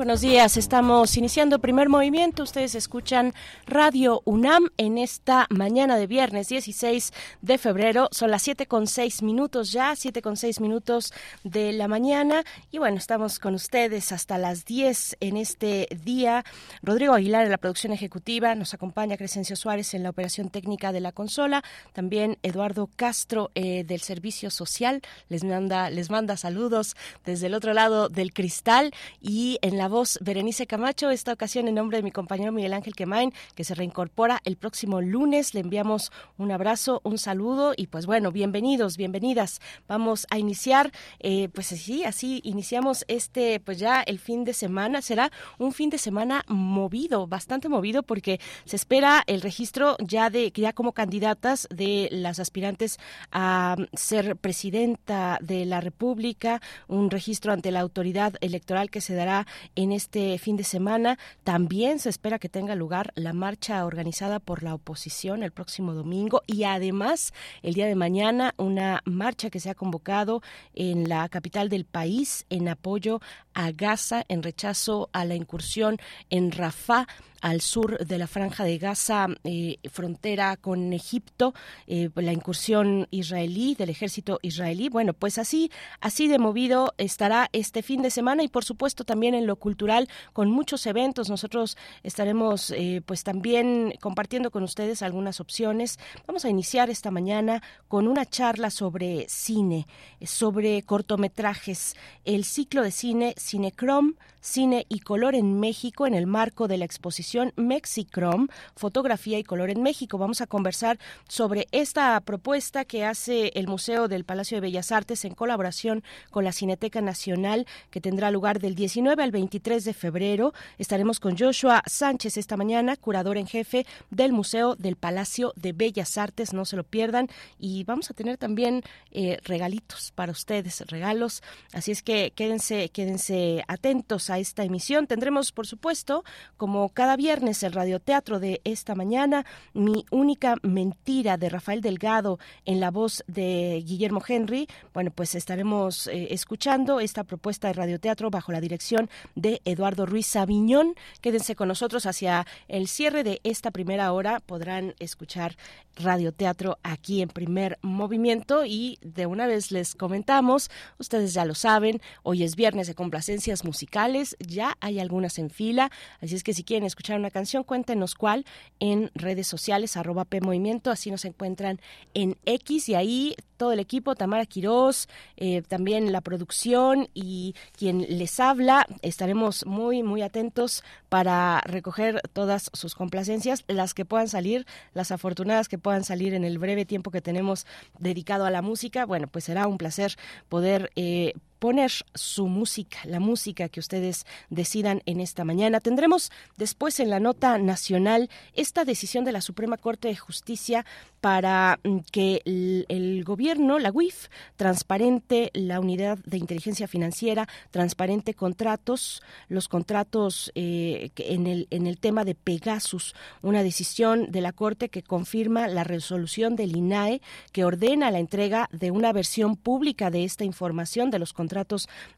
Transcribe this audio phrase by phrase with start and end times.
[0.00, 0.56] Buenos días.
[0.56, 2.42] Estamos iniciando primer movimiento.
[2.42, 3.34] Ustedes escuchan
[3.66, 8.08] Radio UNAM en esta mañana de viernes 16 de febrero.
[8.10, 11.12] Son las 7 con 6 minutos ya, 7 con 6 minutos
[11.44, 12.44] de la mañana.
[12.70, 16.46] Y bueno, estamos con ustedes hasta las 10 en este día.
[16.82, 18.54] Rodrigo Aguilar en la producción ejecutiva.
[18.54, 21.62] Nos acompaña Crescencio Suárez en la operación técnica de la consola.
[21.92, 25.02] También Eduardo Castro eh, del Servicio Social.
[25.28, 28.94] Les manda, les manda saludos desde el otro lado del cristal.
[29.20, 32.94] Y en la voz Berenice Camacho, esta ocasión en nombre de mi compañero Miguel Ángel
[32.94, 35.52] Quemain, que se reincorpora el próximo lunes.
[35.52, 39.60] Le enviamos un abrazo, un saludo y pues bueno, bienvenidos, bienvenidas.
[39.86, 45.02] Vamos a iniciar, eh, pues así, así iniciamos este, pues ya el fin de semana.
[45.02, 50.52] Será un fin de semana movido, bastante movido porque se espera el registro ya de,
[50.54, 52.98] ya como candidatas de las aspirantes
[53.32, 59.46] a ser presidenta de la República, un registro ante la autoridad electoral que se dará
[59.82, 61.18] en este fin de semana.
[61.42, 66.42] También se espera que tenga lugar la marcha organizada por la oposición el próximo domingo
[66.46, 67.32] y además
[67.62, 70.42] el día de mañana una marcha que se ha convocado
[70.74, 73.20] en la capital del país en apoyo
[73.54, 75.98] a Gaza en rechazo a la incursión
[76.30, 77.06] en Rafah
[77.40, 81.54] al sur de la franja de Gaza, eh, frontera con Egipto,
[81.86, 84.88] eh, la incursión israelí del ejército israelí.
[84.88, 85.70] Bueno, pues así,
[86.00, 90.08] así de movido estará este fin de semana y por supuesto también en lo cultural
[90.32, 91.30] con muchos eventos.
[91.30, 95.98] Nosotros estaremos eh, pues también compartiendo con ustedes algunas opciones.
[96.26, 99.86] Vamos a iniciar esta mañana con una charla sobre cine,
[100.22, 106.66] sobre cortometrajes, el ciclo de cine Cinecrom Cine y Color en México en el marco
[106.66, 110.18] de la exposición Mexicrom, Fotografía y Color en México.
[110.18, 115.24] Vamos a conversar sobre esta propuesta que hace el Museo del Palacio de Bellas Artes
[115.24, 120.54] en colaboración con la Cineteca Nacional, que tendrá lugar del 19 al 23 de febrero.
[120.78, 126.16] Estaremos con Joshua Sánchez esta mañana, curador en jefe del Museo del Palacio de Bellas
[126.16, 126.54] Artes.
[126.54, 127.28] No se lo pierdan.
[127.58, 131.42] Y vamos a tener también eh, regalitos para ustedes, regalos.
[131.72, 133.29] Así es que quédense, quédense
[133.68, 135.06] atentos a esta emisión.
[135.06, 136.24] Tendremos, por supuesto,
[136.56, 142.80] como cada viernes, el radioteatro de esta mañana, Mi única mentira de Rafael Delgado en
[142.80, 144.68] la voz de Guillermo Henry.
[144.92, 150.26] Bueno, pues estaremos eh, escuchando esta propuesta de radioteatro bajo la dirección de Eduardo Ruiz
[150.26, 150.94] Sabiñón.
[151.20, 154.40] Quédense con nosotros hacia el cierre de esta primera hora.
[154.40, 155.56] Podrán escuchar
[155.96, 162.00] radioteatro aquí en primer movimiento y de una vez les comentamos, ustedes ya lo saben,
[162.22, 165.90] hoy es viernes de complacencias musicales ya hay algunas en fila,
[166.22, 168.46] así es que si quieren escuchar una canción, cuéntenos cuál
[168.78, 171.82] en redes sociales, arroba P Movimiento, así nos encuentran
[172.14, 178.06] en X y ahí todo el equipo, Tamara Quirós, eh, también la producción y quien
[178.08, 184.64] les habla, estaremos muy, muy atentos para recoger todas sus complacencias, las que puedan salir,
[184.94, 187.66] las afortunadas que puedan salir en el breve tiempo que tenemos
[187.98, 189.04] dedicado a la música.
[189.04, 190.16] Bueno, pues será un placer
[190.48, 195.78] poder eh, poner su música, la música que ustedes decidan en esta mañana.
[195.78, 200.86] Tendremos después en la nota nacional esta decisión de la Suprema Corte de Justicia
[201.20, 209.22] para mm, que el, gobierno, la UIF, transparente la unidad de inteligencia financiera, transparente contratos,
[209.48, 214.88] los contratos eh, en, el, en el tema de Pegasus, una decisión de la Corte
[214.88, 217.20] que confirma la resolución del INAE
[217.52, 221.49] que ordena la entrega de una versión pública de esta información de los contratos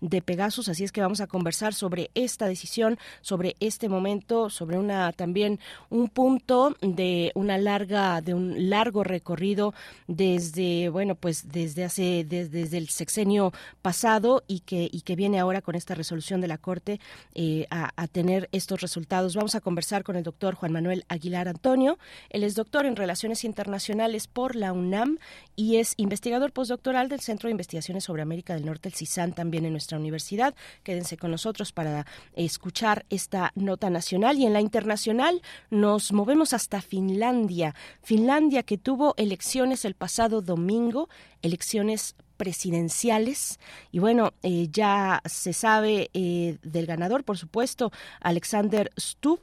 [0.00, 0.68] de Pegasus.
[0.68, 5.58] Así es que vamos a conversar sobre esta decisión, sobre este momento, sobre una también
[5.90, 9.74] un punto de una larga, de un largo recorrido
[10.06, 13.52] desde, bueno, pues desde hace, desde, el sexenio
[13.82, 17.00] pasado y que, y que viene ahora con esta resolución de la Corte
[17.34, 19.34] eh, a, a, tener estos resultados.
[19.36, 21.98] Vamos a conversar con el doctor Juan Manuel Aguilar Antonio.
[22.30, 25.18] Él es doctor en Relaciones Internacionales por la UNAM
[25.56, 28.94] y es investigador postdoctoral del Centro de Investigaciones sobre América del Norte, el
[29.30, 30.54] También en nuestra universidad.
[30.82, 32.04] Quédense con nosotros para
[32.34, 35.40] escuchar esta nota nacional y en la internacional
[35.70, 37.76] nos movemos hasta Finlandia.
[38.02, 41.08] Finlandia que tuvo elecciones el pasado domingo,
[41.42, 43.60] elecciones presidenciales
[43.92, 49.42] y bueno eh, ya se sabe eh, del ganador por supuesto Alexander Stubb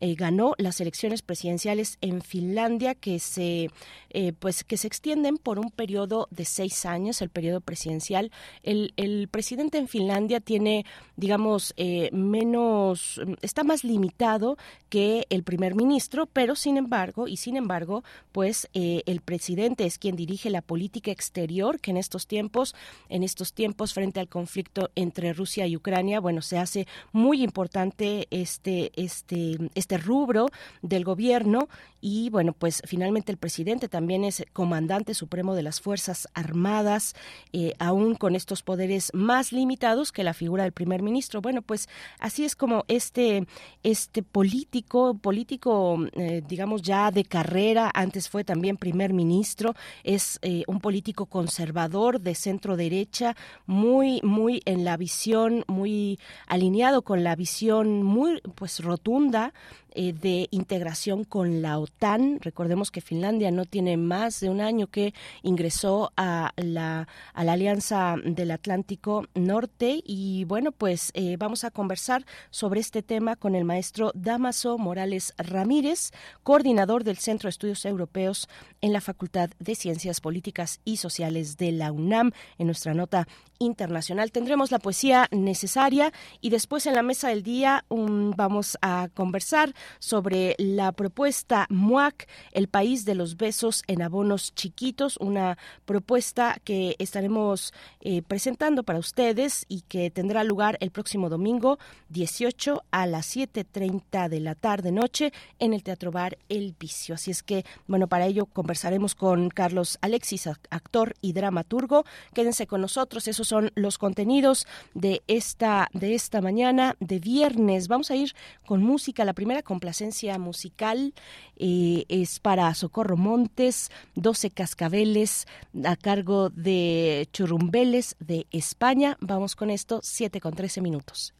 [0.00, 3.70] eh, ganó las elecciones presidenciales en Finlandia que se
[4.10, 8.32] eh, pues que se extienden por un periodo de seis años, el periodo presidencial.
[8.62, 10.84] El, el presidente en Finlandia tiene,
[11.16, 14.56] digamos, eh, menos, está más limitado
[14.88, 20.16] que el primer ministro, pero sin embargo, y sin embargo, pues el presidente es quien
[20.16, 22.74] dirige la política exterior, que en estos tiempos,
[23.08, 28.26] en estos tiempos frente al conflicto entre Rusia y Ucrania, bueno, se hace muy importante
[28.30, 30.48] este, este, este rubro
[30.82, 31.68] del gobierno
[32.00, 37.14] y bueno, pues finalmente el presidente también es comandante supremo de las Fuerzas Armadas,
[37.52, 41.42] eh, aún con estos poderes más limitados que la figura del primer ministro.
[41.42, 41.88] Bueno, pues
[42.18, 43.46] así es como este,
[43.82, 50.64] este político, político, eh, digamos ya de carrera, antes fue también primer ministro, es eh,
[50.66, 53.36] un político conservador de centro derecha,
[53.66, 59.52] muy, muy en la visión, muy alineado con la visión muy pues rotunda
[59.94, 62.38] eh, de integración con la OTAN.
[62.40, 68.50] Recordemos que Finlandia no tiene más de un año que ingresó a la, Alianza del
[68.50, 74.12] Atlántico Norte y bueno, pues eh, vamos a conversar sobre este tema con el maestro
[74.14, 76.12] Damaso Morales Ramírez,
[76.42, 78.48] coordinador del Centro de Estudios Europeos
[78.80, 82.32] en la Facultad de Ciencias Políticas y Sociales de la UNAM.
[82.58, 83.26] En nuestra nota
[83.60, 89.08] internacional tendremos la poesía necesaria y después en la mesa del día um, vamos a
[89.14, 96.58] conversar sobre la propuesta MUAC, el país de los besos en abonos chiquitos, una propuesta
[96.64, 101.78] que estaremos eh, presentando para ustedes y que tendrá lugar el próximo domingo
[102.08, 107.14] 18 a las 7.30 de la tarde noche en el Teatro Bar El Vicio.
[107.14, 112.06] Así es que, bueno, para ello conversaremos con Carlos Alexis, actor y dramaturgo.
[112.32, 117.88] Quédense con nosotros, esos son los contenidos de esta, de esta mañana de viernes.
[117.88, 118.32] Vamos a ir
[118.64, 119.24] con música.
[119.24, 121.12] La primera complacencia musical
[121.56, 125.46] eh, es para Socorro Montes, 12 cascabeles
[125.84, 129.16] a cargo de Churrumbeles de España.
[129.20, 131.34] Vamos con esto, 7 con 13 minutos.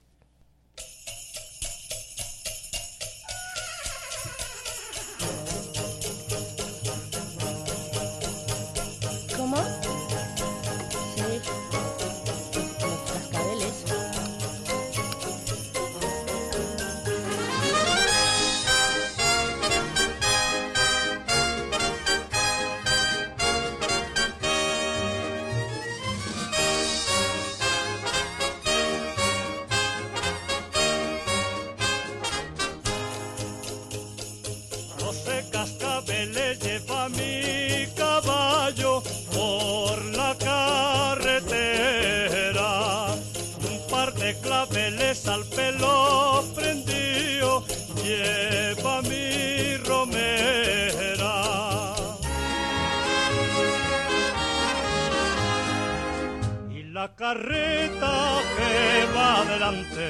[57.30, 60.08] Carreta que va adelante,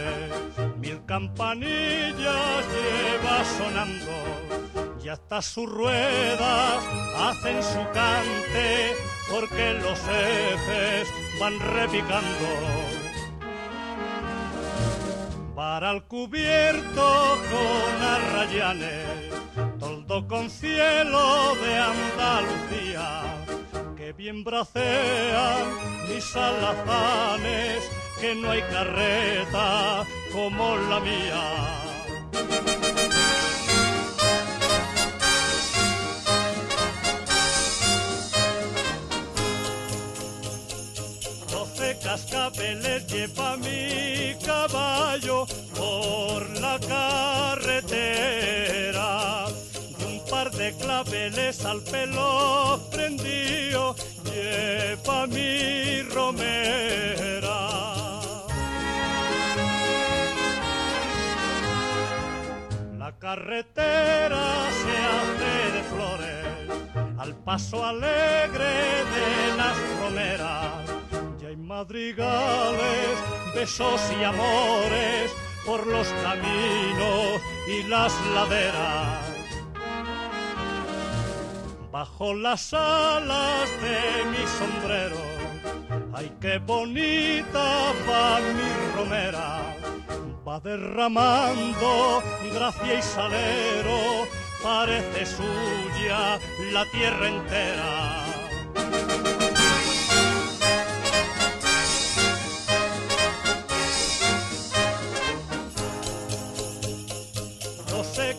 [0.79, 4.17] mil campanillas lleva sonando.
[5.05, 6.83] Y hasta sus ruedas
[7.19, 8.97] hacen su cante,
[9.31, 11.09] porque los jefes
[11.39, 12.49] van repicando
[15.55, 19.35] para el cubierto con arrayanes,
[19.79, 23.40] toldo con cielo de Andalucía,
[24.21, 25.65] bien bracean
[26.07, 27.83] mis alazanes,
[28.21, 31.81] que no hay carreta como la mía.
[42.03, 45.47] cascabeles lleva mi caballo
[45.77, 48.27] por la carretera.
[50.07, 53.95] Un par de claveles al pelo prendido
[54.33, 57.61] lleva mi romera.
[62.99, 64.47] La carretera
[64.81, 66.47] se hace de flores
[67.19, 68.73] al paso alegre
[69.15, 71.01] de las romeras
[71.51, 73.19] hay madrigales,
[73.57, 75.33] besos y amores
[75.67, 79.40] por los caminos y las laderas.
[81.93, 85.17] Bajo las alas de mi sombrero,
[86.15, 89.63] ay qué bonita va mi romera,
[90.47, 92.23] va derramando
[92.55, 94.27] gracia y salero,
[94.63, 96.39] parece suya
[96.73, 98.21] la tierra entera.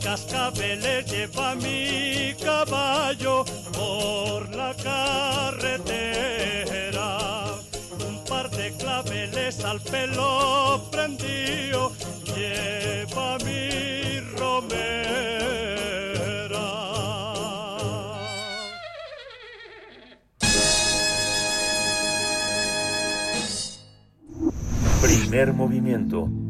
[0.01, 5.87] Cascabeles lleva mi caballo por la carretera.
[8.07, 11.91] Un par de claveles al pelo prendido
[12.35, 15.01] lleva mi romera.
[25.01, 26.40] Primer movimiento.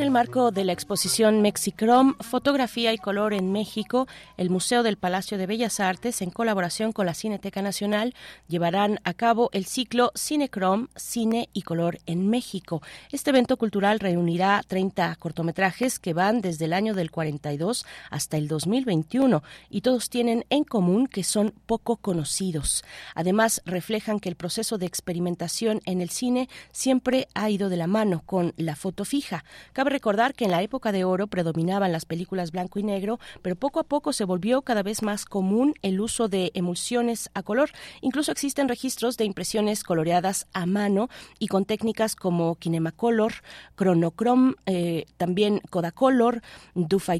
[0.00, 4.96] En el marco de la exposición Mexicrom, Fotografía y Color en México, el Museo del
[4.96, 8.14] Palacio de Bellas Artes, en colaboración con la Cineteca Nacional,
[8.48, 12.80] llevarán a cabo el ciclo Cinecrom, Cine y Color en México.
[13.12, 18.48] Este evento cultural reunirá 30 cortometrajes que van desde el año del 42 hasta el
[18.48, 22.84] 2021 y todos tienen en común que son poco conocidos.
[23.14, 27.86] Además, reflejan que el proceso de experimentación en el cine siempre ha ido de la
[27.86, 29.44] mano con la foto fija.
[29.90, 33.80] Recordar que en la época de oro predominaban las películas blanco y negro, pero poco
[33.80, 37.70] a poco se volvió cada vez más común el uso de emulsiones a color.
[38.00, 41.08] Incluso existen registros de impresiones coloreadas a mano
[41.40, 43.32] y con técnicas como Kinemacolor,
[43.76, 46.40] Chronochrome, eh, también Kodacolor,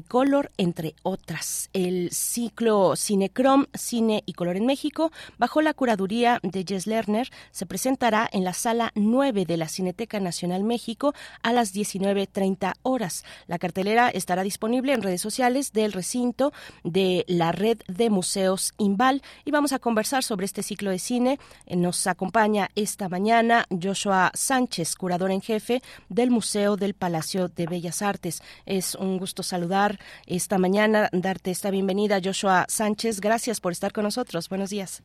[0.07, 1.69] Color, entre otras.
[1.73, 7.65] El ciclo Cinecrom, Cine y Color en México, bajo la curaduría de Jess Lerner, se
[7.65, 11.13] presentará en la sala 9 de la Cineteca Nacional México
[11.43, 13.25] a las 19.30 horas.
[13.47, 16.53] La cartelera estará disponible en redes sociales del recinto
[16.83, 21.39] de la red de museos Imbal y vamos a conversar sobre este ciclo de cine.
[21.65, 27.65] Eh, nos acompaña esta mañana Joshua Sánchez, curador en jefe del Museo del Palacio de
[27.65, 28.41] Bellas Artes.
[28.65, 33.21] Es un gusto saludar esta mañana, darte esta bienvenida, Joshua Sánchez.
[33.21, 34.49] Gracias por estar con nosotros.
[34.49, 35.03] Buenos días.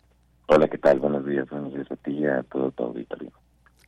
[0.48, 1.00] Hola, ¿qué tal?
[1.00, 3.32] Buenos días, buenos días a ti y a todo tu auditorio.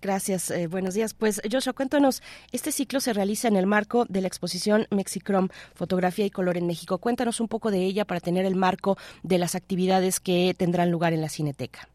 [0.00, 1.12] Gracias, eh, buenos días.
[1.12, 6.24] Pues Joshua, cuéntanos, este ciclo se realiza en el marco de la exposición Mexicrom, Fotografía
[6.24, 6.98] y Color en México.
[6.98, 11.12] Cuéntanos un poco de ella para tener el marco de las actividades que tendrán lugar
[11.14, 11.88] en la Cineteca.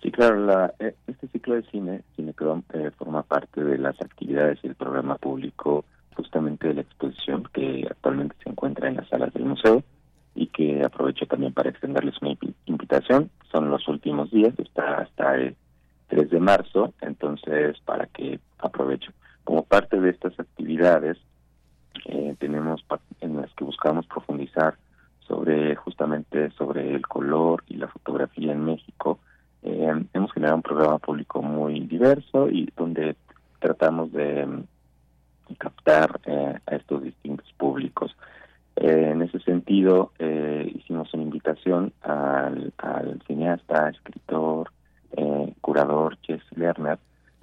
[0.00, 4.68] Sí, claro, eh, este ciclo de cine, Cinecrom, eh, forma parte de las actividades y
[4.68, 5.84] el programa público
[6.14, 9.82] justamente de la exposición que actualmente se encuentra en las salas del museo
[10.36, 13.28] y que aprovecho también para extenderles una invitación.
[13.50, 15.56] Son los últimos días, está hasta el
[16.08, 19.12] 3 de marzo, entonces para que aprovecho.
[19.44, 21.16] Como parte de estas actividades,
[22.06, 22.84] eh, tenemos
[23.20, 24.76] en las que buscamos profundizar
[25.20, 29.18] sobre justamente sobre el color y la fotografía en México.
[29.62, 33.16] Eh, hemos generado un programa público muy diverso y donde
[33.58, 34.64] tratamos de mm,
[35.58, 38.14] captar eh, a estos distintos públicos.
[38.76, 40.12] en ese sentido,
[40.74, 44.70] hicimos una invitación al, al cineasta, escritor,
[45.16, 46.98] eh, curador Jess Lerner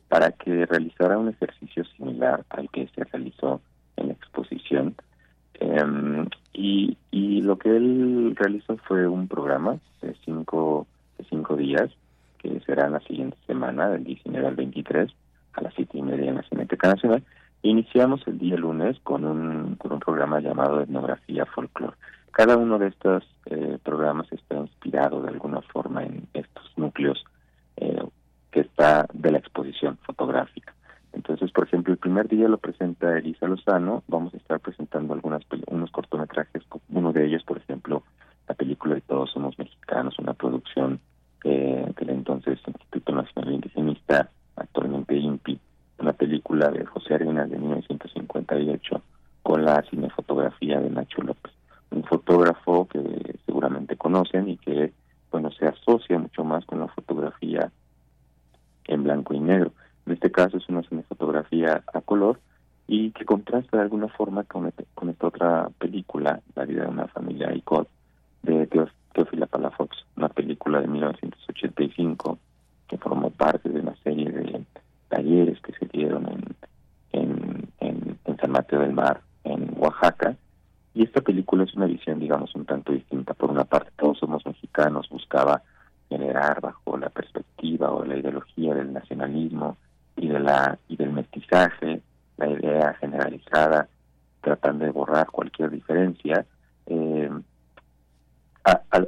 [0.08, 3.62] para que realizara un ejercicio similar al que se realizó
[3.98, 4.96] en la exposición.
[5.56, 6.98] Em, y,
[7.42, 11.92] lo que él realizó fue un programa de cinco, de cinco días,
[12.40, 15.12] que será la siguiente semana, del 19 al 23,
[15.54, 17.24] a las siete y media en la Cineteca Nacional.
[17.62, 21.96] Iniciamos el día lunes con un, con un programa llamado Etnografía Folklore.
[22.32, 27.24] Cada uno de estos eh, programas está inspirado de alguna forma en estos núcleos
[27.78, 28.04] eh,
[28.52, 30.74] que está de la exposición fotográfica.
[31.14, 35.44] Entonces, por ejemplo, el primer día lo presenta Elisa Lozano, vamos a estar presentando algunas
[35.68, 38.04] unos cortometrajes, uno de ellos, por ejemplo,
[38.48, 41.00] la película de Todos Somos Mexicanos, una producción
[41.44, 45.60] eh, del entonces Instituto Nacional Indigenista, actualmente INPI,
[46.00, 49.02] una película de José Arenas de 1958
[49.42, 51.54] con la cinefotografía de Nacho López,
[51.92, 54.92] un fotógrafo que seguramente conocen y que
[55.36, 57.70] bueno, se asocia mucho más con la fotografía
[58.86, 59.74] en blanco y negro.
[60.06, 62.40] En este caso es una fotografía a color
[62.88, 67.10] y que contrasta de alguna forma con, este, esta otra película, La vida de una
[67.10, 67.90] familia ICOT,
[68.44, 68.66] de
[69.12, 72.40] Teófila Palafox, una película de 1985
[72.88, 74.64] que formó parte de una serie de
[75.10, 76.30] talleres que se dieron
[77.12, 80.38] en, en San Mateo del Mar, en Oaxaca,
[80.96, 83.34] y esta película es una visión, digamos, un tanto distinta.
[83.34, 85.62] Por una parte, todos somos mexicanos, buscaba
[86.08, 89.76] generar bajo la perspectiva o la ideología del nacionalismo
[90.16, 92.02] y de la y del mestizaje,
[92.38, 93.90] la idea generalizada,
[94.40, 96.46] tratando de borrar cualquier diferencia,
[96.86, 97.30] eh,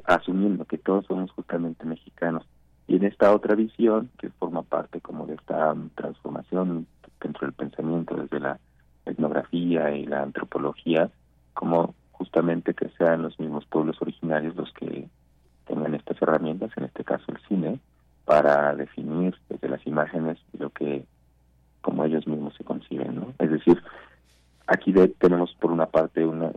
[0.03, 2.45] asumiendo que todos somos justamente mexicanos
[2.87, 6.85] Y en esta otra visión, que forma parte como de esta transformación
[7.21, 8.59] dentro del pensamiento desde la
[9.05, 11.09] etnografía y la antropología,
[11.57, 15.09] como justamente que sean los mismos pueblos originarios los que
[15.65, 17.79] tengan estas herramientas, en este caso el cine,
[18.25, 21.03] para definir desde las imágenes lo que
[21.81, 23.33] como ellos mismos se conciben, ¿no?
[23.39, 23.81] Es decir,
[24.67, 26.51] aquí tenemos por una parte una,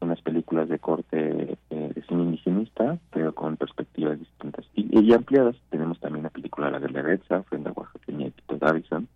[0.00, 5.56] unas películas de corte eh, de cine indigenista, pero con perspectivas distintas y, ampliadas.
[5.68, 9.08] Tenemos también la película La Guerra frente a Oaxaqueña y Tito Davison,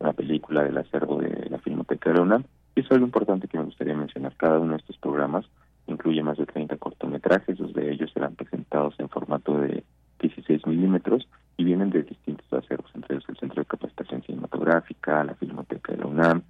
[0.00, 3.64] una película del acervo de la Filmoteca de la Y es algo importante que me
[3.64, 4.34] gustaría mencionar.
[4.36, 5.46] Cada uno de estos programas
[5.86, 9.84] incluye más de 30 cortometrajes, dos de ellos serán presentados en formato de
[10.20, 15.34] 16 milímetros y vienen de distintos acervos, entre ellos el Centro de Capacitación Cinematográfica, la
[15.34, 16.42] Filmoteca de la UNAM,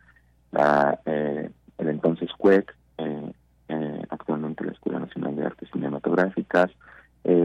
[1.06, 3.32] eh, el entonces CUEC, eh,
[3.68, 6.70] eh, actualmente la Escuela Nacional de Artes Cinematográficas,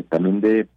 [0.10, 0.68] también de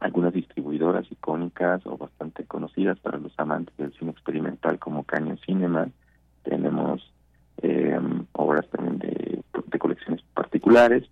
[0.00, 5.88] algunas distribuidoras icónicas o bastante conocidas para los amantes del cine experimental como Caño Cinema.
[6.42, 7.13] Tenemos
[8.32, 9.42] obras también de,
[9.78, 11.04] colecciones particulares,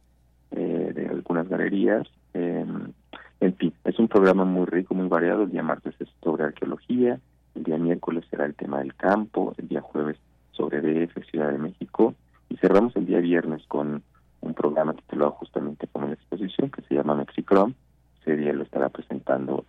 [0.51, 2.07] de algunas galerías.
[2.35, 5.43] en fin, es un programa muy rico, muy variado.
[5.43, 7.21] El día martes es sobre arqueología,
[7.55, 10.17] el día miércoles será el tema del campo, el día jueves
[10.53, 12.15] sobre DF, Ciudad de México,
[12.49, 14.03] y cerramos el día viernes con
[14.41, 17.75] un programa titulado justamente como la exposición que se llama Mexicrom.
[18.21, 19.62] Ese día lo estará presentando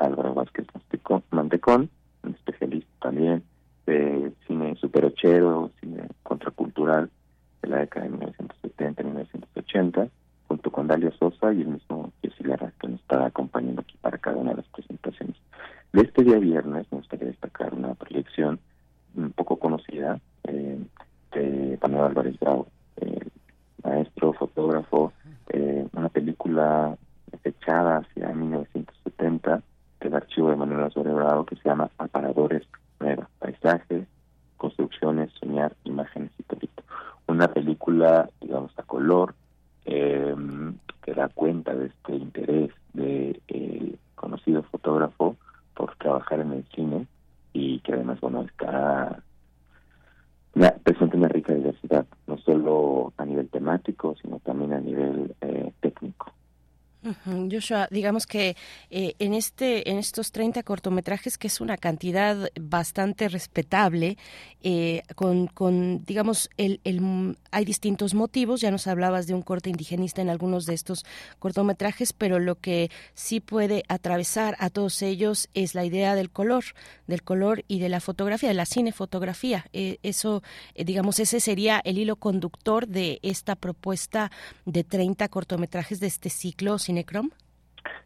[57.54, 58.56] Joshua, digamos que
[58.90, 64.18] eh, en este en estos 30 cortometrajes que es una cantidad bastante respetable
[64.62, 69.70] eh, con, con, digamos el, el, hay distintos motivos ya nos hablabas de un corte
[69.70, 71.06] indigenista en algunos de estos
[71.40, 76.64] cortometrajes pero lo que sí puede atravesar a todos ellos es la idea del color
[77.08, 79.66] del color y de la fotografía de la cinefotografía.
[79.74, 80.42] Eh, eso
[80.76, 84.32] digamos ese sería el hilo conductor de esta propuesta
[84.66, 87.30] de 30 cortometrajes de este ciclo Cinecrom?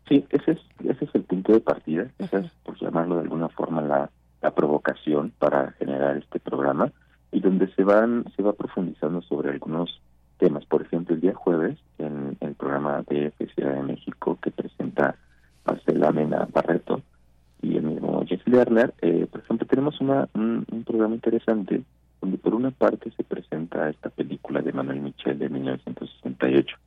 [0.08, 3.50] Sí, ese es, ese es el punto de partida, esa es, por llamarlo de alguna
[3.50, 4.10] forma, la,
[4.42, 6.92] la provocación para generar este programa
[7.32, 10.02] y donde se van se va profundizando sobre algunos
[10.38, 10.66] temas.
[10.66, 15.16] Por ejemplo, el día jueves, en el programa de Ciudad de México que presenta
[15.66, 17.02] Marcela Mena Barreto
[17.62, 21.82] y el mismo Jesse Lerner, eh, por ejemplo, tenemos una, un, programa interesante
[22.22, 26.78] donde por una parte se presenta esta película de Manuel Michel de 1968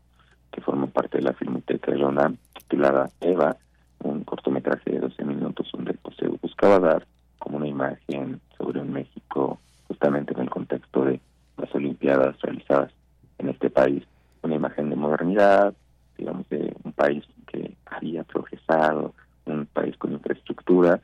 [0.53, 3.57] que forma parte de la Filmoteca de la UNAM, titulada Eva,
[4.03, 7.07] un cortometraje de 12 minutos donde pues, se buscaba dar
[7.39, 11.21] como una imagen sobre un México justamente en el contexto de
[11.57, 12.93] las Olimpiadas realizadas
[13.39, 14.05] en este país,
[14.41, 15.75] una imagen de modernidad,
[16.17, 19.13] digamos, de un país que había progresado,
[19.47, 21.01] un país con infraestructura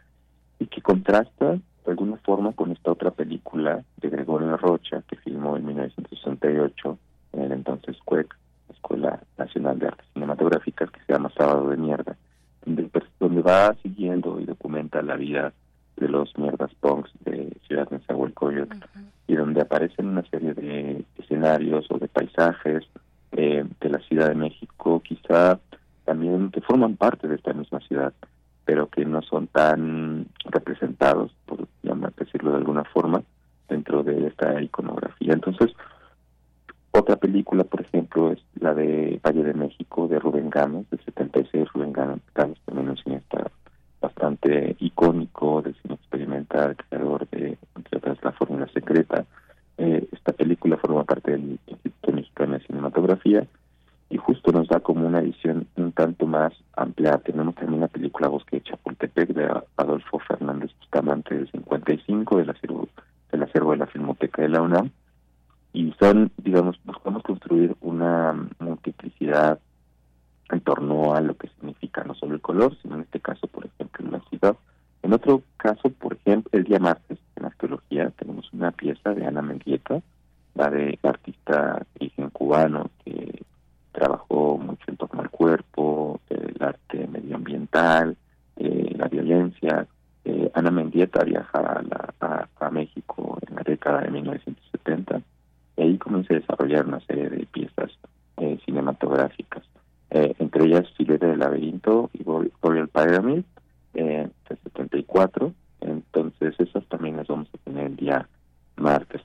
[0.60, 5.56] y que contrasta de alguna forma con esta otra película de Gregorio Rocha que filmó
[5.56, 6.98] en 1968
[7.32, 8.36] en el entonces CUEC,
[8.70, 12.16] Escuela Nacional de Artes Cinematográficas que se llama Sábado de Mierda,
[12.64, 15.52] donde, donde va siguiendo y documenta la vida
[15.96, 18.76] de los mierdas punks de Ciudad de Nezahualcóyotl
[19.26, 22.84] y donde aparecen una serie de escenarios o de paisajes
[23.32, 25.58] eh, de la Ciudad de México, quizá
[26.04, 28.12] también que forman parte de esta misma ciudad,
[28.64, 31.66] pero que no son tan representados, por
[32.16, 33.22] decirlo de alguna forma,
[33.68, 35.32] dentro de esta iconografía.
[35.32, 35.72] Entonces,
[36.92, 41.68] otra película, por ejemplo, es la de Valle de México de Rubén Gámez, de 76.
[41.74, 43.50] Rubén Gámez también un cineasta
[44.00, 49.24] bastante icónico del cine experimental, creador de, entre otras, La Fórmula Secreta.
[49.78, 53.46] Eh, esta película forma parte del Instituto Mexicano de Cinematografía
[54.08, 57.18] y justo nos da como una visión un tanto más amplia.
[57.18, 62.88] Tenemos también la película Bosque de Chapultepec de Adolfo Fernández Bustamante del 55 del acervo,
[63.32, 64.90] del acervo de la Filmoteca de la UNAM
[65.76, 69.58] y son, digamos, buscamos construir una multiplicidad
[70.50, 73.66] en torno a lo que significa no solo el color, sino en este caso, por
[73.66, 74.56] ejemplo, la ciudad.
[75.02, 79.42] En otro caso, por ejemplo, el día martes en arqueología tenemos una pieza de Ana
[79.42, 80.00] Mendieta,
[80.54, 83.42] la de artista origen cubano que
[83.92, 88.16] trabajó mucho en torno al cuerpo, el arte medioambiental,
[88.56, 89.86] eh, la violencia.
[90.24, 95.20] Eh, Ana Mendieta viaja a, la, a, a México en la década de 1970
[95.76, 97.90] y ahí comienza a desarrollar una serie de piezas
[98.38, 99.62] eh, cinematográficas
[100.10, 103.44] entre ellas Filete del Laberinto y Royal Pyramid
[103.92, 105.52] de 74.
[105.80, 108.28] Entonces esas también las vamos a tener el día
[108.76, 109.22] martes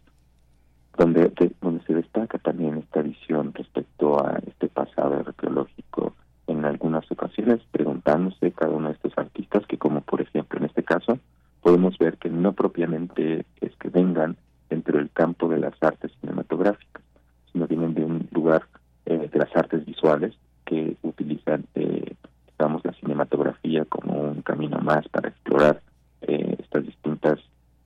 [0.98, 6.14] donde, donde se destaca también esta visión respecto a este pasado arqueológico
[6.48, 10.84] en algunas ocasiones, preguntándose cada uno de estos artistas que como por ejemplo en este
[10.84, 11.18] caso
[11.62, 14.36] podemos ver que no propiamente es que vengan
[14.70, 17.04] dentro del campo de las artes cinematográficas,
[17.52, 18.64] sino vienen de un lugar
[19.06, 20.34] eh, de las artes visuales
[20.72, 22.16] que utilizan, eh,
[22.58, 25.82] digamos, la cinematografía como un camino más para explorar
[26.22, 27.40] eh, estas distintas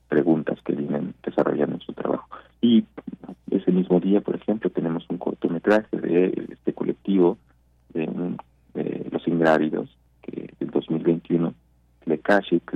[0.07, 2.29] preguntas que vienen desarrollando en su trabajo.
[2.61, 2.85] Y
[3.49, 7.39] ese mismo día, por ejemplo, tenemos un cortometraje de este colectivo
[7.89, 8.07] de,
[9.09, 9.89] Los Ingrávidos,
[10.21, 11.55] que del 2021,
[12.05, 12.71] de Kashik,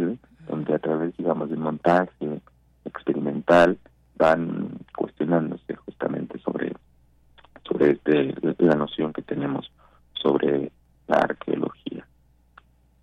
[0.48, 2.42] donde a través, digamos, del montaje
[2.84, 3.78] experimental
[4.18, 6.74] van cuestionándose justamente sobre
[7.64, 9.72] sobre este, la noción que tenemos
[10.22, 10.72] sobre
[11.08, 12.06] la arqueología.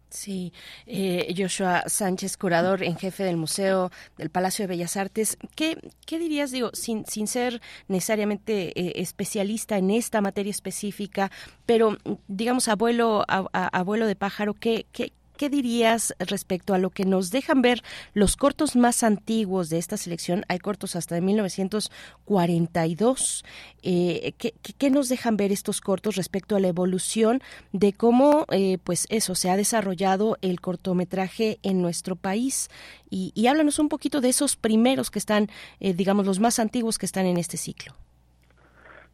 [0.09, 0.53] Sí,
[0.87, 5.37] eh, Joshua Sánchez, curador en jefe del Museo del Palacio de Bellas Artes.
[5.55, 5.77] ¿Qué,
[6.07, 11.31] qué dirías, digo, sin, sin ser necesariamente eh, especialista en esta materia específica,
[11.67, 11.99] pero
[12.29, 17.63] digamos, abuelo, abuelo de pájaro, ¿qué, qué, ¿Qué dirías respecto a lo que nos dejan
[17.63, 17.83] ver
[18.15, 20.45] los cortos más antiguos de esta selección?
[20.49, 23.45] Hay cortos hasta de 1942.
[23.83, 27.41] Eh, ¿qué, ¿qué, nos dejan ver estos cortos respecto a la evolución
[27.73, 32.69] de cómo, eh, pues eso, se ha desarrollado el cortometraje en nuestro país?
[33.11, 35.49] Y, y háblanos un poquito de esos primeros que están,
[35.81, 37.95] eh, digamos, los más antiguos que están en este ciclo.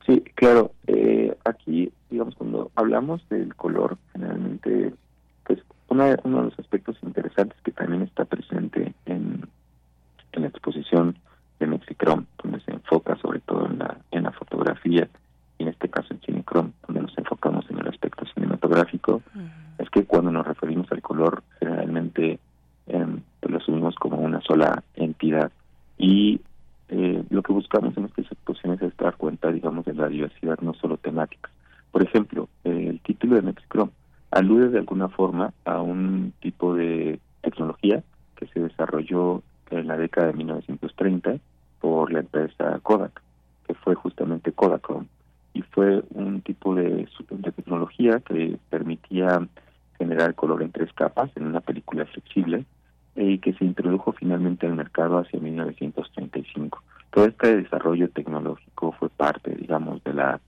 [0.06, 0.72] Sí, claro.
[0.86, 4.92] Eh, aquí, digamos, cuando hablamos del color, generalmente
[5.92, 9.48] uno de los aspectos interesantes que también está presente en,
[10.32, 11.16] la exposición
[11.60, 15.08] de Mexicrom, donde se enfoca sobre todo en la, en la fotografía,
[15.58, 19.22] y en este caso en Cinecrom, donde nos enfocamos en el aspecto cinematográfico,
[19.78, 22.38] es que cuando nos referimos al color, generalmente
[22.86, 25.52] em, lo asumimos como una sola entidad.
[25.98, 26.40] Y
[26.88, 30.74] eh, lo que buscamos en estas exposiciones es dar cuenta, digamos, de la diversidad no
[30.74, 31.50] solo temática.
[31.90, 33.90] Por ejemplo, el título de Mexicrom
[34.32, 38.02] alude de alguna forma a un tipo de tecnología
[38.36, 41.36] que se desarrolló en la década de 1930
[41.80, 43.22] por la empresa Kodak,
[43.66, 45.06] que fue justamente Kodachrome,
[45.54, 49.46] y fue un tipo de, de tecnología que permitía
[49.98, 52.64] generar color en tres capas en una película flexible
[53.14, 56.82] y que se introdujo finalmente al mercado hacia 1935.
[57.10, 60.40] Todo este desarrollo tecnológico fue parte, digamos, de la,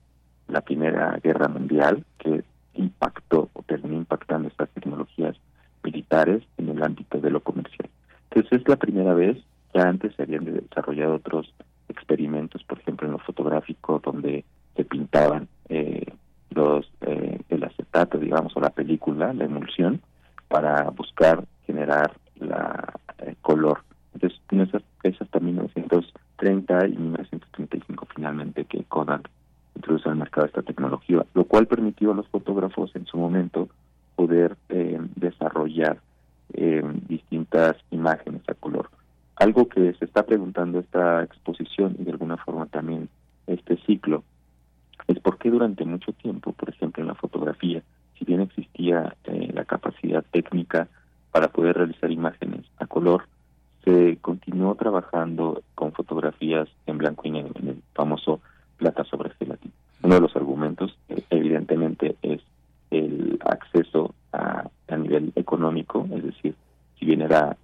[0.47, 2.43] la Primera Guerra Mundial, que
[2.75, 5.35] impactó o terminó impactando estas tecnologías
[5.83, 7.89] militares en el ámbito de lo comercial.
[8.29, 9.37] Entonces es la primera vez,
[9.73, 11.53] ya antes se habían desarrollado otros
[11.89, 14.43] experimentos, por ejemplo en lo fotográfico, donde
[14.75, 16.05] se pintaban eh,
[16.49, 20.01] los eh, el acetato, digamos, o la película, la emulsión,
[20.47, 23.83] para buscar generar la eh, color.
[24.13, 29.29] Entonces, esas, es hasta 1930 y 1935 finalmente que Kodak
[29.75, 33.69] introduce al mercado esta tecnología, lo cual permitió a los fotógrafos en su momento
[34.15, 35.99] poder eh, desarrollar
[36.53, 38.89] eh, distintas imágenes a color.
[39.35, 43.09] Algo que se está preguntando esta exposición y de alguna forma también
[43.47, 44.23] este ciclo
[45.07, 47.83] es por qué durante mucho tiempo, por ejemplo en la fotografía,
[48.17, 50.87] si bien existía eh, la capacidad técnica
[51.31, 53.27] para poder realizar imágenes a color,
[53.83, 58.41] se continuó trabajando con fotografías en blanco y negro, en el famoso
[58.77, 59.73] plata sobre gelatina.
[60.03, 62.41] Uno de los argumentos, eh, evidentemente, es
[62.91, 66.55] el acceso a, a nivel económico, es decir,
[66.99, 67.57] si bien era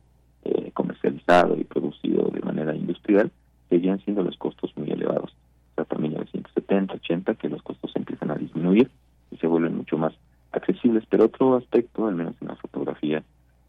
[0.43, 3.31] eh, comercializado y producido de manera industrial,
[3.69, 5.33] seguían siendo los costos muy elevados.
[5.77, 8.89] Hasta 1970, 80, que los costos empiezan a disminuir
[9.31, 10.13] y se vuelven mucho más
[10.51, 11.03] accesibles.
[11.09, 13.23] Pero otro aspecto, al menos en la fotografía,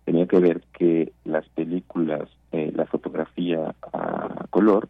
[0.05, 4.89] tenía que ver que las películas, eh, la fotografía a color,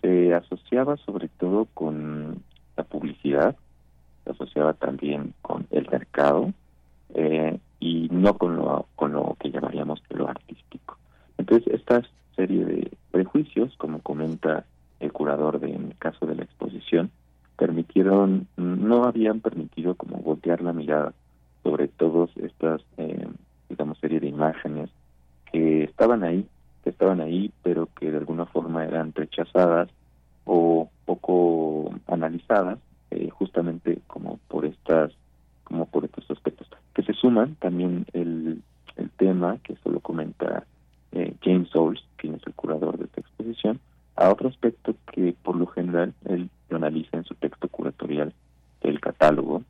[0.00, 2.42] se asociaba sobre todo con
[2.76, 3.56] la publicidad,
[4.24, 6.52] se asociaba también con el mercado
[7.14, 10.98] eh, y no con lo, con lo que llamaríamos lo artístico.
[11.38, 12.02] Entonces, esta
[12.36, 14.64] serie de prejuicios, como comenta
[15.00, 17.10] el curador de, en el caso de la exposición,
[17.56, 21.12] permitieron, no habían permitido como voltear la mirada
[21.62, 23.26] sobre todas estas, eh,
[23.68, 24.90] digamos, serie de imágenes
[25.52, 26.46] que estaban ahí,
[26.82, 29.88] que estaban ahí, pero que de alguna forma eran rechazadas
[30.44, 32.78] o poco analizadas
[33.10, 35.12] eh, justamente como por estas
[35.64, 36.68] como por estos aspectos.
[36.94, 38.62] Que se suman también el,
[38.96, 40.64] el tema que esto lo comenta
[41.12, 43.80] eh, James Souls quien es el curador de esta exposición
[44.16, 48.32] a otro aspecto que por lo general él lo analiza en su texto curatorial
[48.82, 49.62] el catálogo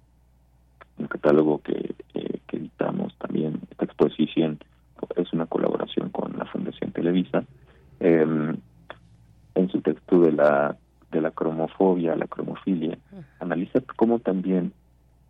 [0.99, 4.59] un catálogo que, eh, que editamos también esta exposición
[5.17, 7.45] es una colaboración con la Fundación Televisa
[8.01, 8.57] em,
[9.55, 10.77] en su texto de la
[11.11, 12.97] de la cromofobia, la cromofilia,
[13.41, 14.73] analiza cómo también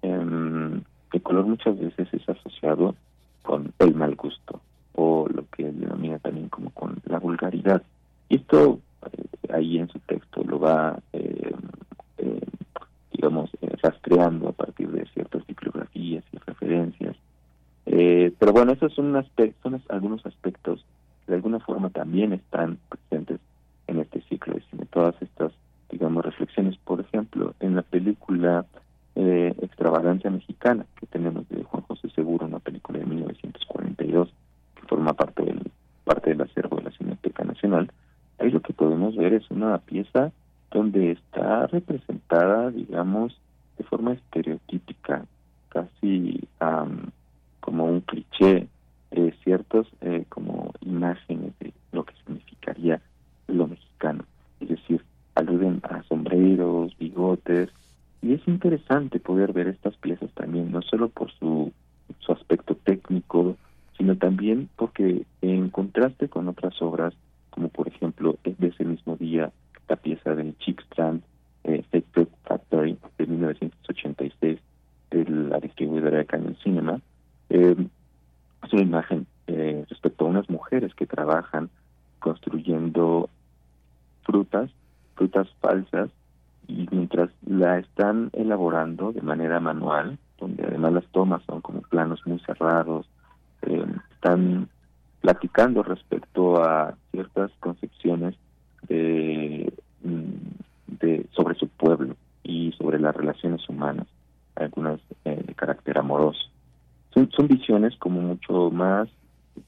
[0.03, 2.95] em, el color muchas veces es asociado
[3.43, 4.61] con el mal gusto
[4.95, 7.83] o lo que denomina también como con la vulgaridad.
[8.29, 8.81] Y esto
[9.13, 11.53] eh, ahí en su texto lo va, eh,
[12.19, 12.41] eh,
[13.13, 13.51] digamos,
[13.83, 17.17] rastreando a partir de ciertas bibliografías y referencias.
[17.85, 19.13] Pero bueno, esos son,
[19.63, 20.85] son algunos aspectos
[21.25, 23.41] que de alguna forma también están presentes
[23.87, 24.87] en este ciclo de cine.
[24.91, 25.53] Todas estas,
[25.91, 28.67] digamos, reflexiones, por ejemplo, en la película
[29.17, 34.33] eh, Extravagancia Mexicana, que tenemos de Juan José Seguro, una película de 1942,
[34.77, 35.71] que forma parte del,
[36.05, 37.91] parte del acervo de la Cineteca Nacional,
[38.39, 40.33] ahí lo que podemos ver es una pieza
[40.71, 43.39] donde está representada, digamos,
[43.77, 45.25] de forma estereotípica,
[45.69, 46.47] casi
[47.61, 48.69] como un cliché,
[49.13, 53.01] eh, ciertos eh, como imágenes de lo que significaría
[53.47, 54.25] lo mexicano.
[54.61, 57.71] Es decir, aluden a sombreros, bigotes,
[58.23, 61.73] y es interesante poder ver estas piezas también, no solo por su,
[62.19, 63.57] su aspecto técnico,
[63.97, 67.15] sino también porque en contraste con otras obras,
[67.51, 69.51] como por ejemplo de ese mismo día
[69.89, 71.23] la pieza de Chick Strand,
[71.65, 71.85] eh,
[72.45, 74.59] Factory de 1986,
[75.11, 77.01] de la distribuidora de Canyon Cinema,
[77.51, 77.77] eh,
[78.63, 81.71] es una imagen eh, respecto a unas mujeres que trabajan
[82.21, 83.29] construyendo
[84.23, 84.71] frutas,
[85.17, 86.11] frutas falsas,
[86.69, 92.21] y mientras la están elaborando de manera manual, donde además las tomas son como planos
[92.27, 93.09] muy cerrados,
[93.63, 94.69] eh, están
[95.21, 98.37] platicando respecto a ciertas concepciones
[98.89, 104.07] de, mm, de sobre su pueblo y sobre las relaciones humanas,
[104.55, 106.41] algunas eh, de carácter amoroso.
[107.99, 109.09] Como mucho más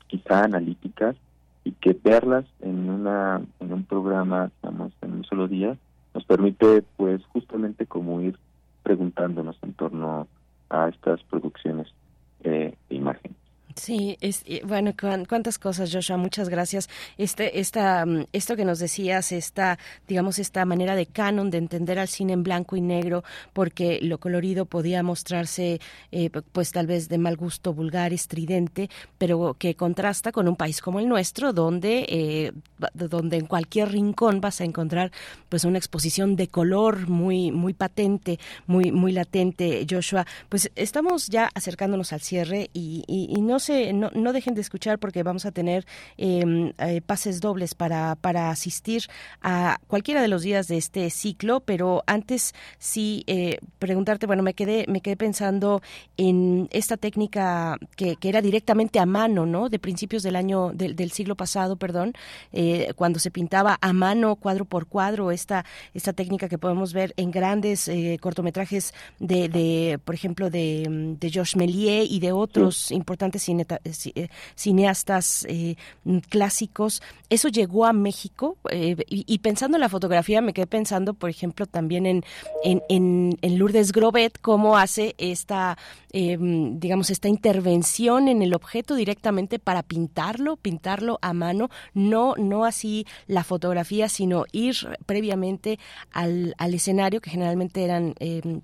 [0.06, 1.16] quizá analíticas
[1.64, 5.76] y que verlas en una en un programa, digamos, en un solo día,
[6.14, 8.38] nos permite pues justamente como ir
[8.82, 10.26] preguntándonos en torno
[10.70, 11.88] a estas producciones
[12.44, 13.34] eh, de imagen.
[13.82, 14.94] Sí, es, bueno,
[15.28, 16.88] cuántas cosas, Joshua, muchas gracias.
[17.18, 21.98] Este, esta, mm, esto que nos decías, esta, digamos, esta manera de canon de entender
[21.98, 25.80] al cine en blanco y negro, porque lo colorido podía mostrarse,
[26.12, 30.80] eh, pues tal vez de mal gusto, vulgar, estridente, pero que contrasta con un país
[30.80, 32.52] como el nuestro, donde, eh,
[32.94, 35.12] donde en cualquier rincón vas a encontrar,
[35.48, 40.26] pues, una exposición de color muy, muy patente, muy, muy latente, Joshua.
[40.48, 43.58] Pues estamos ya acercándonos al cierre y, y, y no
[43.92, 49.04] no, dejen de escuchar porque vamos a tener em, eh, pases dobles para, para asistir
[49.42, 54.54] a cualquiera de los días de este ciclo, pero antes sí eh, preguntarte, bueno, me
[54.54, 55.82] quedé, me quedé pensando
[56.16, 59.68] en esta técnica que, que, era directamente a mano, ¿no?
[59.68, 62.14] De principios del año, del, del siglo pasado, perdón,
[62.52, 67.14] eh, cuando se pintaba a mano, cuadro por cuadro, esta, esta técnica que podemos ver
[67.16, 73.48] en grandes cortometrajes de, de, por ejemplo, de, de Georges Méliès y de otros importantes
[73.48, 75.76] eh, cineastas eh,
[76.28, 77.02] clásicos.
[77.28, 81.66] Eso llegó a México eh, y, pensando en la fotografía me quedé pensando, por ejemplo,
[81.66, 82.24] también en,
[82.64, 85.78] en, en, Lourdes Grobet, cómo hace esta,
[86.12, 93.06] digamos, esta intervención en el objeto directamente para pintarlo, pintarlo a mano, no, no así
[93.26, 95.78] la fotografía, sino ir previamente
[96.12, 98.14] al, al escenario, que generalmente eran,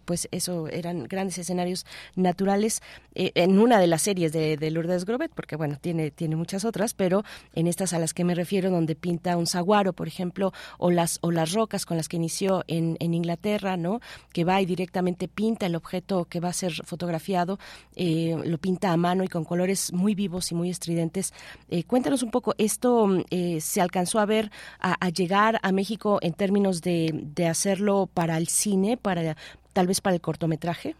[0.05, 2.83] pues eso, eran grandes escenarios naturales,
[3.15, 6.95] en una de las series de, de Lourdes Grobet, porque bueno, tiene, tiene muchas otras,
[6.95, 10.91] pero en estas a las que me refiero, donde pinta un saguaro, por ejemplo, o
[10.91, 14.01] las, o las rocas con las que inició en, en Inglaterra, ¿no?
[14.33, 17.59] Que va y directamente pinta el objeto que va a ser fotografiado,
[17.97, 21.33] eh, lo pinta a mano y con colores muy vivos y muy estridentes.
[21.69, 26.19] Eh, cuéntanos un poco, ¿esto eh, se alcanzó a ver, a, a, llegar a México
[26.23, 29.35] en términos de, de hacerlo para el cine, para
[29.73, 30.95] tal vez para el cortometraje?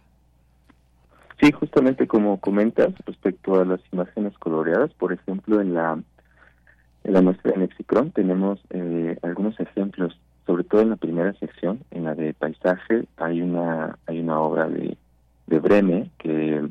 [1.41, 5.97] Sí, justamente como comentas respecto a las imágenes coloreadas, por ejemplo, en la
[7.05, 11.79] en la muestra de Nexicron tenemos eh, algunos ejemplos, sobre todo en la primera sección,
[11.91, 14.97] en la de paisaje, hay una hay una obra de,
[15.47, 16.67] de Breme que,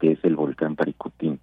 [0.00, 1.38] que es el volcán Paricutín,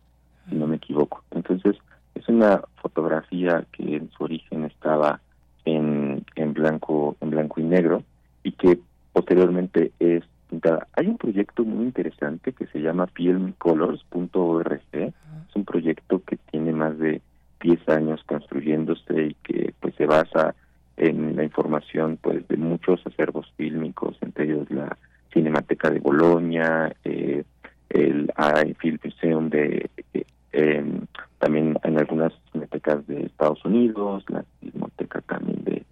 [0.50, 1.24] si no me equivoco.
[1.32, 1.76] Entonces,
[2.20, 5.22] es una fotografía que en su origen estaba
[5.66, 6.26] en,
[7.58, 8.04] negro
[8.44, 8.80] y que
[9.14, 10.88] posteriormente es pintada.
[10.94, 14.82] Hay un proyecto muy interesante que se llama filmcolors.org.
[14.94, 17.22] Es un proyecto que tiene más de
[17.62, 20.56] 10 años construyéndose y que pues se basa
[20.98, 24.98] en la información pues de muchos acervos fílmicos, entre ellos la
[25.32, 27.44] Cinemateca de Bolonia, eh,
[27.90, 29.90] el AI Film Museum de
[30.52, 30.84] eh,
[31.40, 35.86] también en algunas cinematecas de Estados Unidos, la Cineteca también de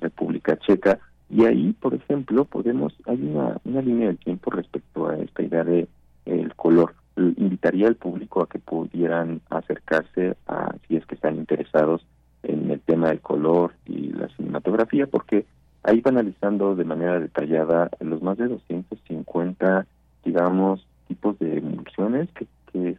[0.00, 0.98] República Checa,
[1.30, 5.88] y ahí, por ejemplo, podemos, hay una, línea de tiempo respecto a esta idea de
[6.26, 6.94] el color.
[7.16, 12.06] Invitaría al público a que pudieran acercarse a, si es que están interesados
[12.42, 15.46] en el tema del color y la cinematografía, porque
[15.82, 19.86] ahí va analizando de manera detallada los más de 250,
[20.24, 22.46] digamos, tipos de emulsiones que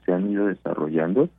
[0.05, 1.29] se han ido desarrollando.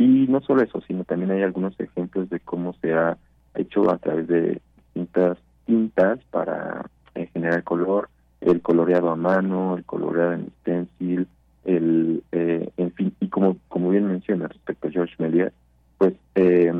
[0.00, 3.18] Y no solo eso, sino también hay algunos ejemplos de cómo se ha
[3.54, 5.36] hecho a través de distintas
[5.66, 8.08] tintas para eh, generar color,
[8.40, 11.28] el coloreado a mano, el coloreado en stencil,
[11.66, 15.52] el, eh, en fin, y como, como bien menciona respecto a George Méliès,
[15.98, 16.72] pues eh,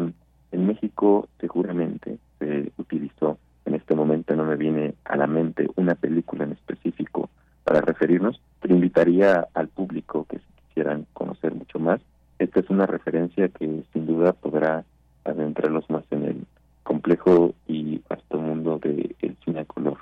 [0.52, 5.94] en México seguramente se utilizó, en este momento no me viene a la mente una
[5.94, 7.28] película en específico
[7.64, 12.00] para referirnos, pero invitaría al público que si quisieran conocer mucho más,
[12.40, 14.84] esta es una referencia que sin duda podrá
[15.24, 16.46] adentrarlos más en el
[16.82, 19.98] complejo y vasto mundo del de cine color.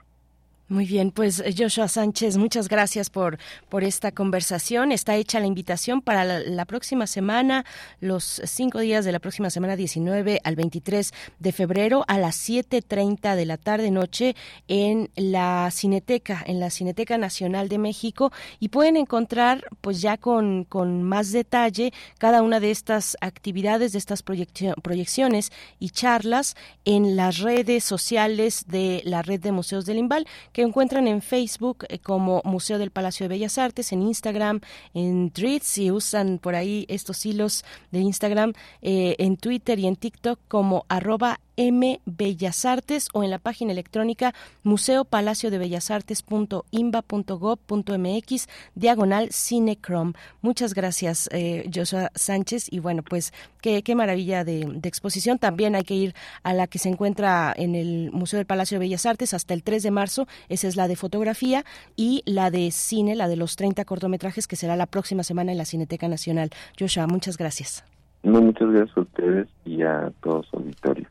[0.71, 3.39] Muy bien, pues eh, Joshua Sánchez, muchas gracias por,
[3.71, 4.93] por esta conversación.
[4.93, 7.65] Está hecha la invitación para la, próxima semana,
[8.01, 13.35] los cinco días de la próxima semana, 19 al 23 de febrero, a las 7.30
[13.35, 14.37] de la tarde-noche
[14.69, 18.31] en la Cineteca, en la Cineteca Nacional de México.
[18.61, 23.99] Y pueden encontrar, pues ya con, con más detalle, cada una de estas actividades, de
[23.99, 30.27] estas proyecciones y charlas en las redes sociales de la Red de Museos del Imbal
[30.59, 34.61] que encuentran en Facebook eh, como Museo del Palacio de Bellas Artes, en Instagram,
[34.93, 39.95] en Threads, si usan por ahí estos hilos de Instagram, eh, en Twitter y en
[39.95, 45.91] TikTok como arroba M Bellas Artes o en la página electrónica museo palacio de bellas
[45.91, 50.13] artes.imba.gov.mx diagonal cinecrom.
[50.41, 52.73] Muchas gracias, eh, Joshua Sánchez.
[52.73, 55.39] Y bueno, pues qué, qué maravilla de, de, exposición.
[55.39, 58.87] También hay que ir a la que se encuentra en el Museo del Palacio de
[58.87, 60.29] Bellas Artes hasta el 3 de marzo.
[60.49, 61.65] Esa es la de fotografía
[61.97, 65.59] y la de cine, la de los 30 cortometrajes que será la próxima semana en
[65.59, 66.51] la Cineteca Nacional.
[66.79, 67.85] Joshua, muchas gracias.
[68.23, 71.09] No, muchas gracias a ustedes y a todo su auditorio.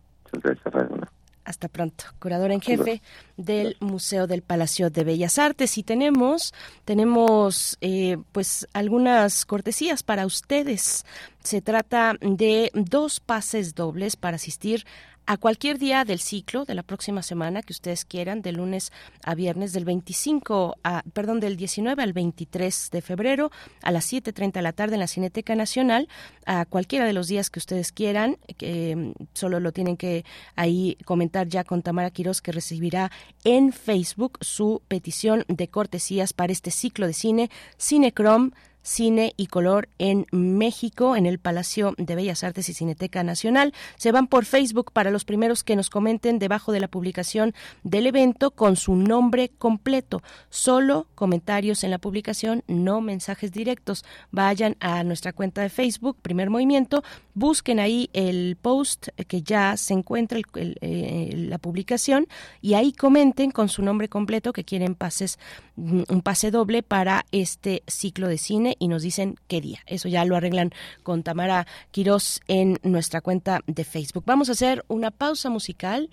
[1.47, 3.01] Hasta pronto, curadora en jefe
[3.37, 5.77] del Museo del Palacio de Bellas Artes.
[5.77, 11.05] Y tenemos tenemos eh, pues algunas cortesías para ustedes.
[11.41, 14.85] Se trata de dos pases dobles para asistir
[15.27, 19.35] a cualquier día del ciclo de la próxima semana que ustedes quieran, de lunes a
[19.35, 23.51] viernes, del 25 a, perdón, del 19 al 23 de febrero
[23.83, 26.07] a las 7.30 de la tarde en la Cineteca Nacional,
[26.45, 30.23] a cualquiera de los días que ustedes quieran, que mm, solo lo tienen que
[30.55, 33.11] ahí comentar ya con Tamara Quiroz, que recibirá
[33.43, 38.51] en Facebook su petición de cortesías para este ciclo de cine, Cinecrom
[38.87, 43.73] Cine y Color en México, en el Palacio de Bellas Artes y Cineteca Nacional.
[43.97, 48.07] Se van por Facebook para los primeros que nos comenten debajo de la publicación del
[48.07, 50.23] evento con su nombre completo.
[50.49, 54.05] Solo comentarios en la publicación, no mensajes directos.
[54.31, 59.95] Vayan a nuestra cuenta de Facebook, Primer Movimiento, busquen ahí el post que ya se
[59.95, 62.27] encuentra eh, la publicación
[62.61, 65.39] y ahí comenten con su nombre completo que quieren pases
[65.75, 69.79] mm, un pase doble para este ciclo de cine y nos dicen qué día.
[69.85, 70.71] Eso ya lo arreglan
[71.03, 74.23] con Tamara Quirós en nuestra cuenta de Facebook.
[74.25, 76.09] Vamos a hacer una pausa musical.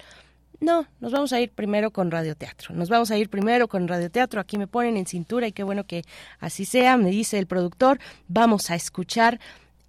[0.60, 2.74] No, nos vamos a ir primero con radioteatro.
[2.74, 4.40] Nos vamos a ir primero con radioteatro.
[4.40, 6.02] Aquí me ponen en cintura y qué bueno que
[6.38, 7.98] así sea, me dice el productor.
[8.28, 9.40] Vamos a escuchar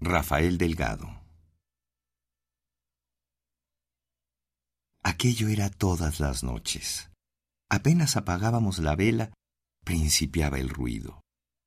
[0.00, 1.22] Rafael Delgado.
[5.02, 7.10] Aquello era todas las noches.
[7.70, 9.34] Apenas apagábamos la vela,
[9.84, 11.20] principiaba el ruido.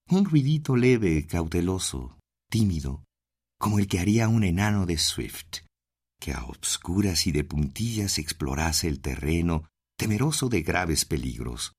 [0.09, 2.17] Un ruidito leve, cauteloso,
[2.49, 3.03] tímido,
[3.59, 5.59] como el que haría un enano de Swift,
[6.19, 9.67] que a obscuras y de puntillas explorase el terreno,
[9.99, 11.73] temeroso de graves peligros.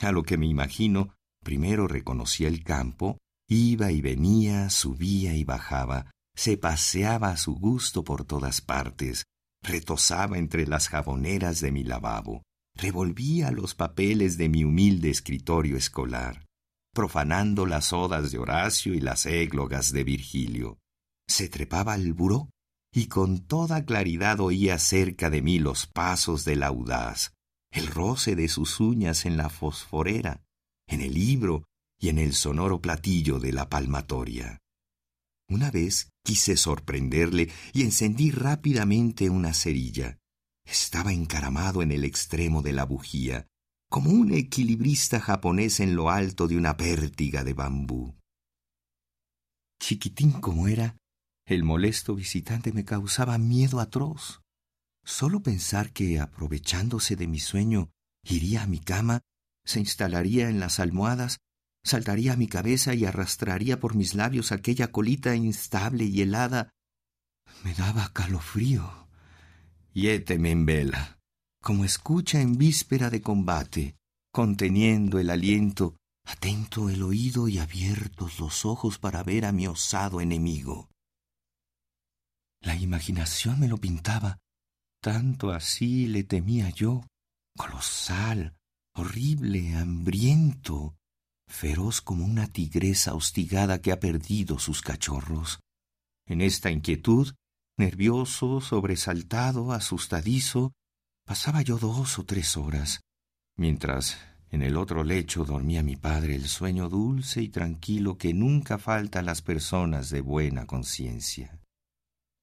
[0.00, 3.18] A lo que me imagino, Primero reconocía el campo,
[3.48, 9.24] iba y venía, subía y bajaba, se paseaba a su gusto por todas partes,
[9.62, 12.42] retosaba entre las jaboneras de mi lavabo,
[12.76, 16.46] revolvía los papeles de mi humilde escritorio escolar,
[16.94, 20.78] profanando las odas de Horacio y las églogas de Virgilio.
[21.28, 22.50] Se trepaba al buró
[22.94, 27.32] y con toda claridad oía cerca de mí los pasos del audaz,
[27.70, 30.42] el roce de sus uñas en la fosforera,
[30.92, 31.64] en el libro
[31.98, 34.58] y en el sonoro platillo de la palmatoria.
[35.48, 40.18] Una vez quise sorprenderle y encendí rápidamente una cerilla.
[40.64, 43.46] Estaba encaramado en el extremo de la bujía,
[43.88, 48.14] como un equilibrista japonés en lo alto de una pértiga de bambú.
[49.80, 50.96] Chiquitín como era,
[51.46, 54.42] el molesto visitante me causaba miedo atroz.
[55.04, 57.90] Solo pensar que, aprovechándose de mi sueño,
[58.22, 59.22] iría a mi cama
[59.64, 61.38] se instalaría en las almohadas,
[61.84, 66.70] saltaría a mi cabeza y arrastraría por mis labios aquella colita instable y helada.
[67.64, 69.08] Me daba calofrío.
[69.92, 71.18] Yéteme en vela,
[71.60, 73.96] como escucha en víspera de combate,
[74.32, 80.20] conteniendo el aliento, atento el oído y abiertos los ojos para ver a mi osado
[80.20, 80.88] enemigo.
[82.60, 84.38] La imaginación me lo pintaba,
[85.02, 87.04] tanto así le temía yo,
[87.56, 88.56] colosal,
[88.94, 90.94] horrible, hambriento,
[91.48, 95.60] feroz como una tigresa hostigada que ha perdido sus cachorros.
[96.26, 97.34] En esta inquietud,
[97.78, 100.72] nervioso, sobresaltado, asustadizo,
[101.26, 103.00] pasaba yo dos o tres horas,
[103.56, 104.18] mientras
[104.50, 109.20] en el otro lecho dormía mi padre el sueño dulce y tranquilo que nunca falta
[109.20, 111.61] a las personas de buena conciencia.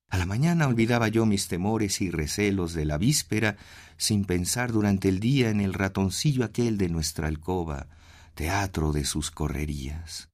[0.10, 3.58] A la mañana olvidaba yo mis temores y recelos de la víspera,
[3.98, 7.88] sin pensar durante el día en el ratoncillo aquel de nuestra alcoba,
[8.34, 10.30] teatro de sus correrías.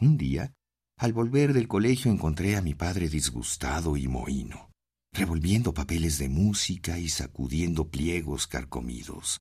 [0.00, 0.52] Un día,
[0.96, 4.70] al volver del colegio, encontré a mi padre disgustado y mohino,
[5.12, 9.38] revolviendo papeles de música y sacudiendo pliegos carcomidos.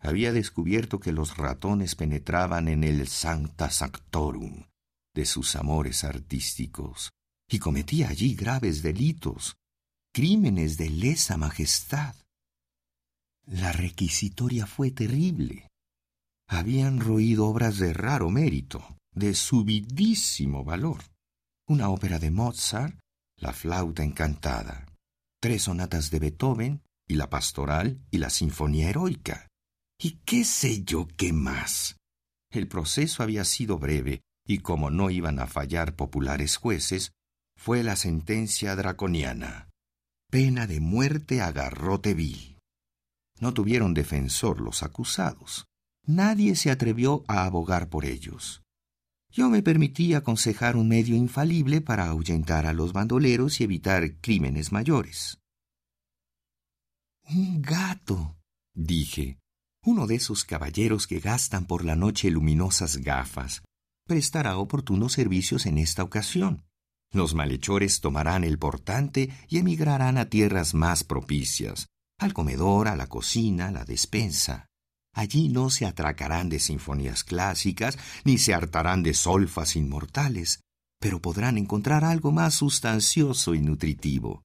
[0.00, 4.64] Había descubierto que los ratones penetraban en el sancta sanctorum
[5.14, 7.10] de sus amores artísticos
[7.48, 9.56] y cometía allí graves delitos,
[10.12, 12.14] crímenes de lesa majestad.
[13.46, 15.68] La requisitoria fue terrible.
[16.48, 21.02] Habían roído obras de raro mérito, de subidísimo valor.
[21.68, 22.98] Una ópera de Mozart,
[23.38, 24.86] La flauta encantada,
[25.40, 29.48] tres sonatas de Beethoven, y la pastoral y la sinfonía heroica.
[29.98, 31.96] Y qué sé yo qué más.
[32.50, 37.12] El proceso había sido breve, y como no iban a fallar populares jueces,
[37.56, 39.70] fue la sentencia draconiana.
[40.30, 42.58] Pena de muerte a garrote vil.
[43.40, 45.66] No tuvieron defensor los acusados.
[46.04, 48.62] Nadie se atrevió a abogar por ellos.
[49.30, 54.72] Yo me permití aconsejar un medio infalible para ahuyentar a los bandoleros y evitar crímenes
[54.72, 55.38] mayores.
[57.28, 58.36] Un gato,
[58.72, 59.38] dije,
[59.84, 63.62] uno de esos caballeros que gastan por la noche luminosas gafas,
[64.06, 66.64] prestará oportunos servicios en esta ocasión.
[67.16, 71.86] Los malhechores tomarán el portante y emigrarán a tierras más propicias,
[72.18, 74.66] al comedor, a la cocina, a la despensa.
[75.14, 77.96] Allí no se atracarán de sinfonías clásicas,
[78.26, 80.60] ni se hartarán de solfas inmortales,
[81.00, 84.42] pero podrán encontrar algo más sustancioso y nutritivo.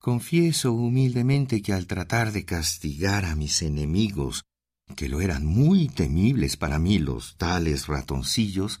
[0.00, 4.42] Confieso humildemente que al tratar de castigar a mis enemigos,
[4.96, 8.80] que lo eran muy temibles para mí los tales ratoncillos,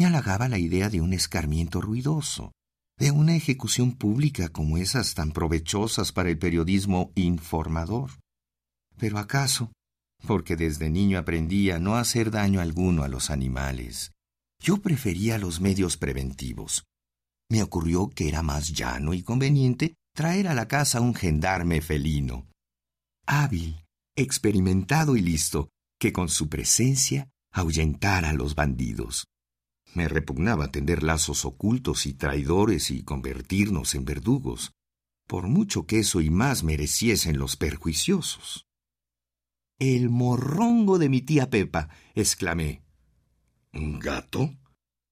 [0.00, 2.52] me halagaba la idea de un escarmiento ruidoso,
[2.98, 8.12] de una ejecución pública como esas tan provechosas para el periodismo informador.
[8.96, 9.72] Pero acaso,
[10.26, 14.12] porque desde niño aprendí a no hacer daño alguno a los animales,
[14.58, 16.86] yo prefería los medios preventivos.
[17.50, 22.46] Me ocurrió que era más llano y conveniente traer a la casa un gendarme felino,
[23.26, 23.84] hábil,
[24.16, 25.68] experimentado y listo,
[26.00, 29.26] que con su presencia ahuyentara a los bandidos.
[29.94, 34.72] Me repugnaba tender lazos ocultos y traidores y convertirnos en verdugos,
[35.26, 38.66] por mucho que eso y más mereciesen los perjuiciosos.
[39.78, 42.84] El morrongo de mi tía Pepa, exclamé.
[43.72, 44.56] ¿Un gato?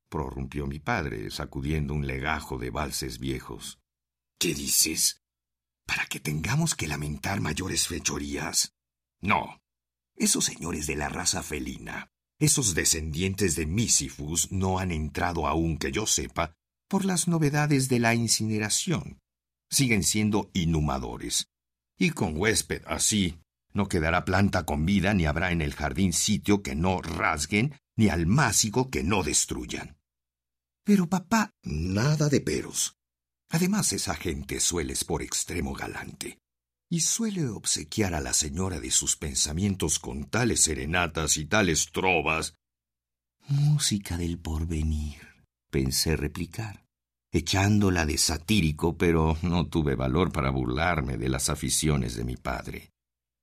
[0.09, 3.79] prorrumpió mi padre, sacudiendo un legajo de valses viejos.
[4.39, 5.23] ¿Qué dices?
[5.87, 8.75] ¿Para que tengamos que lamentar mayores fechorías?
[9.21, 9.63] No.
[10.17, 15.91] Esos señores de la raza felina, esos descendientes de Misifus, no han entrado aún, que
[15.91, 16.55] yo sepa,
[16.89, 19.19] por las novedades de la incineración.
[19.71, 21.49] Siguen siendo inhumadores.
[21.99, 23.39] Y con huésped así,
[23.75, 28.09] no quedará planta con vida ni habrá en el jardín sitio que no rasguen ni
[28.09, 29.99] almácigo que no destruyan.
[30.85, 32.97] Pero papá, nada de peros.
[33.51, 36.39] Además, esa gente suele es por extremo galante,
[36.91, 42.55] y suele obsequiar a la señora de sus pensamientos con tales serenatas y tales trovas.
[43.49, 45.21] Música del porvenir,
[45.71, 46.85] pensé replicar,
[47.31, 52.91] echándola de satírico, pero no tuve valor para burlarme de las aficiones de mi padre.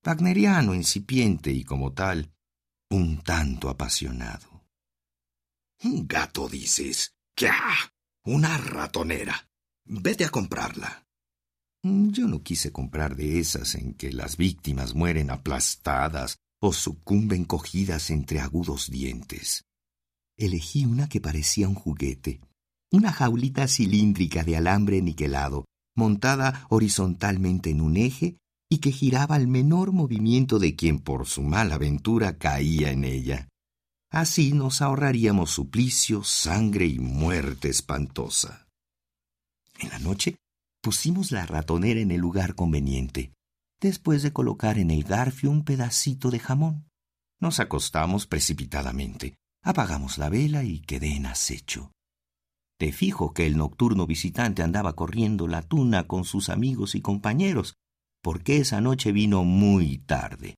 [0.03, 2.31] Wagneriano incipiente y como tal,
[2.89, 4.55] un tanto apasionado.
[5.83, 7.15] Un gato, dices.
[7.35, 7.59] ¡Quia!
[8.23, 9.49] Una ratonera.
[9.83, 11.04] Vete a comprarla.
[11.87, 18.09] Yo no quise comprar de esas en que las víctimas mueren aplastadas o sucumben cogidas
[18.09, 19.65] entre agudos dientes.
[20.35, 22.41] Elegí una que parecía un juguete,
[22.91, 25.65] una jaulita cilíndrica de alambre niquelado,
[25.95, 31.43] montada horizontalmente en un eje y que giraba al menor movimiento de quien por su
[31.43, 33.47] mala aventura caía en ella.
[34.09, 38.65] Así nos ahorraríamos suplicio, sangre y muerte espantosa.
[39.77, 40.37] En la noche
[40.85, 43.33] pusimos la ratonera en el lugar conveniente,
[43.81, 46.87] después de colocar en el garfio un pedacito de jamón.
[47.39, 49.33] Nos acostamos precipitadamente,
[49.63, 51.91] apagamos la vela y quedé en acecho.
[52.77, 57.73] Te fijo que el nocturno visitante andaba corriendo la tuna con sus amigos y compañeros,
[58.21, 60.53] porque esa noche vino muy tarde.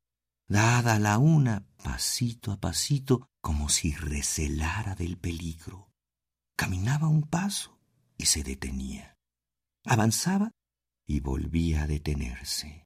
[0.49, 5.89] Dada la una, pasito a pasito, como si recelara del peligro.
[6.57, 7.79] Caminaba un paso
[8.17, 9.16] y se detenía.
[9.87, 10.51] Avanzaba
[11.07, 12.83] y volvía a detenerse.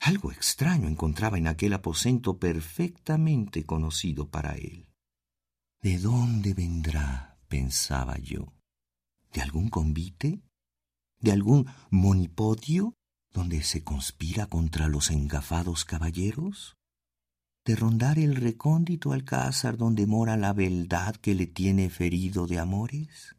[0.00, 4.88] Algo extraño encontraba en aquel aposento perfectamente conocido para él.
[5.82, 7.38] ¿De dónde vendrá?
[7.48, 8.54] pensaba yo.
[9.32, 10.42] ¿De algún convite?
[11.20, 12.94] ¿De algún monipodio
[13.30, 16.76] donde se conspira contra los engafados caballeros?
[17.64, 23.36] de rondar el recóndito alcázar donde mora la beldad que le tiene ferido de amores?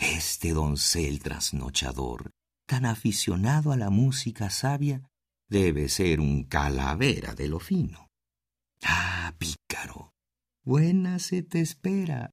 [0.00, 2.30] Este doncel trasnochador,
[2.66, 5.02] tan aficionado a la música sabia,
[5.46, 8.08] debe ser un calavera de lo fino.
[8.82, 10.14] Ah, pícaro,
[10.64, 12.30] buena se te espera.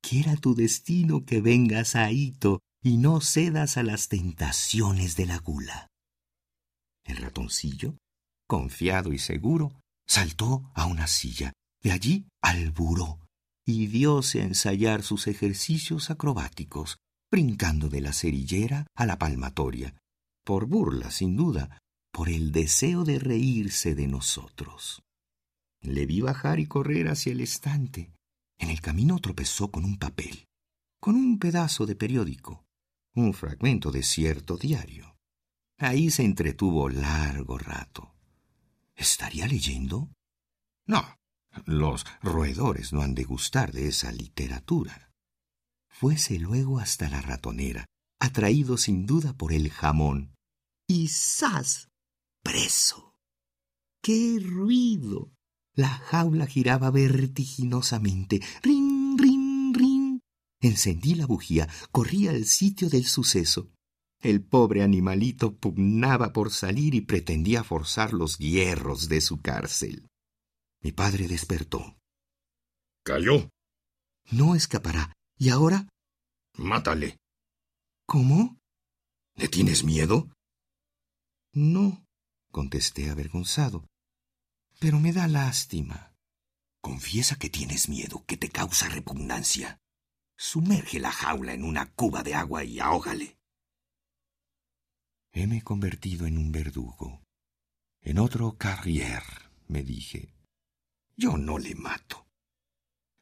[0.00, 5.88] Quiera tu destino que vengas a y no cedas a las tentaciones de la gula.
[7.04, 7.98] El ratoncillo,
[8.48, 11.52] confiado y seguro, saltó a una silla,
[11.82, 13.20] de allí al buró,
[13.66, 16.96] y dióse a ensayar sus ejercicios acrobáticos,
[17.30, 19.94] brincando de la cerillera a la palmatoria,
[20.44, 21.78] por burla, sin duda,
[22.12, 25.02] por el deseo de reírse de nosotros.
[25.80, 28.12] Le vi bajar y correr hacia el estante.
[28.58, 30.46] En el camino tropezó con un papel,
[31.00, 32.64] con un pedazo de periódico,
[33.14, 35.16] un fragmento de cierto diario.
[35.78, 38.14] Ahí se entretuvo largo rato.
[38.94, 40.10] ¿Estaría leyendo?
[40.86, 41.16] No,
[41.64, 45.09] los roedores no han de gustar de esa literatura.
[45.90, 47.86] Fuese luego hasta la ratonera,
[48.20, 50.34] atraído sin duda por el jamón.
[50.88, 51.88] Y ¡zas!
[52.42, 53.14] preso.
[54.02, 55.32] ¡Qué ruido!
[55.74, 58.40] La jaula giraba vertiginosamente.
[58.62, 60.20] ¡Rin, rin, rin!
[60.60, 63.70] Encendí la bujía, corrí al sitio del suceso.
[64.20, 70.06] El pobre animalito pugnaba por salir y pretendía forzar los hierros de su cárcel.
[70.82, 71.96] Mi padre despertó.
[73.02, 73.48] Cayó.
[74.30, 75.12] No escapará.
[75.40, 75.88] ¿Y ahora?
[76.58, 77.16] Mátale.
[78.06, 78.58] ¿Cómo?
[79.36, 80.28] ¿Le tienes miedo?
[81.54, 82.04] No,
[82.52, 83.86] contesté avergonzado.
[84.78, 86.14] Pero me da lástima.
[86.82, 89.78] Confiesa que tienes miedo, que te causa repugnancia.
[90.36, 93.38] Sumerge la jaula en una cuba de agua y ahógale.
[95.32, 97.22] Heme convertido en un verdugo,
[98.02, 99.22] en otro carrier,
[99.68, 100.34] me dije.
[101.16, 102.26] Yo no le mato.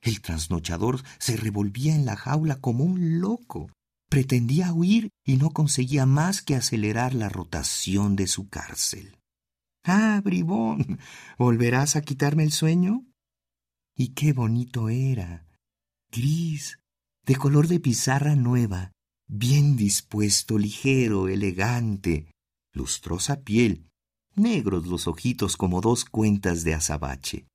[0.01, 3.71] El trasnochador se revolvía en la jaula como un loco.
[4.09, 9.19] Pretendía huir y no conseguía más que acelerar la rotación de su cárcel.
[9.85, 10.99] Ah, bribón,
[11.39, 13.07] ¿volverás a quitarme el sueño?
[13.97, 15.47] Y qué bonito era.
[16.11, 16.79] Gris,
[17.27, 18.93] de color de pizarra nueva,
[19.27, 22.31] bien dispuesto, ligero, elegante,
[22.73, 23.89] lustrosa piel,
[24.35, 27.47] negros los ojitos como dos cuentas de azabache.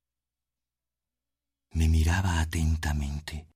[1.74, 3.48] Me miraba atentamente.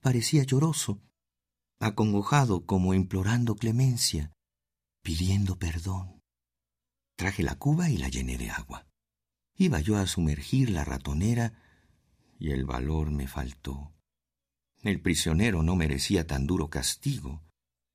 [0.00, 1.02] Parecía lloroso,
[1.80, 4.32] acongojado como implorando clemencia,
[5.02, 6.22] pidiendo perdón.
[7.16, 8.86] Traje la cuba y la llené de agua.
[9.56, 11.60] Iba yo a sumergir la ratonera
[12.38, 13.92] y el valor me faltó.
[14.82, 17.42] El prisionero no merecía tan duro castigo.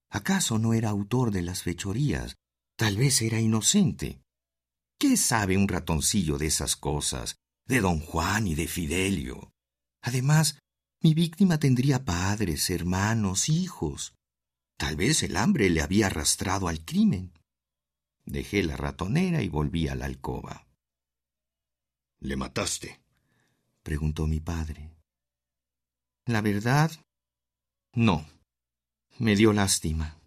[0.10, 2.36] ¿Acaso no era autor de las fechorías?
[2.76, 4.22] Tal vez era inocente.
[5.00, 9.53] ¿Qué sabe un ratoncillo de esas cosas, de don Juan y de Fidelio?
[10.04, 10.60] Además,
[11.02, 14.14] mi víctima tendría padres, hermanos, hijos.
[14.78, 17.32] Tal vez el hambre le había arrastrado al crimen.
[18.26, 20.68] Dejé la ratonera y volví a la alcoba.
[22.20, 23.02] ¿Le mataste?
[23.82, 24.92] preguntó mi padre.
[26.26, 26.92] La verdad,
[27.94, 28.26] no.
[29.20, 30.18] Me dio lástima.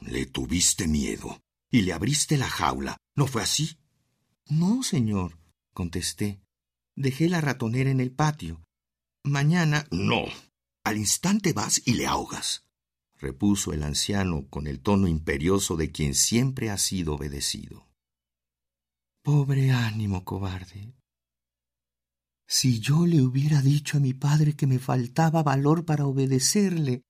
[0.00, 1.40] Le tuviste miedo
[1.70, 2.98] y le abriste la jaula.
[3.14, 3.78] ¿No fue así?
[4.48, 5.38] No, señor,
[5.72, 6.40] contesté.
[6.94, 8.67] Dejé la ratonera en el patio.
[9.28, 9.86] Mañana.
[9.90, 10.24] No.
[10.84, 12.66] Al instante vas y le ahogas,
[13.16, 17.86] repuso el anciano con el tono imperioso de quien siempre ha sido obedecido.
[19.22, 20.94] Pobre ánimo, cobarde.
[22.46, 27.02] Si yo le hubiera dicho a mi padre que me faltaba valor para obedecerle,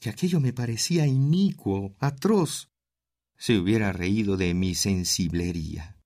[0.00, 2.72] que aquello me parecía inicuo, atroz,
[3.36, 6.00] se hubiera reído de mi sensiblería.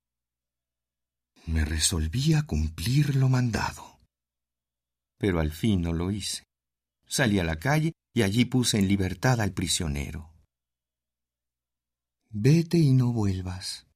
[1.47, 3.98] Me resolví a cumplir lo mandado.
[5.19, 6.45] Pero al fin no lo hice.
[7.07, 10.33] Salí a la calle y allí puse en libertad al prisionero.
[12.31, 13.87] Vete y no vuelvas.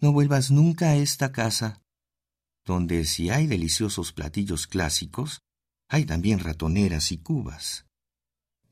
[0.00, 1.82] No vuelvas nunca a esta casa
[2.64, 5.40] donde si hay deliciosos platillos clásicos,
[5.88, 7.86] hay también ratoneras y cubas.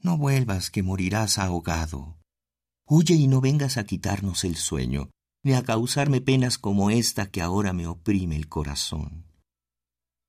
[0.01, 2.19] No vuelvas que morirás ahogado.
[2.87, 5.11] Huye y no vengas a quitarnos el sueño,
[5.43, 9.30] ni a causarme penas como esta que ahora me oprime el corazón.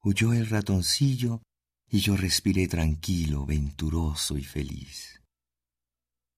[0.03, 1.43] Huyó el ratoncillo
[1.87, 5.21] y yo respiré tranquilo, venturoso y feliz.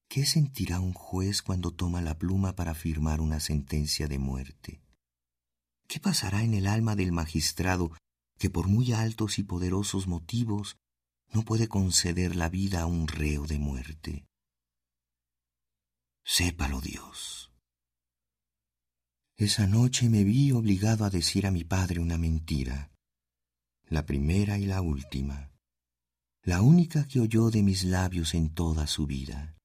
[0.10, 4.82] ¿Qué sentirá un juez cuando toma la pluma para firmar una sentencia de muerte?
[5.88, 7.92] ¿Qué pasará en el alma del magistrado
[8.38, 10.76] que por muy altos y poderosos motivos
[11.32, 14.26] no puede conceder la vida a un reo de muerte?
[16.26, 17.54] Sépalo Dios.
[19.38, 22.93] Esa noche me vi obligado a decir a mi padre una mentira,
[23.88, 25.52] la primera y la última,
[26.44, 29.56] la única que oyó de mis labios en toda su vida.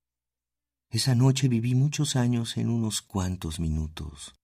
[0.91, 4.35] Esa noche viví muchos años en unos cuantos minutos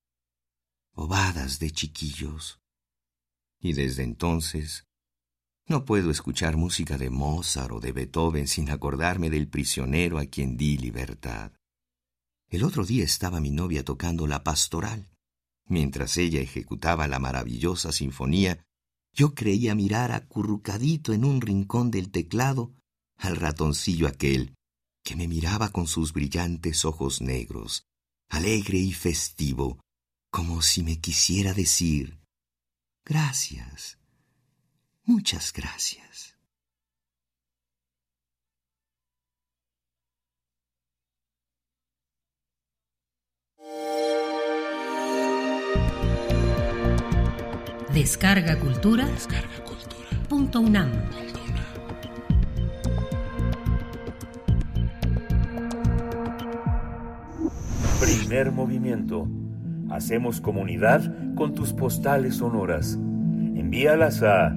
[0.95, 2.61] bobadas de chiquillos.
[3.59, 4.87] Y desde entonces
[5.66, 10.57] no puedo escuchar música de Mozart o de Beethoven sin acordarme del prisionero a quien
[10.57, 11.53] di libertad.
[12.49, 15.11] El otro día estaba mi novia tocando la pastoral.
[15.66, 18.64] Mientras ella ejecutaba la maravillosa sinfonía,
[19.15, 22.75] yo creía mirar acurrucadito en un rincón del teclado
[23.17, 24.55] al ratoncillo aquel,
[25.05, 27.87] que me miraba con sus brillantes ojos negros,
[28.29, 29.79] alegre y festivo,
[30.31, 32.19] como si me quisiera decir,
[33.05, 33.99] gracias,
[35.05, 36.35] muchas gracias.
[47.95, 49.07] Descarga Cultura.
[49.07, 50.05] Descarga Cultura.
[50.28, 50.90] Punto UNAM.
[58.01, 59.26] Primer movimiento
[59.90, 61.03] Hacemos comunidad
[61.36, 62.95] con tus postales sonoras.
[62.95, 64.53] Envíalas a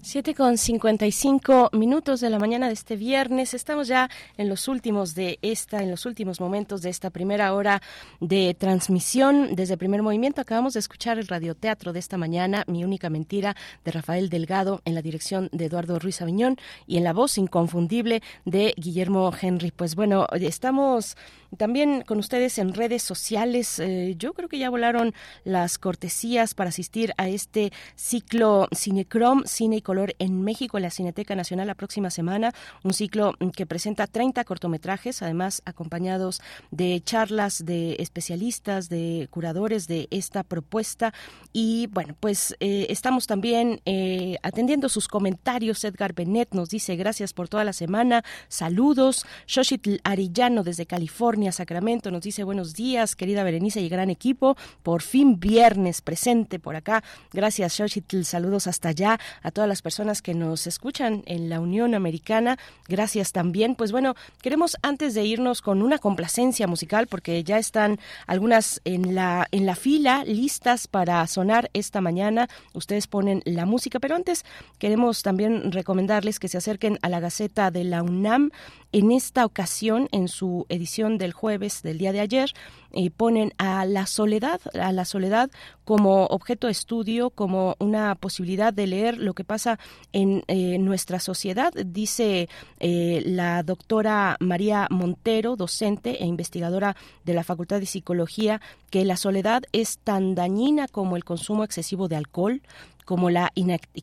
[0.03, 3.53] 7 con 55 minutos de la mañana de este viernes.
[3.53, 7.81] Estamos ya en los últimos de esta, en los últimos momentos de esta primera hora
[8.19, 10.41] de transmisión desde primer movimiento.
[10.41, 14.93] Acabamos de escuchar el radioteatro de esta mañana, Mi única mentira, de Rafael Delgado, en
[14.93, 19.71] la dirección de Eduardo Ruiz Aviñón y en la voz inconfundible de Guillermo Henry.
[19.71, 21.15] Pues bueno, estamos
[21.57, 23.79] también con ustedes en redes sociales.
[23.79, 29.77] Eh, yo creo que ya volaron las cortesías para asistir a este ciclo Cinecrom, Cine
[29.77, 32.51] y Color en México, en la Cineteca Nacional la próxima semana.
[32.83, 36.41] Un ciclo que presenta 30 cortometrajes, además acompañados
[36.71, 41.13] de charlas de especialistas, de curadores de esta propuesta.
[41.51, 45.83] Y bueno, pues eh, estamos también eh, atendiendo sus comentarios.
[45.83, 48.23] Edgar Benet nos dice gracias por toda la semana.
[48.47, 49.27] Saludos.
[49.45, 54.57] Xochitl Arillano desde California Sacramento, nos dice buenos días, querida Berenice y gran equipo.
[54.81, 57.03] Por fin viernes presente por acá.
[57.31, 58.23] Gracias, Xochitl.
[58.23, 62.57] Saludos hasta allá a todas las personas que nos escuchan en la Unión Americana.
[62.87, 63.75] Gracias también.
[63.75, 69.13] Pues bueno, queremos antes de irnos con una complacencia musical porque ya están algunas en
[69.13, 72.47] la en la fila listas para sonar esta mañana.
[72.73, 74.45] Ustedes ponen la música, pero antes
[74.79, 78.51] queremos también recomendarles que se acerquen a la Gaceta de la UNAM
[78.93, 82.53] en esta ocasión, en su edición del jueves del día de ayer,
[82.91, 85.49] eh, ponen a la soledad, a la soledad
[85.83, 89.79] como objeto de estudio, como una posibilidad de leer lo que pasa
[90.11, 92.47] en eh, nuestra sociedad, dice
[92.79, 99.17] eh, la doctora María Montero, docente e investigadora de la Facultad de Psicología, que la
[99.17, 102.61] soledad es tan dañina como el consumo excesivo de alcohol,
[103.05, 103.51] como la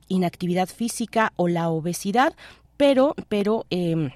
[0.08, 2.34] inactividad física o la obesidad,
[2.76, 4.10] pero, pero em,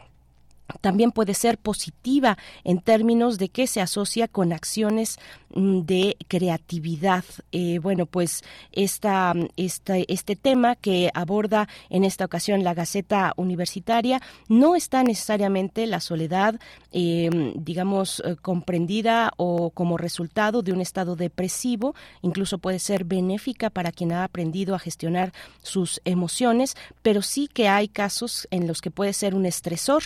[0.80, 5.18] también puede ser positiva en términos de que se asocia con acciones
[5.54, 7.24] mm, de creatividad.
[7.52, 8.42] Eh, bueno, pues
[8.72, 15.86] esta, esta, este tema que aborda en esta ocasión la Gaceta Universitaria no está necesariamente
[15.86, 16.58] la soledad,
[16.92, 23.70] em, digamos, eh, comprendida o como resultado de un estado depresivo, incluso puede ser benéfica
[23.70, 28.80] para quien ha aprendido a gestionar sus emociones, pero sí que hay casos en los
[28.80, 30.02] que puede ser un estresor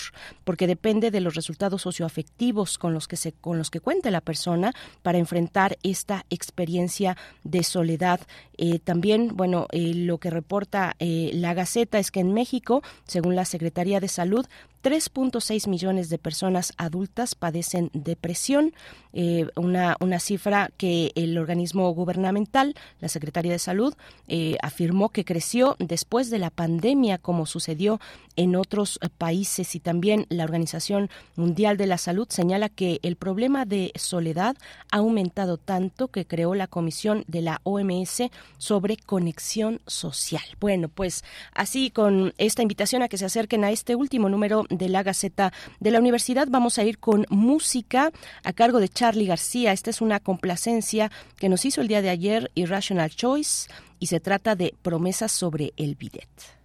[0.48, 4.22] porque depende de los resultados socioafectivos con los que se con los que cuente la
[4.22, 4.72] persona
[5.02, 8.20] para enfrentar esta experiencia de soledad.
[8.56, 13.36] Eh, también, bueno, eh, lo que reporta eh, la Gaceta es que en México, según
[13.36, 14.46] la Secretaría de Salud,
[14.82, 18.72] 3.6 millones de personas adultas padecen depresión,
[19.12, 23.94] eh, una, una cifra que el organismo gubernamental, la Secretaría de Salud,
[24.28, 28.00] eh, afirmó que creció después de la pandemia, como sucedió
[28.36, 29.74] en otros países.
[29.74, 34.56] Y también la Organización Mundial de la Salud señala que el problema de soledad
[34.90, 38.22] ha aumentado tanto que creó la Comisión de la OMS
[38.58, 40.44] sobre conexión social.
[40.60, 44.88] Bueno, pues así con esta invitación a que se acerquen a este último número de
[44.88, 46.48] la Gaceta de la Universidad.
[46.50, 48.10] Vamos a ir con música
[48.44, 49.72] a cargo de Charlie García.
[49.72, 54.20] Esta es una complacencia que nos hizo el día de ayer Irrational Choice y se
[54.20, 56.57] trata de promesas sobre el bidet.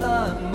[0.00, 0.47] Tan mal.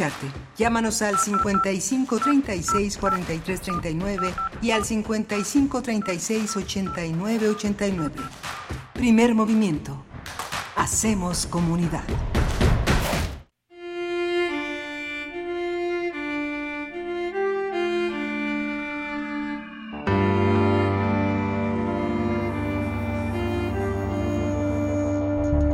[0.00, 0.26] Escucharte.
[0.56, 8.14] Llámanos al 55 36 43 39 y al 55 36 89 89.
[8.94, 10.04] Primer movimiento.
[10.76, 12.04] Hacemos comunidad.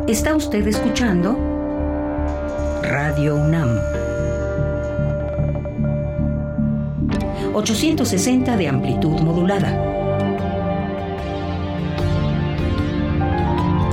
[0.08, 1.36] Está usted escuchando
[2.82, 4.05] Radio UNAM.
[7.56, 9.70] 860 de amplitud modulada.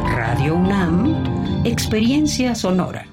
[0.05, 3.12] Radio UNAM, experiencia sonora.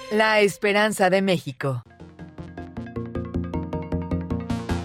[0.11, 1.83] la esperanza de México.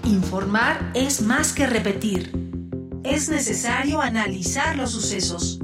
[0.05, 2.31] Informar es más que repetir.
[3.03, 5.59] Es necesario analizar los sucesos.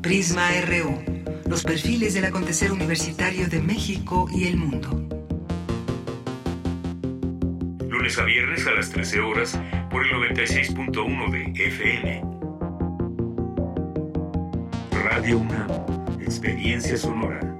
[0.00, 0.98] Prisma RU.
[1.46, 4.88] Los perfiles del acontecer universitario de México y el mundo.
[7.86, 9.60] Lunes a viernes a las 13 horas
[9.90, 12.22] por el 96.1 de FM.
[15.04, 15.68] Radio UNAM.
[16.22, 17.59] Experiencia sonora.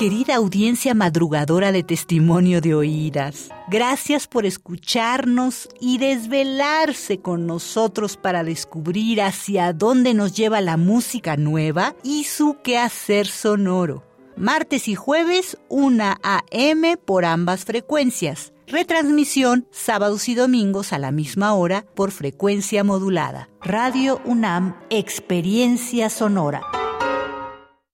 [0.00, 8.42] Querida audiencia madrugadora de testimonio de oídas, gracias por escucharnos y desvelarse con nosotros para
[8.42, 14.02] descubrir hacia dónde nos lleva la música nueva y su quehacer sonoro.
[14.38, 16.96] Martes y jueves, 1 a.m.
[16.96, 18.54] por ambas frecuencias.
[18.68, 23.50] Retransmisión sábados y domingos a la misma hora por frecuencia modulada.
[23.60, 26.62] Radio UNAM, Experiencia Sonora.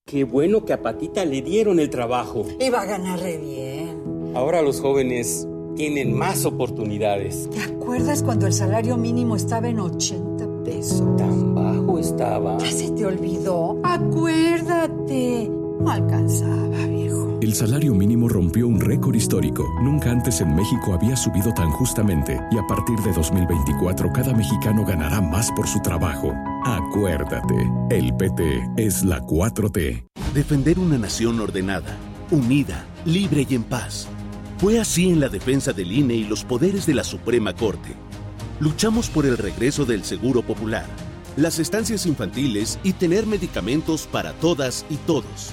[0.08, 2.46] Qué bueno que a Patita le dieron el trabajo.
[2.60, 4.32] Iba a ganar re bien.
[4.36, 7.50] Ahora los jóvenes tienen más oportunidades.
[7.50, 11.16] ¿Te acuerdas cuando el salario mínimo estaba en 80 pesos?
[11.16, 12.56] Tan bajo estaba.
[12.58, 13.80] ¿Ya se te olvidó?
[13.82, 15.50] Acuérdate.
[15.80, 17.38] No alcanzaba, viejo.
[17.42, 19.64] El salario mínimo rompió un récord histórico.
[19.82, 24.84] Nunca antes en México había subido tan justamente y a partir de 2024 cada mexicano
[24.84, 26.32] ganará más por su trabajo.
[26.64, 27.54] Acuérdate,
[27.90, 30.06] el PT es la 4T.
[30.34, 31.96] Defender una nación ordenada,
[32.30, 34.08] unida, libre y en paz.
[34.58, 37.94] Fue así en la defensa del INE y los poderes de la Suprema Corte.
[38.60, 40.86] Luchamos por el regreso del Seguro Popular,
[41.36, 45.52] las estancias infantiles y tener medicamentos para todas y todos.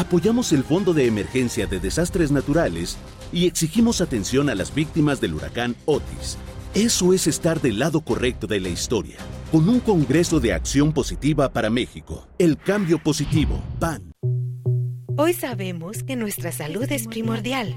[0.00, 2.96] Apoyamos el Fondo de Emergencia de Desastres Naturales
[3.34, 6.38] y exigimos atención a las víctimas del huracán Otis.
[6.72, 9.18] Eso es estar del lado correcto de la historia,
[9.52, 12.26] con un Congreso de Acción Positiva para México.
[12.38, 14.10] El cambio positivo, PAN.
[15.18, 17.76] Hoy sabemos que nuestra salud es primordial.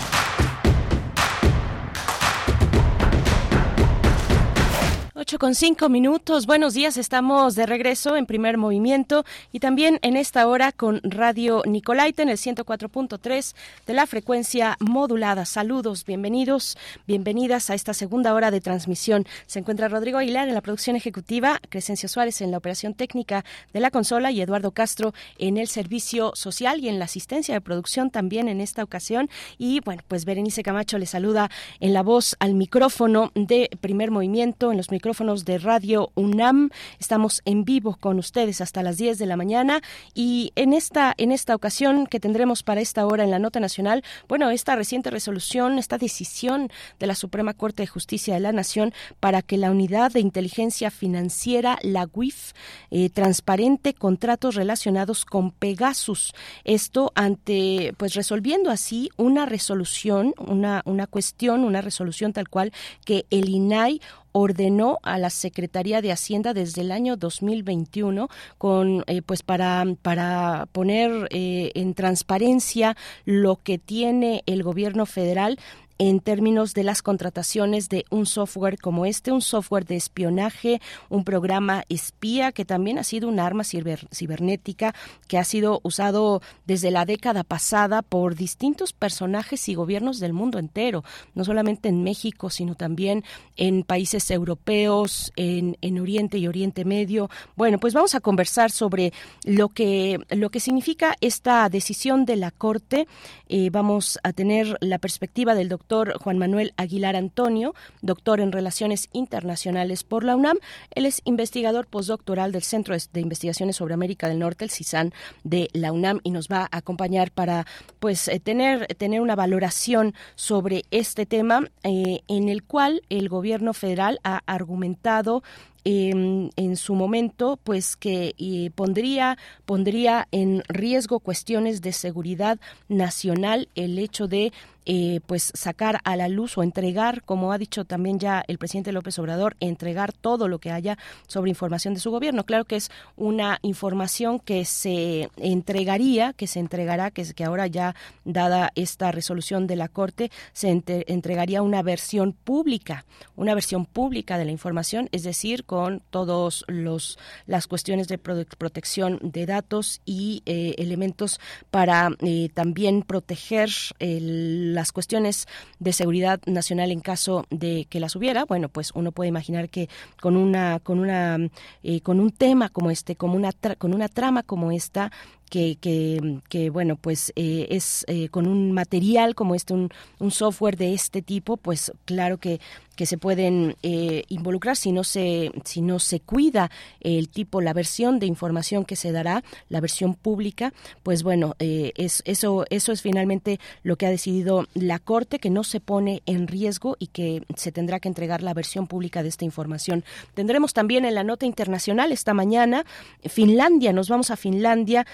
[5.31, 6.45] 8 con 5 minutos.
[6.45, 9.23] Buenos días, estamos de regreso en primer movimiento
[9.53, 13.55] y también en esta hora con Radio Nicolaita en el 104.3
[13.87, 15.45] de la frecuencia modulada.
[15.45, 16.77] Saludos, bienvenidos,
[17.07, 19.25] bienvenidas a esta segunda hora de transmisión.
[19.45, 23.79] Se encuentra Rodrigo Aguilar en la producción ejecutiva, Crescencio Suárez en la operación técnica de
[23.79, 28.09] la consola y Eduardo Castro en el servicio social y en la asistencia de producción
[28.09, 29.29] también en esta ocasión.
[29.57, 34.71] Y bueno, pues Berenice Camacho le saluda en la voz al micrófono de primer movimiento
[34.71, 36.71] en los micrófonos de Radio UNAM.
[36.99, 39.79] Estamos en vivo con ustedes hasta las 10 de la mañana
[40.15, 44.03] y en esta en esta ocasión que tendremos para esta hora en la nota nacional,
[44.27, 48.95] bueno, esta reciente resolución, esta decisión de la Suprema Corte de Justicia de la Nación
[49.19, 52.53] para que la Unidad de Inteligencia Financiera, la UIF,
[52.89, 56.33] eh, transparente contratos relacionados con Pegasus.
[56.63, 62.73] Esto ante pues resolviendo así una resolución, una una cuestión, una resolución tal cual
[63.05, 64.01] que el INAI
[64.31, 70.67] ordenó a la Secretaría de Hacienda desde el año 2021 con eh, pues para para
[70.71, 75.59] poner eh, en transparencia lo que tiene el gobierno federal
[76.01, 81.23] en términos de las contrataciones de un software como este, un software de espionaje, un
[81.23, 84.95] programa espía que también ha sido un arma cibernética
[85.27, 90.57] que ha sido usado desde la década pasada por distintos personajes y gobiernos del mundo
[90.57, 91.03] entero,
[91.35, 93.23] no solamente en México, sino también
[93.55, 97.29] en países europeos, en, en Oriente y Oriente Medio.
[97.55, 102.49] Bueno, pues vamos a conversar sobre lo que, lo que significa esta decisión de la
[102.49, 103.07] Corte.
[103.49, 109.09] Eh, vamos a tener la perspectiva del doctor Juan Manuel Aguilar Antonio, doctor en Relaciones
[109.11, 110.57] Internacionales por la UNAM.
[110.95, 115.13] Él es investigador postdoctoral del Centro de Investigaciones sobre América del Norte, el CISAN
[115.43, 117.65] de la UNAM, y nos va a acompañar para
[117.99, 123.73] pues eh, tener, tener una valoración sobre este tema eh, en el cual el gobierno
[123.73, 125.43] federal ha argumentado
[125.83, 134.27] en su momento, pues que pondría, pondría en riesgo cuestiones de seguridad nacional el hecho
[134.27, 134.51] de
[134.87, 138.91] eh, pues sacar a la luz o entregar, como ha dicho también ya el presidente
[138.91, 142.45] López Obrador, entregar todo lo que haya sobre información de su gobierno.
[142.45, 147.95] Claro que es una información que se entregaría, que se entregará, que, que ahora ya
[148.25, 153.05] dada esta resolución de la Corte, se entregaría una versión pública,
[153.35, 157.17] una versión pública de la información, es decir, con todos los
[157.47, 163.69] las cuestiones de protección de datos y eh, elementos para eh, también proteger
[164.01, 165.47] las cuestiones
[165.79, 168.43] de seguridad nacional en caso de que las hubiera.
[168.43, 169.87] Bueno, pues uno puede imaginar que
[170.19, 171.37] con una con una
[171.83, 175.09] eh, con un tema como este, como una con una trama como esta
[175.51, 180.31] que, que, que, bueno, pues eh, es eh, con un material como este, un, un,
[180.31, 182.61] software de este tipo, pues claro que
[183.01, 187.73] que se pueden eh, involucrar si no se si no se cuida el tipo la
[187.73, 190.71] versión de información que se dará la versión pública
[191.01, 195.49] pues bueno eh, es eso eso es finalmente lo que ha decidido la corte que
[195.49, 199.29] no se pone en riesgo y que se tendrá que entregar la versión pública de
[199.29, 200.03] esta información.
[200.33, 202.85] Tendremos también en la nota internacional esta mañana
[203.23, 205.07] Finlandia nos vamos a Finlandia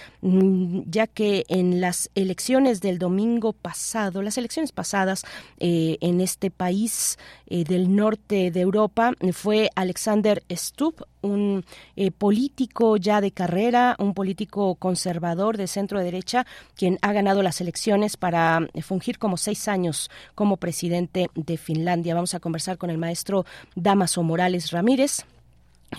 [0.86, 5.24] ya que en las elecciones del domingo pasado las elecciones pasadas
[5.60, 7.18] eh, en este país
[7.50, 11.64] de del norte de Europa fue Alexander Stubb, un
[11.96, 17.62] eh, político ya de carrera, un político conservador de centro derecha, quien ha ganado las
[17.62, 22.16] elecciones para eh, fungir como seis años como presidente de Finlandia.
[22.16, 25.26] Vamos a conversar con el maestro Damaso Morales Ramírez.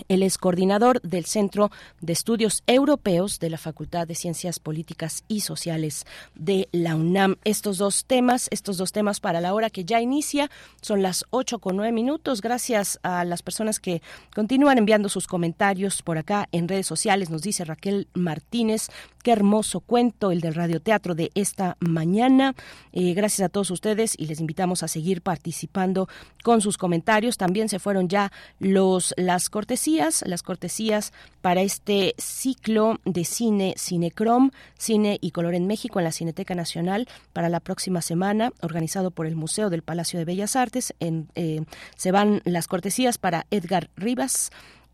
[0.07, 1.71] Él es coordinador del Centro
[2.01, 7.37] de Estudios Europeos de la Facultad de Ciencias Políticas y Sociales de la UNAM.
[7.43, 10.49] Estos dos temas, estos dos temas para la hora que ya inicia,
[10.81, 12.41] son las ocho con nueve minutos.
[12.41, 14.01] Gracias a las personas que
[14.33, 17.29] continúan enviando sus comentarios por acá en redes sociales.
[17.29, 18.87] Nos dice Raquel Martínez,
[19.23, 22.55] qué hermoso cuento el del radioteatro de esta mañana.
[22.93, 26.07] Eh, gracias a todos ustedes y les invitamos a seguir participando
[26.43, 27.37] con sus comentarios.
[27.37, 29.78] También se fueron ya los las cortes
[30.25, 36.11] las cortesías para este ciclo de cine Cinecrom, Cine y Color en México en la
[36.11, 40.93] Cineteca Nacional para la próxima semana, organizado por el Museo del Palacio de Bellas Artes.
[40.99, 41.63] En, eh,
[41.95, 44.51] se van las cortesías para Edgar Rivas,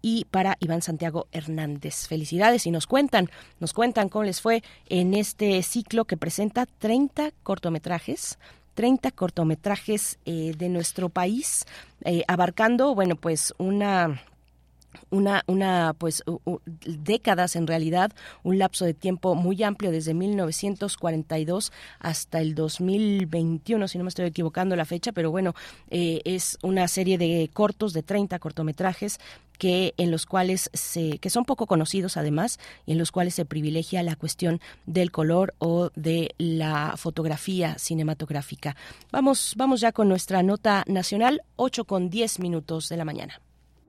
[0.08, 2.08] y para Iván Santiago Hernández.
[2.08, 3.28] Felicidades y nos cuentan,
[3.60, 8.38] nos cuentan cómo les fue en este ciclo que presenta 30 cortometrajes
[8.76, 11.66] 30 cortometrajes eh, de nuestro país,
[12.04, 14.22] eh, abarcando, bueno, pues una
[15.10, 16.24] una, una pues
[16.86, 18.12] décadas en realidad,
[18.44, 24.26] un lapso de tiempo muy amplio desde 1942 hasta el 2021, si no me estoy
[24.26, 25.54] equivocando la fecha, pero bueno,
[25.90, 29.20] eh, es una serie de cortos, de 30 cortometrajes
[29.58, 33.46] que en los cuales se que son poco conocidos además y en los cuales se
[33.46, 38.76] privilegia la cuestión del color o de la fotografía cinematográfica.
[39.12, 43.42] Vamos vamos ya con nuestra nota nacional 8 con 10 minutos de la mañana.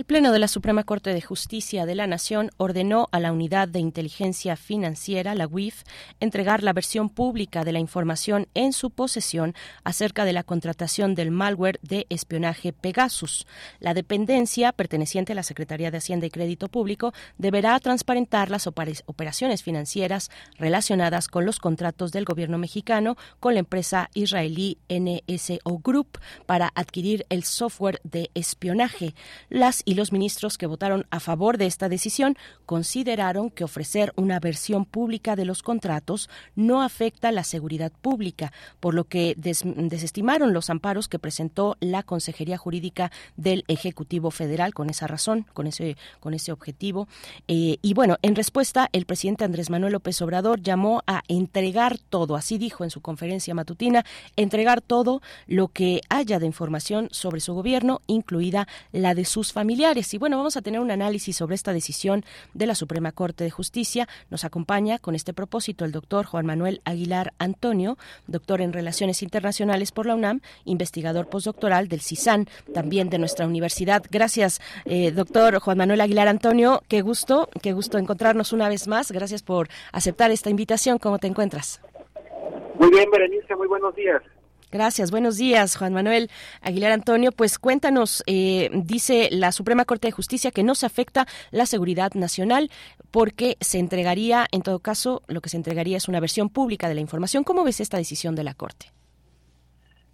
[0.00, 3.68] el Pleno de la Suprema Corte de Justicia de la Nación ordenó a la Unidad
[3.68, 5.82] de Inteligencia Financiera, la UIF,
[6.20, 11.30] entregar la versión pública de la información en su posesión acerca de la contratación del
[11.30, 13.46] malware de espionaje Pegasus.
[13.78, 19.62] La dependencia, perteneciente a la Secretaría de Hacienda y Crédito Público, deberá transparentar las operaciones
[19.62, 26.72] financieras relacionadas con los contratos del gobierno mexicano con la empresa israelí NSO Group para
[26.74, 29.14] adquirir el software de espionaje.
[29.50, 34.38] Las y los ministros que votaron a favor de esta decisión consideraron que ofrecer una
[34.38, 40.70] versión pública de los contratos no afecta la seguridad pública, por lo que desestimaron los
[40.70, 46.34] amparos que presentó la Consejería Jurídica del Ejecutivo Federal con esa razón, con ese, con
[46.34, 47.08] ese objetivo.
[47.48, 52.36] Eh, y bueno, en respuesta, el presidente Andrés Manuel López Obrador llamó a entregar todo,
[52.36, 54.04] así dijo en su conferencia matutina,
[54.36, 59.79] entregar todo lo que haya de información sobre su gobierno, incluida la de sus familiares
[59.80, 62.22] y bueno, vamos a tener un análisis sobre esta decisión
[62.52, 64.08] de la Suprema Corte de Justicia.
[64.28, 69.90] Nos acompaña con este propósito el doctor Juan Manuel Aguilar Antonio, doctor en Relaciones Internacionales
[69.90, 74.04] por la UNAM, investigador postdoctoral del CISAN, también de nuestra universidad.
[74.10, 76.82] Gracias, eh, doctor Juan Manuel Aguilar Antonio.
[76.86, 79.10] Qué gusto, qué gusto encontrarnos una vez más.
[79.10, 80.98] Gracias por aceptar esta invitación.
[80.98, 81.80] ¿Cómo te encuentras?
[82.78, 84.22] Muy bien, Berenice, muy buenos días.
[84.72, 85.10] Gracias.
[85.10, 87.32] Buenos días, Juan Manuel Aguilar Antonio.
[87.32, 92.12] Pues cuéntanos, eh, dice la Suprema Corte de Justicia que no se afecta la seguridad
[92.14, 92.70] nacional
[93.10, 96.94] porque se entregaría, en todo caso, lo que se entregaría es una versión pública de
[96.94, 97.42] la información.
[97.42, 98.92] ¿Cómo ves esta decisión de la Corte?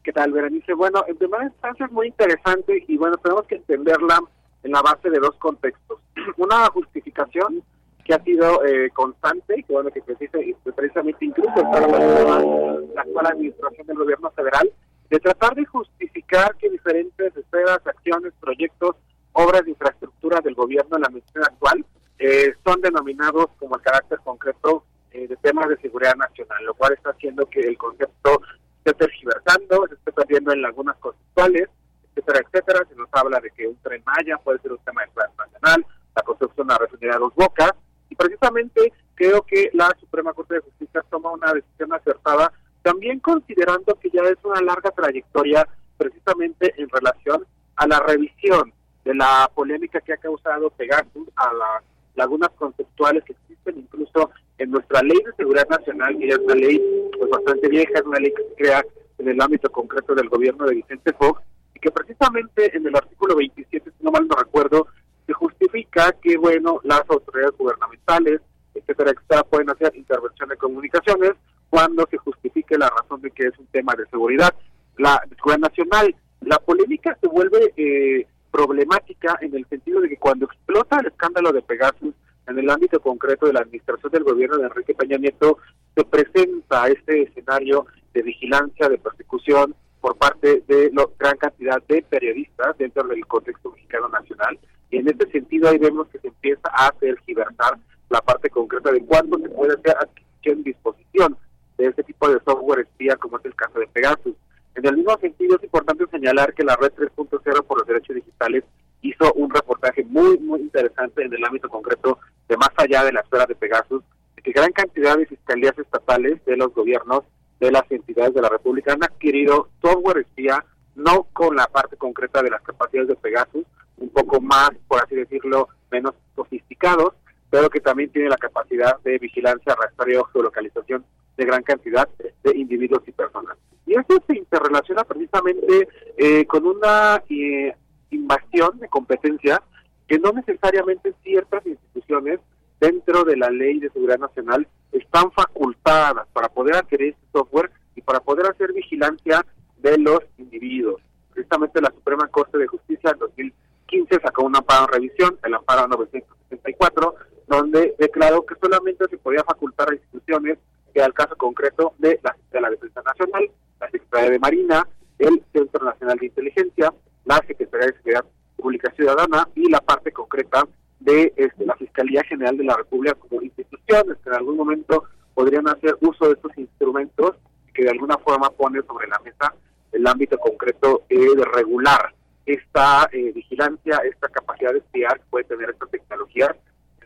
[0.03, 0.73] ¿Qué tal, Berenice?
[0.73, 4.21] Bueno, en primera instancia es muy interesante y bueno, tenemos que entenderla
[4.63, 6.01] en la base de dos contextos.
[6.39, 7.63] Una justificación
[8.07, 10.39] que ha sido eh, constante y que bueno que precisa,
[10.77, 14.71] precisamente incluso para la actual administración del gobierno federal
[15.11, 18.97] de tratar de justificar que diferentes esferas, acciones, proyectos,
[19.33, 21.85] obras de infraestructura del gobierno en la administración actual
[22.19, 26.93] eh, son denominados como el carácter concreto eh, de temas de seguridad nacional, lo cual
[26.93, 28.41] está haciendo que el concepto
[28.79, 31.69] esté tergiversando, se esté perdiendo en lagunas conceptuales,
[32.15, 32.87] etcétera, etcétera.
[32.89, 35.87] Se nos habla de que un tren Maya puede ser un tema de clase nacional,
[36.15, 37.73] la construcción de una refinería Dos Bocas,
[38.09, 42.53] y precisamente creo que la Suprema Corte de Justicia toma una decisión acertada,
[42.83, 47.47] también considerando que ya es una larga trayectoria precisamente en relación
[47.77, 48.73] a la revisión
[49.05, 51.83] de la polémica que ha causado Pegasus, a las
[52.15, 56.55] lagunas conceptuales que existen incluso en nuestra ley de seguridad nacional, que ya es una
[56.55, 56.83] ley
[57.17, 58.85] pues, bastante vieja, es una ley que se crea
[59.19, 61.43] en el ámbito concreto del gobierno de Vicente Fox,
[61.75, 64.87] y que precisamente en el artículo 27, si no mal no recuerdo,
[65.27, 68.41] se justifica que, bueno, las autoridades gubernamentales,
[68.75, 71.33] etcétera, etcétera, pueden hacer intervención de comunicaciones
[71.69, 74.55] cuando se justifique la razón de que es un tema de seguridad.
[74.99, 80.47] La seguridad nacional, la polémica se vuelve eh, problemática en el sentido de que cuando
[80.47, 82.15] explota el escándalo de Pegasus
[82.47, 85.59] en el ámbito concreto de la administración del gobierno de Enrique Peña Nieto,
[85.95, 89.75] se presenta este escenario de vigilancia, de persecución
[90.07, 94.57] por parte de la gran cantidad de periodistas dentro del contexto mexicano nacional
[94.89, 97.77] y en este sentido ahí vemos que se empieza a hacer gibernar
[98.09, 101.37] la parte concreta de cuánto se puede hacer adquisición y disposición
[101.77, 104.37] de este tipo de software espía como es el caso de Pegasus.
[104.77, 108.63] En el mismo sentido es importante señalar que la red 3.0 por los derechos digitales
[109.03, 113.23] hizo un reportaje muy, muy interesante en el ámbito concreto de más allá de la
[113.23, 114.05] esfera de Pegasus,
[114.37, 117.25] de que gran cantidad de fiscalías estatales de los gobiernos
[117.61, 120.65] de las entidades de la República han adquirido software espía,
[120.95, 123.65] no con la parte concreta de las capacidades de Pegasus,
[123.99, 127.15] un poco más, por así decirlo, menos sofisticados,
[127.51, 131.05] pero que también tiene la capacidad de vigilancia, rastreo, geolocalización
[131.37, 132.09] de gran cantidad
[132.43, 133.57] de individuos y personas.
[133.87, 137.75] Y eso se interrelaciona precisamente eh, con una eh,
[138.11, 139.63] invasión de competencia
[140.09, 142.41] que no necesariamente ciertas instituciones
[142.81, 144.67] dentro de la ley de seguridad nacional
[144.99, 149.45] están facultadas para poder adquirir este software y para poder hacer vigilancia
[149.79, 151.01] de los individuos.
[151.33, 155.87] Precisamente la Suprema Corte de Justicia en 2015 sacó un amparo en revisión, el amparo
[155.89, 157.15] 964,
[157.47, 160.59] donde declaró que solamente se podía facultar a instituciones
[160.93, 163.51] que al caso concreto de la, de la Defensa Nacional,
[163.81, 166.93] la Secretaría de Marina, el Centro Nacional de Inteligencia,
[167.25, 168.25] la Secretaría de Seguridad
[168.57, 170.67] Pública Ciudadana y la parte concreta
[171.01, 175.05] de este, la Fiscalía General de la República como instituciones que en algún momento
[175.35, 177.37] podrían hacer uso de estos instrumentos
[177.75, 179.55] que de alguna forma pone sobre la mesa
[179.93, 182.15] el ámbito concreto eh, de regular
[182.45, 186.57] esta eh, vigilancia, esta capacidad de espiar que puede tener esta tecnología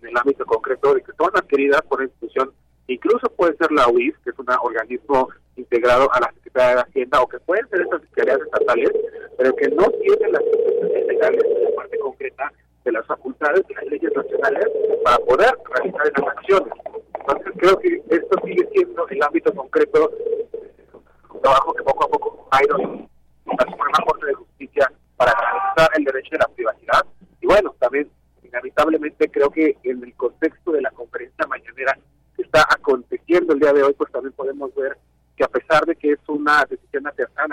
[0.00, 2.52] en el ámbito concreto de que son adquiridas por institución,
[2.86, 7.20] incluso puede ser la UIS, que es un organismo integrado a la Secretaría de Hacienda,
[7.22, 8.90] o que pueden ser estas secretarías estatales,
[9.38, 12.52] pero que no tienen las instituciones legales en la parte concreta
[12.84, 14.66] de las facultades de las leyes nacionales
[15.04, 16.72] para poder realizar esas acciones.
[17.18, 20.10] Entonces creo que esto sigue siendo el ámbito concreto
[21.32, 25.90] un trabajo que poco a poco ha ido la Suprema Corte de Justicia para garantizar
[25.96, 27.06] el derecho de la privacidad.
[27.40, 28.10] Y bueno, también
[28.42, 31.98] inevitablemente creo que en el contexto de la conferencia mañanera
[32.36, 34.96] que está aconteciendo el día de hoy, pues también podemos ver
[35.36, 37.04] que a pesar de que es una decisión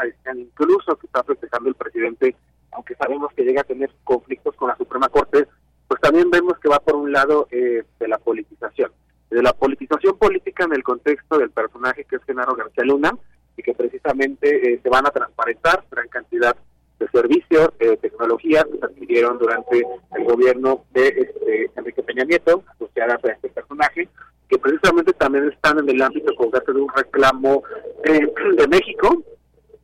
[0.03, 2.35] decían incluso que está festejando el presidente,
[2.71, 5.47] aunque sabemos que llega a tener conflictos con la Suprema Corte,
[5.87, 8.91] pues también vemos que va por un lado eh, de la politización,
[9.29, 13.15] de la politización política en el contexto del personaje que es Genaro García Luna,
[13.55, 16.55] y que precisamente eh, se van a transparentar gran cantidad
[16.99, 19.85] de servicios, eh, tecnologías que se adquirieron durante
[20.15, 24.09] el gobierno de este, Enrique Peña Nieto, asociadas a este personaje,
[24.49, 27.61] que precisamente también están en el ámbito concreto de un reclamo
[28.05, 28.27] eh,
[28.57, 29.23] de México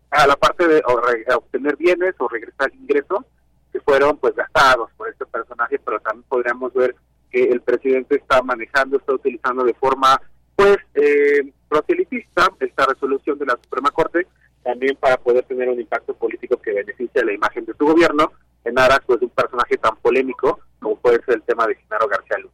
[0.09, 3.19] a la parte de o obtener bienes o regresar ingresos
[3.71, 4.89] que fueron pues gastados
[5.83, 6.95] pero también podríamos ver
[7.31, 10.21] que el presidente está manejando, está utilizando de forma
[10.55, 14.27] pues eh, proselitista esta resolución de la Suprema Corte
[14.63, 18.31] también para poder tener un impacto político que beneficie la imagen de su gobierno
[18.63, 22.07] en aras pues de un personaje tan polémico como puede ser el tema de Genaro
[22.07, 22.52] García Luna.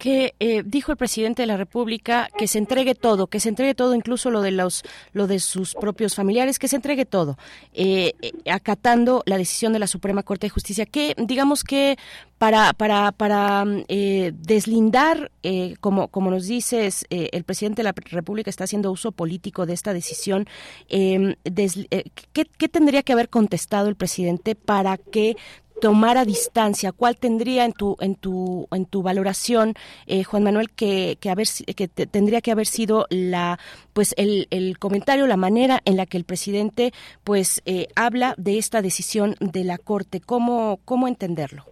[0.00, 3.74] Que eh, dijo el presidente de la República que se entregue todo, que se entregue
[3.74, 4.82] todo, incluso lo de los,
[5.12, 7.36] lo de sus propios familiares, que se entregue todo,
[7.74, 11.98] eh, eh, acatando la decisión de la Suprema Corte de Justicia, que digamos que
[12.38, 17.92] para para para eh, deslindar, eh, como como nos dices, eh, el presidente de la
[17.92, 20.46] República está haciendo uso político de esta decisión.
[20.88, 25.36] eh, eh, ¿qué, ¿Qué tendría que haber contestado el presidente para que
[25.80, 29.74] tomara distancia cuál tendría en tu en tu en tu valoración
[30.06, 31.46] eh, Juan Manuel que que haber
[31.76, 33.58] que te- tendría que haber sido la
[33.92, 36.92] pues el, el comentario la manera en la que el presidente
[37.24, 41.64] pues eh, habla de esta decisión de la corte cómo cómo entenderlo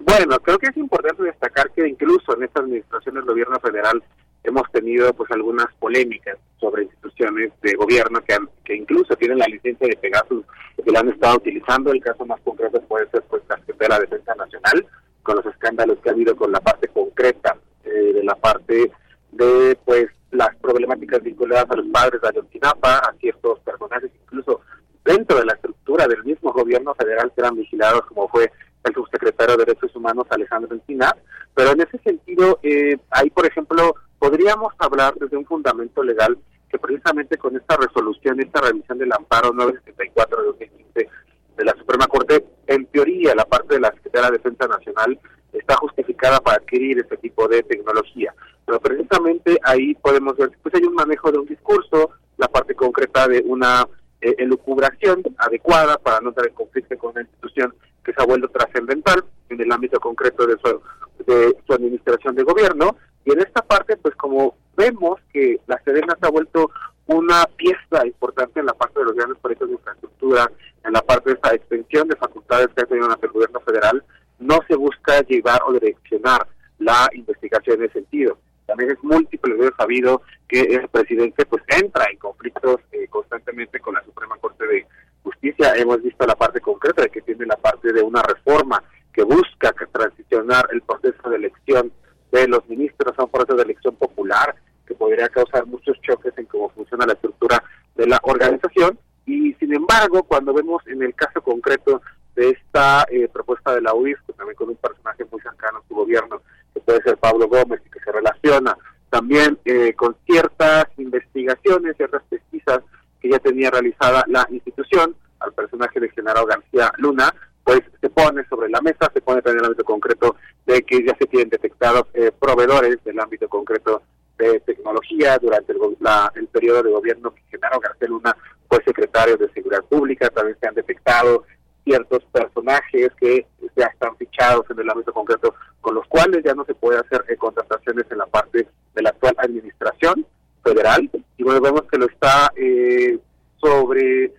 [0.00, 4.02] Bueno, creo que es importante destacar que incluso en esta administración del gobierno federal
[4.44, 9.46] hemos tenido pues algunas polémicas sobre instituciones de gobierno que, han- que incluso tienen la
[9.46, 10.44] licencia de Pegasus
[10.84, 11.92] que la han estado utilizando.
[11.92, 14.86] El caso más concreto puede ser pues la de la Defensa Nacional
[15.22, 18.90] con los escándalos que ha habido con la parte concreta eh, de la parte
[19.32, 24.60] de pues las problemáticas vinculadas a los padres de Ayotzinapa, a ciertos personajes incluso
[25.04, 28.50] dentro de la estructura del mismo gobierno federal que eran vigilados como fue
[28.84, 31.16] el subsecretario de Derechos Humanos Alejandro Encinar,
[31.54, 36.38] pero en ese sentido, eh, ahí por ejemplo, podríamos hablar desde un fundamento legal
[36.70, 41.08] que precisamente con esta resolución, esta revisión del amparo 974 de 2015
[41.56, 45.18] de la Suprema Corte, en teoría la parte de la Secretaría de Defensa Nacional
[45.52, 48.34] está justificada para adquirir este tipo de tecnología.
[48.66, 52.74] Pero precisamente ahí podemos ver que pues hay un manejo de un discurso, la parte
[52.74, 53.86] concreta de una
[54.20, 57.74] eh, elucubración adecuada para no entrar en conflicto con una institución
[58.04, 60.80] que se ha vuelto trascendental en el ámbito concreto de su,
[61.24, 62.96] de su administración de gobierno.
[63.24, 66.70] Y en esta parte, pues como vemos que la Sedena se ha vuelto
[67.06, 70.50] una pieza importante en la parte de los grandes proyectos de infraestructura,
[70.84, 74.04] en la parte de esta extensión de facultades que ha tenido el gobierno federal,
[74.38, 76.46] no se busca llevar o direccionar
[76.78, 78.38] la investigación en ese sentido.
[78.66, 83.94] También es múltiple veces sabido que el presidente pues entra en conflictos eh, constantemente con
[83.94, 84.86] la Suprema Corte de
[85.22, 85.72] Justicia.
[85.74, 88.82] Hemos visto la parte concreta de que tiene la parte de una reforma
[89.12, 91.90] que busca transicionar el proceso de elección
[92.32, 94.54] de los ministros un proceso de elección popular
[94.86, 97.62] que podría causar muchos choques en cómo funciona la estructura
[97.94, 98.98] de la organización.
[99.26, 102.00] Y sin embargo, cuando vemos en el caso concreto
[102.34, 105.94] de esta eh, propuesta de la pues también con un personaje muy cercano a su
[105.94, 106.40] gobierno,
[106.72, 108.76] que puede ser Pablo Gómez y que se relaciona
[109.10, 112.80] también eh, con ciertas investigaciones, ciertas pesquisas
[113.20, 117.34] que ya tenía realizada la institución al personaje de Genaro García Luna,
[117.68, 121.04] pues se pone sobre la mesa, se pone también en el ámbito concreto de que
[121.04, 124.00] ya se tienen detectados eh, proveedores del ámbito concreto
[124.38, 128.34] de tecnología durante el, la- el periodo de gobierno que Genaro García Luna
[128.70, 131.44] fue secretario de Seguridad Pública, también se han detectado
[131.84, 133.46] ciertos personajes que
[133.76, 137.22] ya están fichados en el ámbito concreto, con los cuales ya no se puede hacer
[137.28, 140.24] eh, contrataciones en la parte de la actual administración
[140.64, 141.10] federal.
[141.36, 143.18] Y bueno, vemos que lo está eh,
[143.60, 144.32] sobre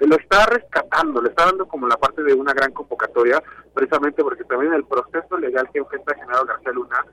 [0.00, 3.42] lo está rescatando, le está dando como la parte de una gran convocatoria,
[3.74, 7.04] precisamente porque también el proceso legal que enfrenta general García Luna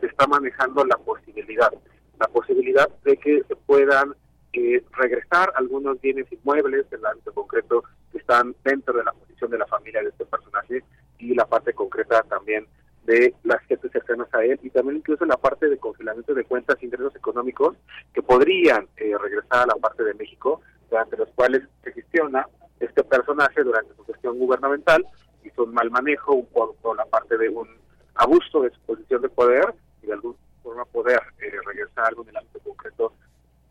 [0.00, 1.72] se está manejando la posibilidad,
[2.18, 4.14] la posibilidad de que se puedan
[4.52, 7.82] eh, regresar algunos bienes inmuebles el ámbito concreto
[8.12, 10.84] que están dentro de la posición de la familia de este personaje
[11.18, 12.66] y la parte concreta también
[13.04, 16.82] de las gentes cercanas a él y también incluso la parte de congelamiento de cuentas
[16.82, 17.76] ingresos económicos
[18.12, 20.60] que podrían eh, regresar a la parte de México,
[20.94, 22.46] durante los cuales se gestiona
[22.78, 25.04] este personaje durante su gestión gubernamental,
[25.42, 27.66] hizo un mal manejo por, por la parte de un
[28.14, 32.28] abuso de su posición de poder y de alguna forma poder eh, regresar algo en
[32.28, 33.12] el ámbito concreto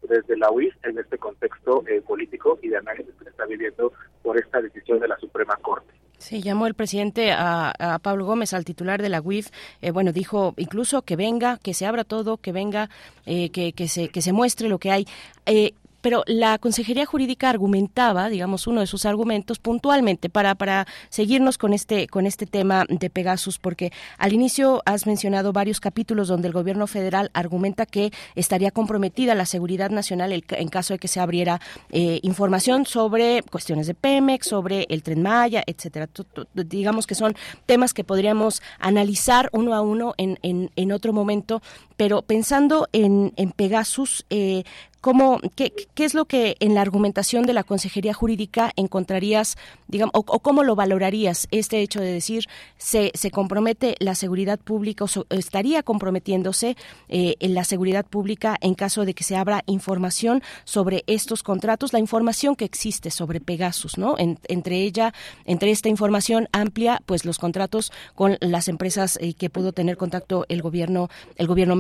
[0.02, 3.94] desde la UIS en este contexto eh, político y de análisis que se está viviendo
[4.22, 5.94] por esta decisión de la Suprema Corte.
[6.24, 9.50] Sí, llamó el presidente a, a Pablo Gómez, al titular de la UIF.
[9.82, 12.90] Eh, bueno, dijo incluso que venga, que se abra todo, que venga,
[13.26, 15.06] eh, que, que, se, que se muestre lo que hay.
[15.46, 15.74] Eh,
[16.04, 21.74] pero la Consejería Jurídica argumentaba, digamos, uno de sus argumentos puntualmente para, para seguirnos con
[21.74, 26.54] este, con este tema de Pegasus, porque al inicio has mencionado varios capítulos donde el
[26.54, 31.62] gobierno federal argumenta que estaría comprometida la seguridad nacional en caso de que se abriera
[31.90, 36.10] eh, información sobre cuestiones de Pemex, sobre el tren Maya, etcétera.
[36.54, 37.34] Digamos que son
[37.66, 40.38] temas que podríamos analizar uno a uno en,
[40.76, 41.62] en otro momento,
[41.98, 44.64] pero pensando en, Pegasus, eh,
[45.02, 49.58] ¿Cómo, qué, ¿Qué es lo que en la argumentación de la Consejería Jurídica encontrarías,
[49.90, 52.46] digamos, o, cómo lo valorarías este hecho de decir
[52.78, 56.78] se, se compromete la seguridad pública o so- estaría comprometiéndose
[57.10, 62.00] eh, la seguridad pública en caso de que se abra información sobre estos contratos, la
[62.00, 64.18] información que existe sobre Pegasus, ¿no?
[64.18, 65.14] En- entre ella,
[65.44, 70.46] entre esta información amplia, pues los contratos con las empresas eh, que pudo tener contacto
[70.48, 71.76] el gobierno, el gobierno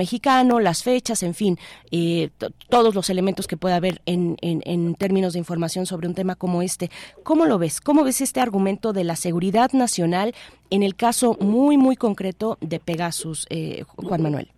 [0.59, 1.57] las fechas, en fin,
[1.91, 6.07] eh, to- todos los elementos que pueda haber en, en, en términos de información sobre
[6.07, 6.89] un tema como este.
[7.23, 7.81] ¿Cómo lo ves?
[7.81, 10.33] ¿Cómo ves este argumento de la seguridad nacional
[10.69, 14.51] en el caso muy, muy concreto de Pegasus, eh, Juan Manuel?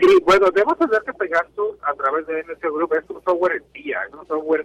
[0.00, 3.98] Sí, bueno, debemos saber que Pegasus a través de NS Group es un software espía,
[4.08, 4.64] es un software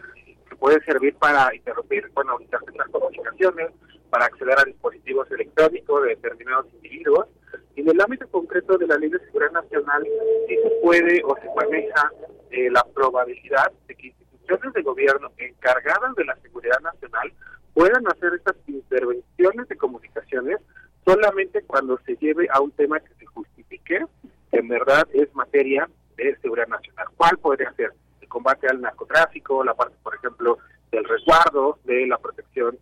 [0.50, 3.68] que puede servir para interrumpir, bueno, interceptar comunicaciones,
[4.10, 7.28] para acceder a dispositivos electrónicos de determinados individuos.
[7.76, 10.04] Y en el ámbito concreto de la Ley de Seguridad Nacional,
[10.48, 12.12] sí se puede o se maneja
[12.52, 17.32] eh, la probabilidad de que instituciones de gobierno encargadas de la seguridad nacional
[17.74, 20.58] puedan hacer estas intervenciones de comunicaciones
[21.06, 24.06] solamente cuando se lleve a un tema que se justifique
[24.52, 27.08] que en verdad es materia de seguridad nacional.
[27.16, 27.94] ¿Cuál podría ser?
[28.22, 30.58] El combate al narcotráfico, la parte, por ejemplo,
[30.92, 32.78] del resguardo, de la protección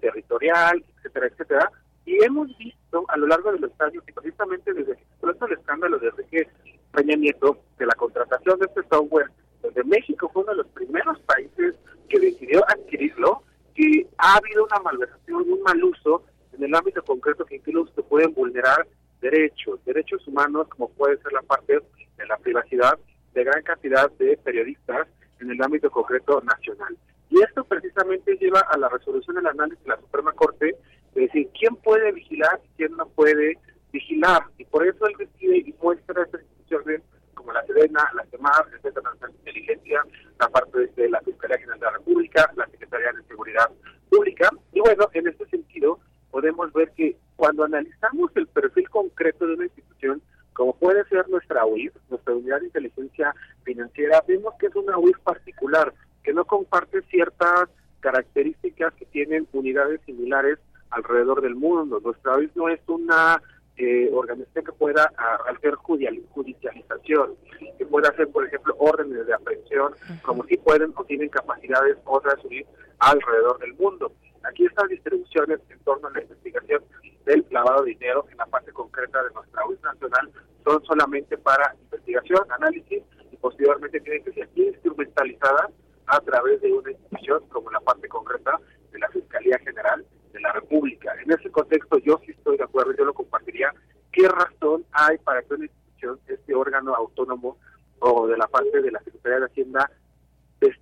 [0.00, 1.70] territorial, etcétera, etcétera.
[2.04, 6.08] Y hemos visto a lo largo de los años, y precisamente desde el escándalo de
[6.08, 6.48] Enrique
[6.92, 9.30] Peña Nieto, de la contratación de este software,
[9.62, 11.74] donde México fue uno de los primeros países
[12.08, 13.42] que decidió adquirirlo,
[13.74, 18.34] que ha habido una malversación, un mal uso en el ámbito concreto que incluso pueden
[18.34, 18.86] vulnerar
[19.20, 21.80] derechos, derechos humanos, como puede ser la parte
[22.16, 22.98] de la privacidad
[23.32, 25.08] de gran cantidad de periodistas
[25.40, 26.96] en el ámbito concreto nacional.
[27.32, 30.76] Y esto precisamente lleva a la resolución del análisis de la Suprema Corte
[31.14, 33.56] de decir quién puede vigilar y quién no puede
[33.90, 34.42] vigilar.
[34.58, 37.00] Y por eso él decide y muestra estas instituciones
[37.32, 40.04] como la Sedena, la CEMAR, el Centro Nacional de Inteligencia,
[40.38, 43.70] la parte de la Fiscalía General de la República, la Secretaría de Seguridad
[44.10, 44.50] Pública.
[44.74, 46.00] Y bueno, en este sentido,
[46.30, 50.20] podemos ver que cuando analizamos el perfil concreto de una institución,
[50.52, 53.34] como puede ser nuestra UIF, nuestra Unidad de Inteligencia
[53.64, 57.68] Financiera, vemos que es una UIF particular, que no comparte ciertas
[58.00, 60.58] características que tienen unidades similares
[60.90, 62.00] alrededor del mundo.
[62.04, 63.40] Nuestra UIF no es una
[63.76, 67.34] eh, organización que pueda a- hacer judicialización,
[67.78, 72.36] que pueda hacer, por ejemplo, órdenes de aprehensión, como si pueden o tienen capacidades otras
[72.44, 72.66] UIF
[72.98, 74.12] alrededor del mundo.
[74.44, 76.82] Aquí estas distribuciones en torno a la investigación
[77.24, 80.30] del lavado de dinero en la parte concreta de nuestra UIF nacional
[80.64, 85.70] son solamente para investigación, análisis y posteriormente tienen que ser instrumentalizadas
[86.06, 88.58] a través de una institución como la parte concreta
[88.90, 91.14] de la Fiscalía General de la República.
[91.22, 93.72] En ese contexto yo sí estoy de acuerdo, yo lo compartiría.
[94.10, 97.56] ¿Qué razón hay para que una institución, este órgano autónomo
[98.00, 99.90] o de la parte de la Secretaría de Hacienda,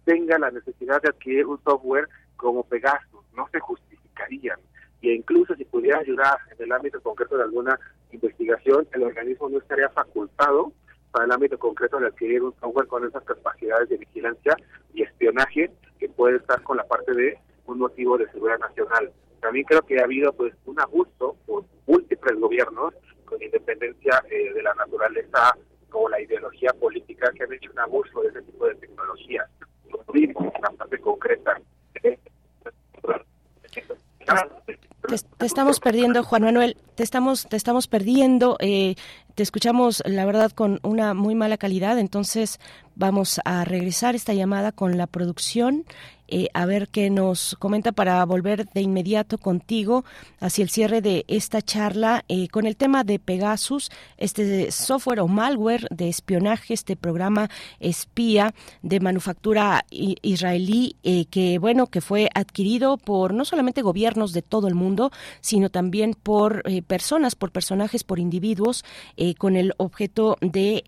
[0.05, 3.25] tenga la necesidad de adquirir un software como Pegasus?
[3.35, 4.59] No se justificarían.
[5.01, 7.79] Y incluso si pudiera ayudar en el ámbito concreto de alguna
[8.13, 10.73] investigación, el organismo no estaría facultado
[11.11, 14.57] para el ámbito concreto de adquirir un software con esas capacidades de vigilancia
[14.95, 19.13] y espionaje que puede estar con la parte de un motivo de seguridad nacional.
[19.41, 24.63] También creo que ha habido pues un abuso por múltiples gobiernos con independencia eh, de
[24.63, 25.57] la naturaleza
[25.93, 29.47] o la ideología política que han hecho un abuso de ese tipo de tecnología.
[29.91, 31.61] Lo vimos en la parte concreta.
[35.09, 38.57] Te, estamos perdiendo, Juan Manuel, te estamos, te estamos perdiendo.
[38.61, 38.95] Eh,
[39.35, 41.99] te escuchamos, la verdad, con una muy mala calidad.
[41.99, 42.61] Entonces,
[42.95, 45.85] vamos a regresar esta llamada con la producción.
[46.31, 50.05] Eh, a ver qué nos comenta para volver de inmediato contigo
[50.41, 55.29] hacia el cierre de esta charla eh, con el tema de Pegasus, este software o
[55.29, 57.51] malware de espionaje, este programa
[57.81, 64.43] espía de manufactura israelí eh, que bueno que fue adquirido por no solamente gobiernos de
[64.43, 68.85] todo el mundo, sino también por personas, por personajes, por individuos
[69.39, 70.85] con el objeto de-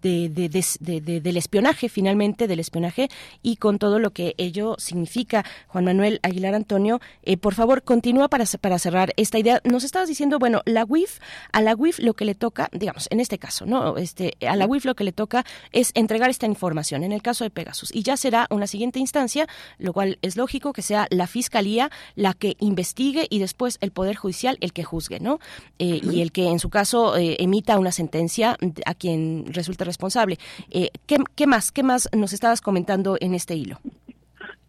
[0.00, 3.08] de- del espionaje, finalmente del espionaje
[3.42, 5.44] y con todo lo que ello significa.
[5.68, 9.60] Juan Manuel Aguilar Antonio, eh, por favor, continúa para, para cerrar esta idea.
[9.64, 11.18] Nos estabas diciendo, bueno, la WIF,
[11.52, 13.96] a la WIF lo que le toca, digamos, en este caso, ¿no?
[13.96, 17.44] Este, a la WIF lo que le toca es entregar esta información, en el caso
[17.44, 19.46] de Pegasus, y ya será una siguiente instancia,
[19.78, 24.16] lo cual es lógico que sea la Fiscalía la que investigue y después el Poder
[24.16, 25.38] Judicial el que juzgue, ¿no?
[25.78, 28.56] Eh, y el que en su caso eh, emita una sentencia
[28.86, 30.38] a quien resulte responsable.
[30.70, 31.72] Eh, ¿qué, qué más?
[31.72, 33.80] ¿Qué más nos estabas comentando en este hilo?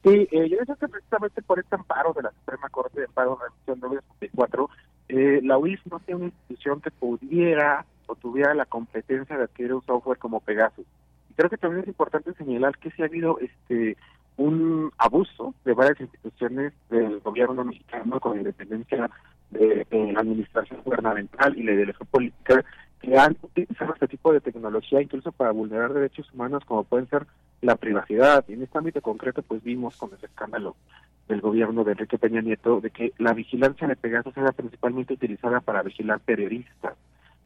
[0.03, 3.38] Sí, eh, yo decía que precisamente por este amparo de la Suprema Corte de Amparo
[3.38, 4.69] de Revisión 964,
[5.09, 9.73] eh, la UIF no tiene una institución que pudiera o tuviera la competencia de adquirir
[9.73, 10.85] un software como Pegasus.
[11.30, 13.97] Y creo que también es importante señalar que sí ha habido este
[14.35, 19.09] un abuso de varias instituciones del gobierno mexicano con independencia
[19.51, 22.65] de, de la administración gubernamental y la ideología política
[22.99, 27.27] que han utilizado este tipo de tecnología incluso para vulnerar derechos humanos como pueden ser
[27.64, 28.45] la privacidad.
[28.48, 30.76] Y en este ámbito concreto pues vimos con ese escándalo
[31.27, 35.61] del gobierno de Enrique Peña Nieto de que la vigilancia de Pegasus era principalmente utilizada
[35.61, 36.95] para vigilar periodistas.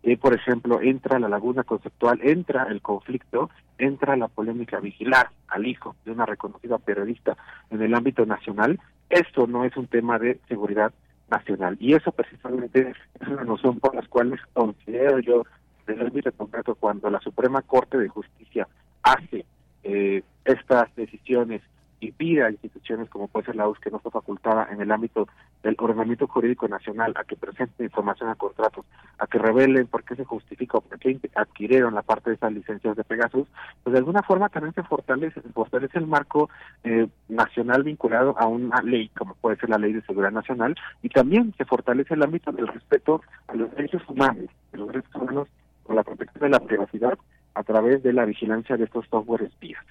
[0.03, 5.65] Eh, por ejemplo, entra la laguna conceptual, entra el conflicto, entra la polémica vigilar al
[5.65, 7.38] hijo de una reconocida periodista
[7.69, 8.80] en el ámbito nacional.
[9.10, 10.94] Esto no es un tema de seguridad
[11.30, 15.44] nacional y eso precisamente es una noción por las cuales considero yo
[15.85, 18.68] desde el ámbito concreto cuando la Suprema Corte de Justicia
[19.03, 19.45] hace
[19.84, 21.62] eh, estas decisiones
[21.99, 24.91] y pide a instituciones como puede ser la US que no está facultada en el
[24.91, 25.28] ámbito
[25.64, 28.86] del ordenamiento jurídico nacional a que presenten información a contratos,
[29.18, 32.54] a que revelen por qué se justifica o por qué adquirieron la parte de esas
[32.54, 33.48] licencias de Pegasus,
[33.84, 36.49] pues de alguna forma también se fortalece, se fortalece el marco
[36.84, 41.10] eh, nacional vinculado a una ley como puede ser la ley de seguridad nacional y
[41.10, 45.48] también se fortalece el ámbito del respeto a los derechos humanos, de los derechos humanos
[45.84, 47.18] con la protección de la privacidad
[47.57, 49.84] a través de la vigilancia de estos software espías.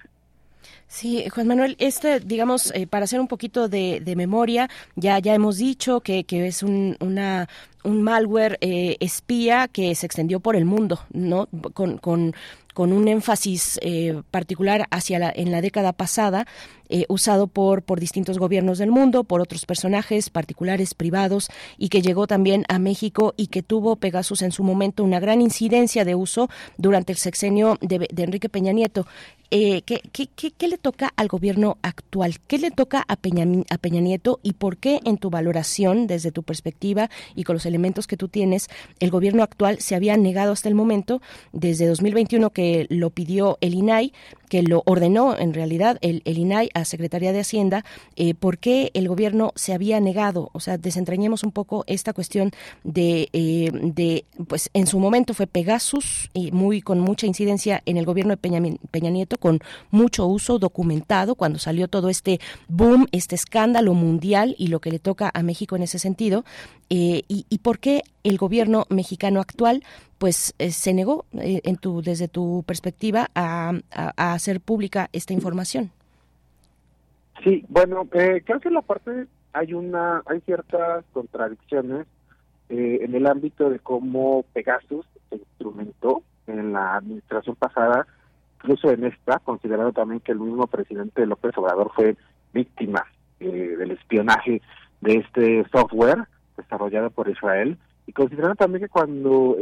[0.87, 5.57] Sí, Juan Manuel, este, digamos, eh, para hacer un poquito de, memoria, ya ya hemos
[5.57, 7.49] dicho que, que es un, una
[7.83, 11.47] un malware eh, espía que se extendió por el mundo, ¿no?
[11.73, 12.33] Con, con,
[12.73, 16.45] con un énfasis eh, particular hacia la, en la década pasada,
[16.89, 22.01] eh, usado por, por distintos gobiernos del mundo, por otros personajes particulares, privados, y que
[22.01, 26.15] llegó también a México y que tuvo Pegasus en su momento una gran incidencia de
[26.15, 29.07] uso durante el sexenio de, de Enrique Peña Nieto.
[29.49, 32.39] Eh, ¿qué, qué, qué, qué le toca al gobierno actual?
[32.47, 36.31] ¿Qué le toca a Peña, a Peña Nieto y por qué en tu valoración, desde
[36.31, 40.53] tu perspectiva y con los elementos que tú tienes, el gobierno actual se había negado
[40.53, 41.21] hasta el momento,
[41.51, 44.13] desde 2021 que lo pidió el INAI,
[44.49, 47.83] que lo ordenó en realidad el, el INAI a Secretaría de Hacienda,
[48.15, 52.51] eh, por qué el gobierno se había negado, o sea, desentrañemos un poco esta cuestión
[52.83, 57.97] de, eh, de pues en su momento fue Pegasus y muy con mucha incidencia en
[57.97, 59.59] el gobierno de Peña, Peña Nieto, con
[59.91, 64.99] mucho uso documentado cuando salió todo este boom, este escándalo mundial y lo que le
[64.99, 66.43] toca a México en ese sentido,
[66.89, 69.83] eh, y, y por qué el gobierno mexicano actual
[70.17, 73.73] pues eh, se negó eh, en tu desde tu perspectiva a,
[74.17, 75.91] hacer pública esta información.
[77.43, 82.07] Sí, bueno, eh, creo que en la parte hay una hay ciertas contradicciones
[82.69, 88.07] eh, en el ámbito de cómo Pegasus se instrumentó en la administración pasada,
[88.57, 92.17] incluso en esta, considerando también que el mismo presidente López Obrador fue
[92.53, 93.05] víctima
[93.39, 94.61] eh, del espionaje
[95.01, 96.25] de este software
[96.57, 97.77] desarrollado por Israel
[98.07, 99.57] y considerando también que cuando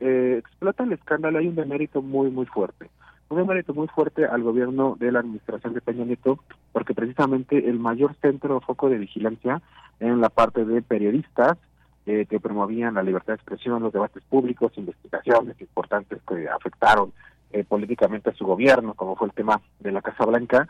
[0.00, 2.90] eh, explota el escándalo hay un demérito muy muy fuerte
[3.28, 6.40] un demérito muy fuerte al gobierno de la administración de Peña Nieto
[6.72, 9.62] porque precisamente el mayor centro o foco de vigilancia
[10.00, 11.56] en la parte de periodistas
[12.06, 17.12] eh, que promovían la libertad de expresión, los debates públicos, investigaciones importantes que afectaron
[17.52, 20.68] eh, políticamente a su gobierno, como fue el tema de la Casa Blanca,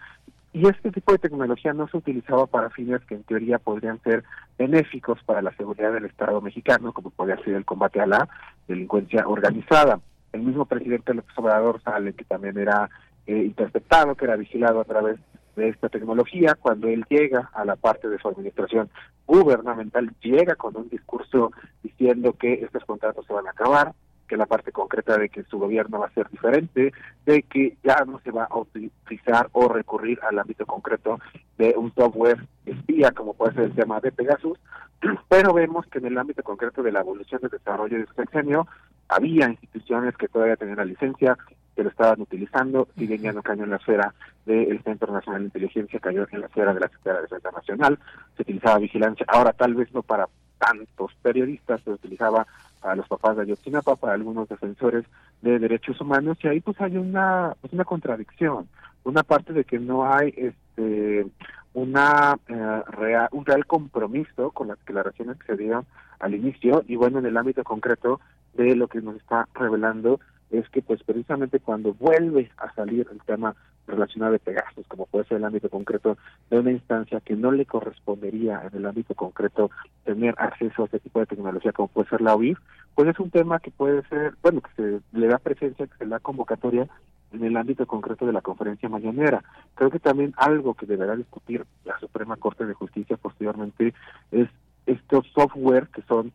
[0.52, 4.24] y este tipo de tecnología no se utilizaba para fines que en teoría podrían ser
[4.58, 8.28] benéficos para la seguridad del Estado mexicano, como podría ser el combate a la
[8.66, 10.00] delincuencia organizada.
[10.32, 12.88] El mismo presidente López Obrador sale que también era
[13.26, 15.18] eh, interceptado, que era vigilado a través
[15.54, 18.88] de esta tecnología, cuando él llega a la parte de su administración
[19.26, 21.50] gubernamental, llega con un discurso
[21.82, 23.92] diciendo que estos contratos se van a acabar,
[24.28, 26.92] que la parte concreta de que su gobierno va a ser diferente,
[27.26, 31.18] de que ya no se va a utilizar o recurrir al ámbito concreto
[31.56, 34.58] de un software espía, como puede ser el tema de Pegasus,
[35.28, 38.68] pero vemos que en el ámbito concreto de la evolución del desarrollo de su sexenio,
[39.08, 41.36] había instituciones que todavía tenían la licencia,
[41.74, 44.12] que lo estaban utilizando, si bien ya no cayó en la esfera
[44.44, 47.98] del Centro Nacional de Inteligencia, cayó en la esfera de la Secretaría de Defensa Nacional,
[48.36, 50.26] se utilizaba vigilancia, ahora tal vez no para
[50.58, 52.46] tantos periodistas, se utilizaba
[52.80, 55.04] para los papás de Ayotzinapa, para algunos defensores
[55.42, 58.68] de derechos humanos, y ahí pues hay una, pues una contradicción,
[59.04, 61.26] una parte de que no hay este
[61.74, 65.86] una eh, real, un real compromiso con las declaraciones que se dieron
[66.18, 68.20] al inicio, y bueno, en el ámbito concreto
[68.54, 70.18] de lo que nos está revelando
[70.50, 73.54] es que pues precisamente cuando vuelve a salir el tema
[73.88, 76.16] relacionado de Pegasus, como puede ser el ámbito concreto
[76.50, 79.70] de una instancia que no le correspondería en el ámbito concreto
[80.04, 82.58] tener acceso a este tipo de tecnología como puede ser la OIF,
[82.94, 86.04] pues es un tema que puede ser, bueno, que se le da presencia, que se
[86.04, 86.88] le da convocatoria
[87.32, 89.42] en el ámbito concreto de la conferencia mañanera.
[89.74, 93.94] Creo que también algo que deberá discutir la Suprema Corte de Justicia posteriormente
[94.30, 94.48] es
[94.86, 96.32] estos software que son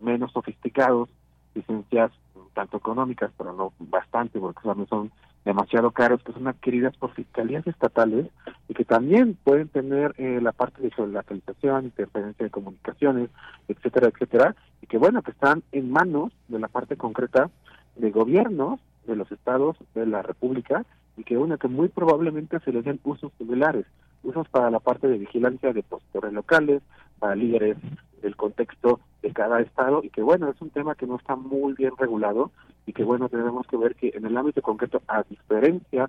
[0.00, 1.10] menos sofisticados,
[1.54, 2.12] licencias
[2.54, 5.10] tanto económicas, pero no bastante, porque también son
[5.44, 8.26] demasiado caros, que son adquiridas por fiscalías estatales
[8.68, 13.30] y que también pueden tener eh, la parte de geolocalización, interferencia de comunicaciones,
[13.68, 17.50] etcétera, etcétera, y que bueno, que están en manos de la parte concreta
[17.96, 20.84] de gobiernos de los estados de la República
[21.16, 23.86] y que bueno, que muy probablemente se les den usos similares,
[24.22, 26.82] usos para la parte de vigilancia de postores locales,
[27.18, 27.76] para líderes
[28.22, 31.74] del contexto de cada estado y que bueno, es un tema que no está muy
[31.74, 32.50] bien regulado
[32.86, 36.08] y que bueno, tenemos que ver que en el ámbito concreto, a diferencia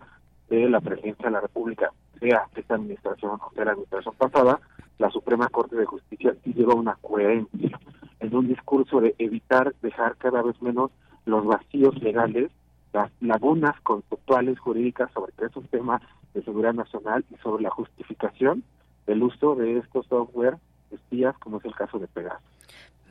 [0.50, 4.60] de la presidencia de la República, sea esta administración o sea la administración pasada,
[4.98, 7.80] la Suprema Corte de Justicia sí lleva una coherencia
[8.20, 10.92] en un discurso de evitar dejar cada vez menos
[11.26, 12.52] los vacíos legales,
[12.94, 16.02] las lagunas conceptuales jurídicas sobre qué es un tema
[16.34, 18.64] de seguridad nacional y sobre la justificación
[19.08, 20.58] del uso de estos software
[20.92, 22.42] espías, como es el caso de Pegasus.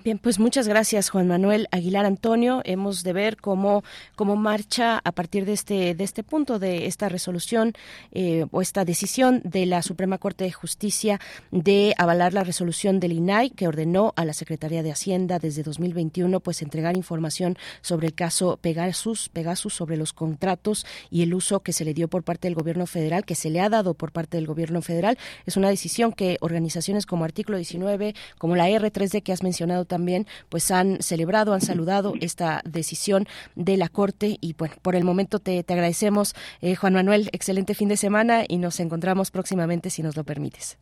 [0.02, 2.62] Bien, pues muchas gracias Juan Manuel Aguilar Antonio.
[2.64, 3.84] Hemos de ver cómo,
[4.16, 7.74] cómo marcha a partir de este, de este punto, de esta resolución
[8.12, 11.20] eh, o esta decisión de la Suprema Corte de Justicia
[11.50, 16.40] de avalar la resolución del INAI que ordenó a la Secretaría de Hacienda desde 2021
[16.40, 21.74] pues entregar información sobre el caso Pegasus, Pegasus sobre los contratos y el uso que
[21.74, 24.38] se le dio por parte del gobierno federal, que se le ha dado por parte
[24.38, 25.18] del gobierno federal.
[25.44, 30.26] Es una decisión que organizaciones como Artículo 19, como la R3D que has mencionado también
[30.48, 33.26] pues han celebrado, han saludado esta decisión
[33.56, 37.74] de la Corte y bueno, por el momento te, te agradecemos, eh, Juan Manuel, excelente
[37.74, 40.78] fin de semana y nos encontramos próximamente si nos lo permites.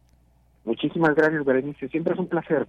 [0.65, 1.89] Muchísimas gracias, Berenice.
[1.89, 2.69] Siempre es un placer.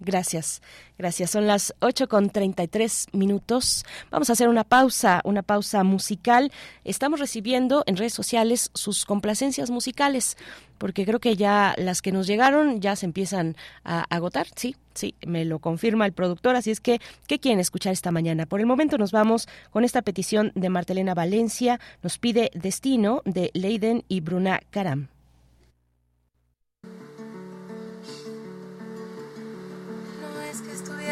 [0.00, 0.62] Gracias,
[0.96, 1.30] gracias.
[1.30, 3.84] Son las 8 con 33 minutos.
[4.10, 6.52] Vamos a hacer una pausa, una pausa musical.
[6.84, 10.36] Estamos recibiendo en redes sociales sus complacencias musicales,
[10.78, 14.46] porque creo que ya las que nos llegaron ya se empiezan a agotar.
[14.54, 16.54] Sí, sí, me lo confirma el productor.
[16.54, 18.46] Así es que, ¿qué quieren escuchar esta mañana?
[18.46, 21.80] Por el momento nos vamos con esta petición de Martelena Valencia.
[22.04, 25.08] Nos pide Destino de Leiden y Bruna Karam.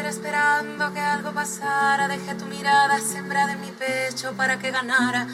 [0.07, 2.07] Esperando que algo pasara.
[2.07, 5.27] Dejé tu mirada sembrada en mi pecho para que ganara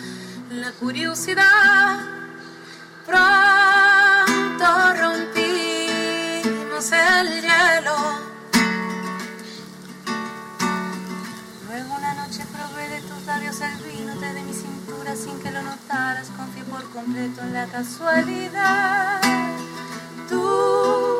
[0.49, 1.99] la curiosidad.
[3.05, 3.23] Pronto
[4.99, 7.95] rompimos el hielo.
[11.67, 15.61] Luego la noche probé de tus labios el vino de mi cintura sin que lo
[15.61, 16.29] notaras.
[16.35, 19.21] Confié por completo en la casualidad.
[20.29, 21.12] Tú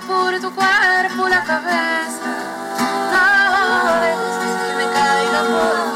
[0.00, 2.30] por tu cuerpo la cabeza,
[3.12, 5.87] no dejes que me caiga por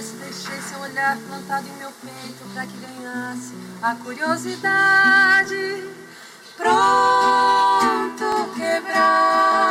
[0.00, 0.16] acontecesse.
[0.16, 3.52] Deixei seu olhar plantado em meu peito para que ganhasse
[3.82, 5.88] a curiosidade.
[6.56, 8.24] Pronto,
[8.54, 9.66] quebramos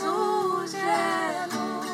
[0.00, 1.84] o gelo.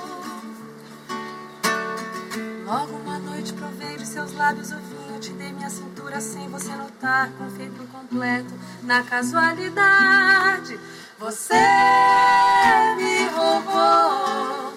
[2.65, 5.21] Logo uma noite provei de seus lábios o vinho.
[5.21, 7.31] Te dei minha cintura sem você notar.
[7.39, 10.79] Confiei por completo na casualidade.
[11.19, 11.55] Você
[12.97, 14.70] me roubou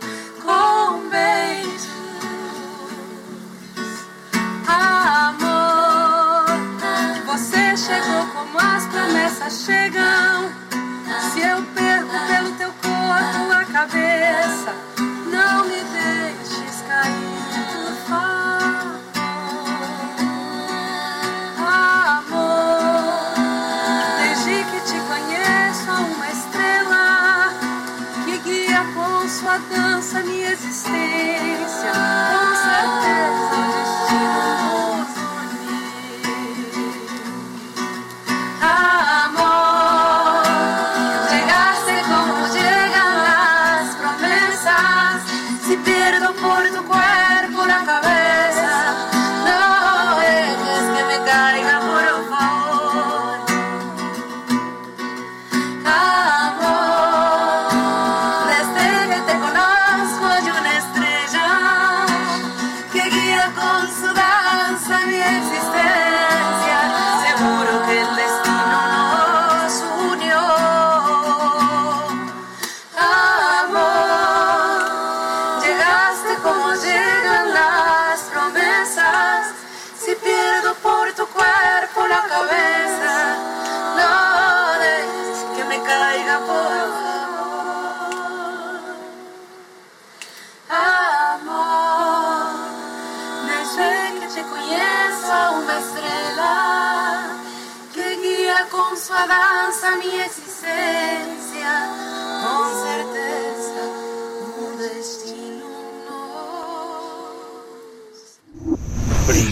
[4.68, 6.46] amor.
[7.26, 10.52] Você chegou como as promessas chegam.
[11.32, 14.74] Se eu perco pelo teu corpo a cabeça,
[15.32, 16.23] não me deixes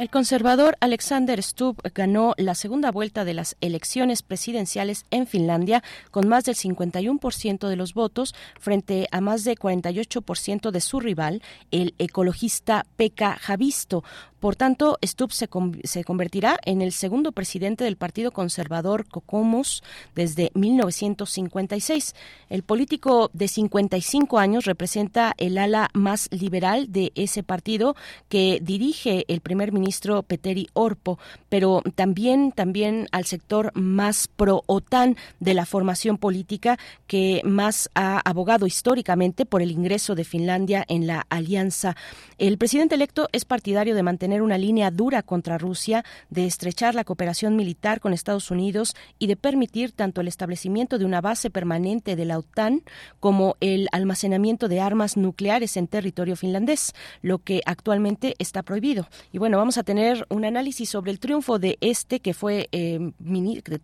[0.00, 6.26] El conservador Alexander Stubb ganó la segunda vuelta de las elecciones presidenciales en Finlandia con
[6.26, 11.94] más del 51% de los votos frente a más de 48% de su rival, el
[11.98, 14.02] ecologista Pekka Javisto.
[14.40, 15.50] Por tanto, Stubb se,
[15.84, 19.82] se convertirá en el segundo presidente del Partido Conservador Kokoomus
[20.14, 22.14] desde 1956.
[22.48, 27.96] El político de 55 años representa el ala más liberal de ese partido
[28.30, 29.89] que dirige el primer ministro
[30.26, 31.18] Petteri Orpo,
[31.48, 38.66] pero también, también al sector más pro-OTAN de la formación política que más ha abogado
[38.66, 41.96] históricamente por el ingreso de Finlandia en la alianza.
[42.38, 47.04] El presidente electo es partidario de mantener una línea dura contra Rusia, de estrechar la
[47.04, 52.16] cooperación militar con Estados Unidos y de permitir tanto el establecimiento de una base permanente
[52.16, 52.82] de la OTAN
[53.18, 59.08] como el almacenamiento de armas nucleares en territorio finlandés, lo que actualmente está prohibido.
[59.32, 63.12] Y bueno, vamos a tener un análisis sobre el triunfo de este que fue eh,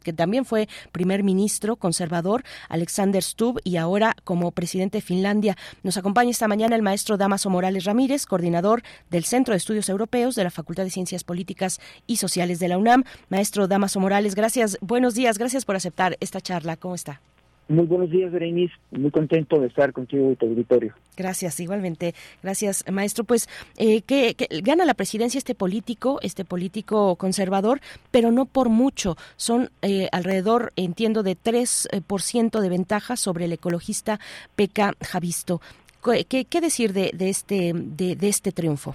[0.02, 5.56] que también fue primer ministro conservador Alexander Stubb y ahora como presidente de Finlandia.
[5.82, 10.34] Nos acompaña esta mañana el maestro Damaso Morales Ramírez, coordinador del Centro de Estudios Europeos
[10.34, 13.04] de la Facultad de Ciencias Políticas y Sociales de la UNAM.
[13.28, 16.76] Maestro Damaso Morales, gracias, buenos días, gracias por aceptar esta charla.
[16.76, 17.20] ¿Cómo está?
[17.68, 18.74] Muy buenos días, Berenice.
[18.92, 20.94] Muy contento de estar contigo y tu auditorio.
[21.16, 22.14] Gracias, igualmente.
[22.42, 23.24] Gracias, maestro.
[23.24, 27.80] Pues eh, que, que gana la presidencia este político, este político conservador,
[28.12, 29.16] pero no por mucho.
[29.36, 34.20] Son eh, alrededor, entiendo, de 3% de ventaja sobre el ecologista
[34.54, 35.60] Pekka Javisto.
[36.28, 38.94] ¿Qué, qué, decir de, de, este, de, de este triunfo?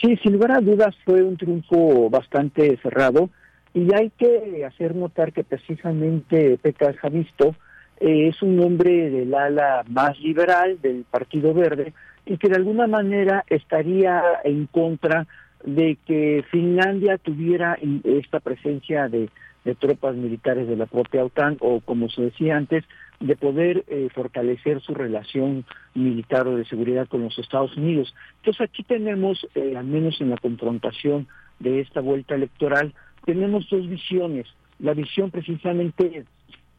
[0.00, 3.28] Sí, sin lugar a dudas fue un triunfo bastante cerrado
[3.74, 7.56] y hay que hacer notar que precisamente Pekka Javisto
[8.00, 11.92] eh, es un hombre del ala más liberal del Partido Verde
[12.26, 15.26] y que de alguna manera estaría en contra
[15.64, 19.28] de que Finlandia tuviera esta presencia de,
[19.64, 22.84] de tropas militares de la propia OTAN o, como se decía antes,
[23.20, 25.64] de poder eh, fortalecer su relación
[25.94, 28.12] militar o de seguridad con los Estados Unidos.
[28.38, 31.28] Entonces aquí tenemos, eh, al menos en la confrontación
[31.60, 32.92] de esta vuelta electoral,
[33.24, 34.46] tenemos dos visiones.
[34.80, 36.24] la visión precisamente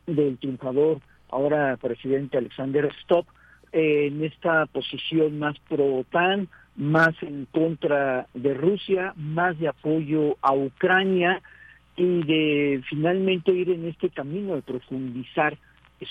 [0.05, 0.99] del triunfador,
[1.29, 3.25] ahora presidente Alexander Stop,
[3.71, 11.41] en esta posición más pro-OTAN, más en contra de Rusia, más de apoyo a Ucrania
[11.95, 15.57] y de finalmente ir en este camino de profundizar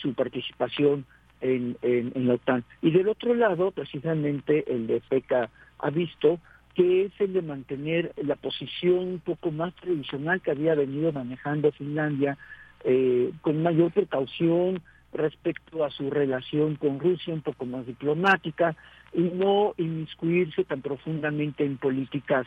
[0.01, 1.05] su participación
[1.40, 2.64] en, en, en la OTAN.
[2.81, 6.39] Y del otro lado, precisamente el de PECA ha visto
[6.74, 11.70] que es el de mantener la posición un poco más tradicional que había venido manejando
[11.73, 12.39] Finlandia,
[12.84, 14.82] eh, con mayor precaución
[15.12, 18.74] respecto a su relación con Rusia, un poco más diplomática,
[19.12, 22.46] y no inmiscuirse tan profundamente en políticas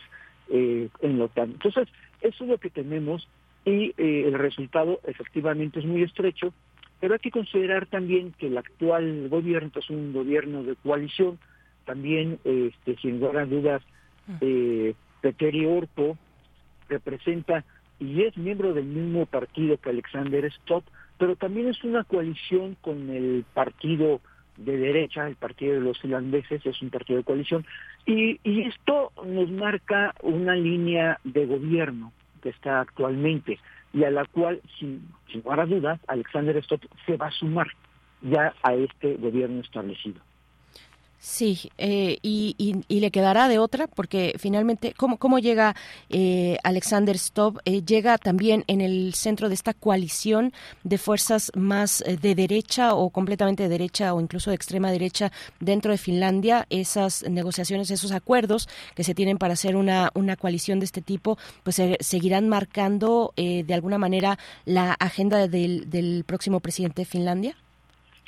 [0.49, 1.51] eh, en la OTAN.
[1.51, 1.87] Entonces,
[2.21, 3.27] eso es lo que tenemos
[3.65, 6.53] y eh, el resultado efectivamente es muy estrecho,
[6.99, 11.39] pero hay que considerar también que el actual gobierno es un gobierno de coalición,
[11.85, 13.81] también, este, sin lugar a dudas,
[14.41, 16.17] eh, Peteri Orpo
[16.89, 17.63] representa
[17.99, 20.85] y es miembro del mismo partido que Alexander Stott,
[21.17, 24.19] pero también es una coalición con el partido
[24.57, 27.65] de derecha, el partido de los finlandeses, es un partido de coalición,
[28.05, 32.11] y, y esto nos marca una línea de gobierno
[32.41, 33.59] que está actualmente
[33.93, 37.67] y a la cual, sin, sin lugar a dudas, Alexander Stott se va a sumar
[38.21, 40.21] ya a este gobierno establecido.
[41.17, 45.75] Sí, eh, y, y, y, le quedará de otra, porque finalmente, ¿cómo, cómo llega
[46.09, 47.59] eh, Alexander Stubb?
[47.65, 52.93] Eh, llega también en el centro de esta coalición de fuerzas más eh, de derecha
[52.93, 56.67] o completamente de derecha o incluso de extrema derecha dentro de Finlandia.
[56.69, 61.39] Esas negociaciones, esos acuerdos que se tienen para hacer una, una coalición de este tipo,
[61.63, 67.05] pues se, seguirán marcando eh, de alguna manera la agenda del, del próximo presidente de
[67.05, 67.55] Finlandia.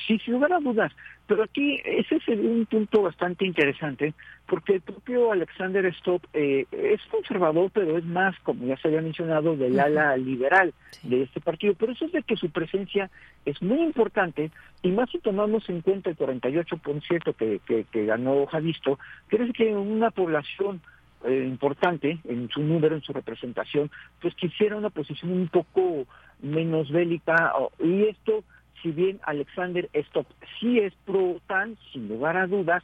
[0.08, 0.92] Sí, sin lugar a dudas.
[1.28, 4.14] Pero aquí ese es un punto bastante interesante,
[4.48, 9.02] porque el propio Alexander Stopp eh, es conservador, pero es más, como ya se había
[9.02, 10.74] mencionado, del ala liberal
[11.04, 11.74] de este partido.
[11.78, 13.10] Pero eso es de que su presencia
[13.46, 14.52] es muy importante,
[14.82, 18.98] y más si tomamos en cuenta el 48% que, que, que ganó Javisto,
[19.28, 20.82] creo que una población
[21.26, 23.92] eh, importante en su número, en su representación,
[24.22, 26.06] pues quisiera una posición un poco
[26.42, 28.44] menos bélica, y esto
[28.88, 30.28] si bien Alexander Stop
[30.60, 32.84] sí es pro-OTAN, sin lugar a dudas,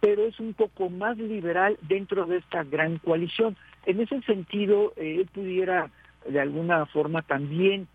[0.00, 3.56] pero es un poco más liberal dentro de esta gran coalición.
[3.86, 5.90] En ese sentido, eh, él pudiera
[6.28, 7.86] de alguna forma también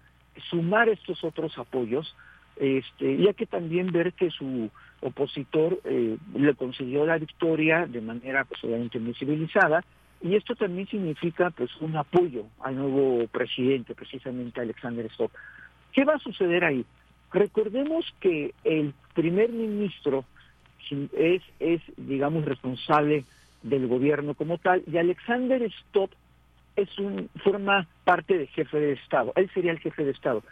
[0.50, 2.16] sumar estos otros apoyos,
[2.56, 4.70] este, y que también ver que su
[5.02, 9.84] opositor eh, le consiguió la victoria de manera pues obviamente muy civilizada,
[10.22, 15.32] y esto también significa pues un apoyo al nuevo presidente, precisamente Alexander Stop.
[15.92, 16.86] ¿Qué va a suceder ahí?
[17.32, 20.26] Recordemos que el primer ministro
[21.14, 23.26] es, es, digamos, responsable
[23.62, 26.12] del gobierno como tal, y Alexander Stop
[26.76, 29.34] es un, forma parte del jefe de Estado.
[29.36, 30.44] Él sería el jefe de Estado.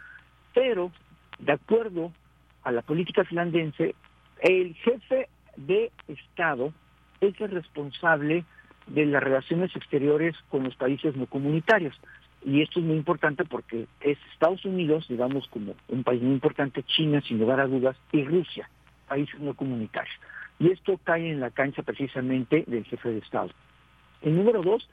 [0.54, 0.92] Pero,
[1.38, 2.12] de acuerdo
[2.62, 3.94] a la política finlandense,
[4.40, 6.72] el jefe de Estado
[7.20, 8.44] es el responsable
[8.86, 11.98] de las relaciones exteriores con los países no comunitarios.
[12.44, 16.82] Y esto es muy importante porque es Estados Unidos, digamos, como un país muy importante,
[16.84, 18.68] China, sin lugar a dudas, y Rusia,
[19.08, 20.14] países no comunitarios.
[20.58, 23.50] Y esto cae en la cancha precisamente del jefe de Estado.
[24.22, 24.88] El número dos,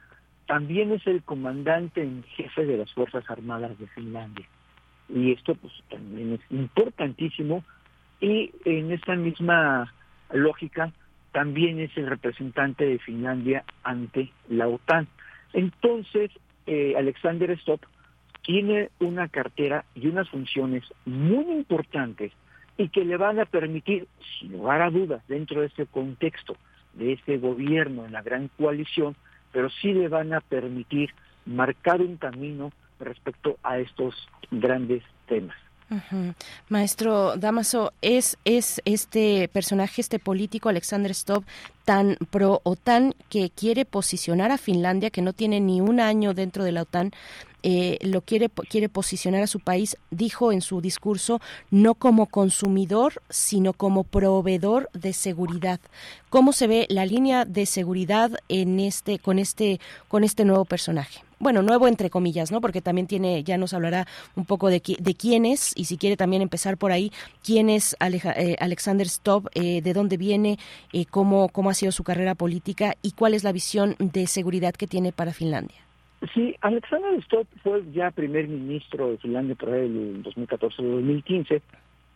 [0.46, 4.46] también es el comandante en jefe de las Fuerzas Armadas de Finlandia.
[5.08, 7.64] Y esto pues también es importantísimo.
[8.20, 9.92] Y en esta misma
[10.32, 10.92] lógica,
[11.32, 15.06] también es el representante de Finlandia ante la OTAN.
[15.52, 16.30] Entonces,
[16.66, 17.80] eh, Alexander Stop
[18.42, 22.32] tiene una cartera y unas funciones muy importantes
[22.78, 24.06] y que le van a permitir,
[24.38, 26.56] sin lugar a dudas, dentro de este contexto
[26.94, 29.16] de este gobierno en la gran coalición,
[29.52, 31.10] pero sí le van a permitir
[31.44, 34.14] marcar un camino respecto a estos
[34.50, 35.56] grandes temas.
[36.68, 41.44] Maestro Damaso, ¿es, ¿es este personaje, este político, Alexander Stubb,
[41.84, 46.64] tan pro OTAN que quiere posicionar a Finlandia, que no tiene ni un año dentro
[46.64, 47.12] de la OTAN,
[47.62, 51.40] eh, lo quiere, quiere posicionar a su país, dijo en su discurso,
[51.70, 55.80] no como consumidor, sino como proveedor de seguridad.
[56.30, 61.25] ¿Cómo se ve la línea de seguridad en este, con este, con este nuevo personaje?
[61.38, 62.60] Bueno, nuevo entre comillas, ¿no?
[62.60, 66.16] Porque también tiene, ya nos hablará un poco de, de quién es, y si quiere
[66.16, 67.12] también empezar por ahí,
[67.44, 70.58] quién es Aleja, eh, Alexander Stubb, eh, de dónde viene,
[70.92, 74.74] eh, cómo, cómo ha sido su carrera política y cuál es la visión de seguridad
[74.74, 75.76] que tiene para Finlandia.
[76.34, 81.60] Sí, Alexander Stubb fue ya primer ministro de Finlandia por el 2014-2015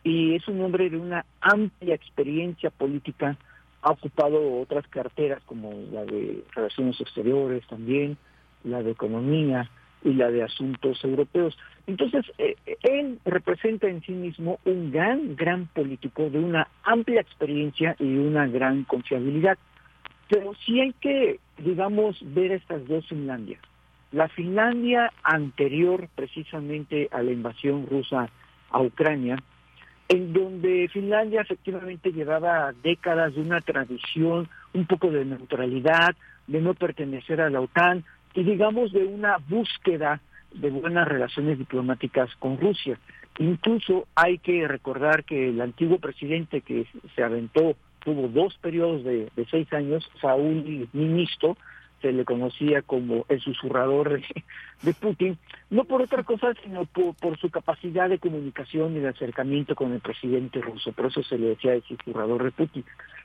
[0.03, 3.37] y es un hombre de una amplia experiencia política,
[3.83, 8.17] ha ocupado otras carteras como la de Relaciones Exteriores también,
[8.63, 9.69] la de economía,
[10.03, 11.57] y la de Asuntos Europeos.
[11.87, 17.95] Entonces, eh, él representa en sí mismo un gran, gran político de una amplia experiencia
[17.99, 19.57] y una gran confiabilidad.
[20.29, 23.61] Pero sí hay que, digamos, ver estas dos Finlandias.
[24.11, 28.29] La Finlandia anterior precisamente a la invasión rusa
[28.69, 29.37] a Ucrania,
[30.09, 36.15] en donde Finlandia efectivamente llevaba décadas de una tradición un poco de neutralidad,
[36.47, 40.21] de no pertenecer a la OTAN y digamos de una búsqueda
[40.53, 42.99] de buenas relaciones diplomáticas con Rusia.
[43.39, 46.85] Incluso hay que recordar que el antiguo presidente que
[47.15, 51.55] se aventó, tuvo dos periodos de, seis años, Saúl Ministro,
[52.01, 54.43] se le conocía como el susurrador de,
[54.81, 55.37] de Putin,
[55.69, 59.93] no por otra cosa, sino por, por, su capacidad de comunicación y de acercamiento con
[59.93, 62.83] el presidente ruso, por eso se le decía el susurrador de Putin.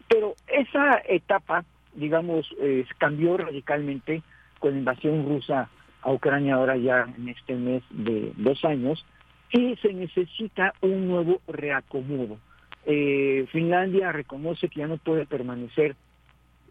[0.08, 1.64] Pero esa etapa,
[1.94, 4.22] digamos, eh, cambió radicalmente
[4.58, 5.68] con la invasión rusa
[6.02, 9.04] a Ucrania ahora ya en este mes de dos años,
[9.52, 12.38] y se necesita un nuevo reacomodo.
[12.84, 15.96] Eh, Finlandia reconoce que ya no puede permanecer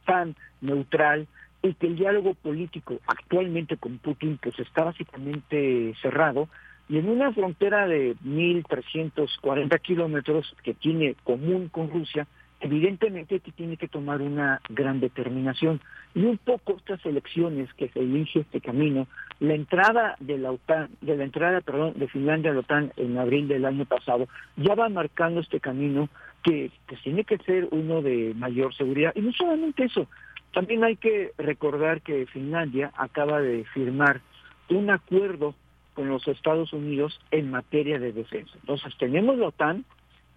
[0.06, 1.28] tan neutral
[1.62, 6.48] y que el diálogo político actualmente con Putin pues está básicamente cerrado
[6.88, 12.28] y en una frontera de 1.340 kilómetros que tiene común con Rusia,
[12.60, 15.82] evidentemente que tiene que tomar una gran determinación.
[16.14, 19.08] Y un poco estas elecciones que se elige este camino,
[19.40, 23.18] la entrada de la OTAN, de la entrada, perdón, de Finlandia a la OTAN en
[23.18, 26.10] abril del año pasado, ya va marcando este camino
[26.44, 29.12] que pues tiene que ser uno de mayor seguridad.
[29.16, 30.08] Y no solamente eso,
[30.54, 34.22] también hay que recordar que Finlandia acaba de firmar
[34.70, 35.54] un acuerdo
[35.96, 38.54] con los Estados Unidos en materia de defensa.
[38.62, 39.86] Entonces tenemos la OTAN,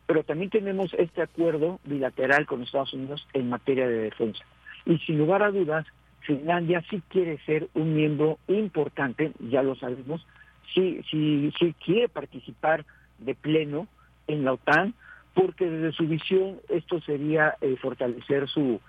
[0.08, 4.42] pero también tenemos este acuerdo bilateral con Estados Unidos en materia de defensa.
[4.86, 5.84] Y sin lugar a dudas,
[6.20, 10.26] Finlandia sí quiere ser un miembro importante, ya lo sabemos,
[10.72, 12.86] sí, sí, sí quiere participar
[13.18, 13.86] de pleno
[14.28, 14.94] en la OTAN,
[15.34, 18.80] porque desde su visión esto sería eh, fortalecer su,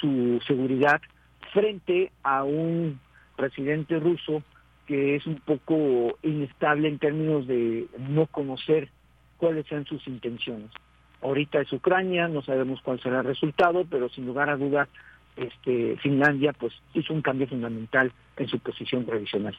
[0.00, 1.02] su seguridad
[1.52, 2.98] frente a un
[3.36, 4.42] presidente ruso
[4.86, 8.88] que es un poco inestable en términos de no conocer
[9.44, 10.70] cuáles sean sus intenciones.
[11.20, 14.88] Ahorita es Ucrania, no sabemos cuál será el resultado, pero sin lugar a dudas
[15.36, 19.56] este, Finlandia pues hizo un cambio fundamental en su posición tradicional.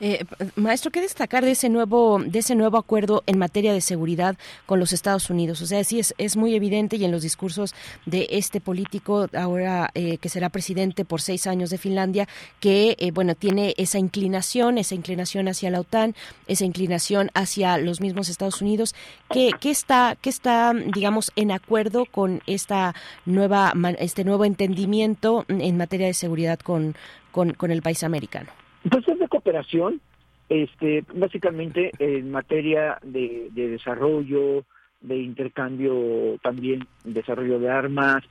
[0.00, 0.24] Eh,
[0.56, 4.36] maestro, ¿qué destacar de ese nuevo de ese nuevo acuerdo en materia de seguridad
[4.66, 5.62] con los Estados Unidos?
[5.62, 7.74] O sea, sí es, es muy evidente y en los discursos
[8.06, 12.28] de este político ahora eh, que será presidente por seis años de Finlandia
[12.60, 16.14] que eh, bueno tiene esa inclinación, esa inclinación hacia la OTAN,
[16.46, 18.94] esa inclinación hacia los mismos Estados Unidos.
[19.32, 22.94] ¿Qué, qué está qué está digamos en acuerdo con esta
[23.24, 26.94] nueva este nuevo entendimiento en materia de seguridad con
[27.30, 28.50] con, con el país americano?
[28.90, 30.00] Pues es de cooperación,
[30.48, 34.64] este, básicamente en materia de, de desarrollo,
[35.00, 38.22] de intercambio también, desarrollo de armas,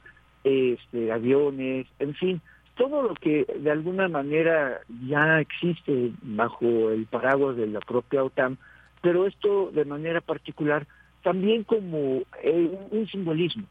[0.43, 2.41] este, aviones, en fin,
[2.75, 8.57] todo lo que de alguna manera ya existe bajo el paraguas de la propia OTAN,
[9.01, 10.87] pero esto de manera particular
[11.21, 13.65] también como eh, un simbolismo.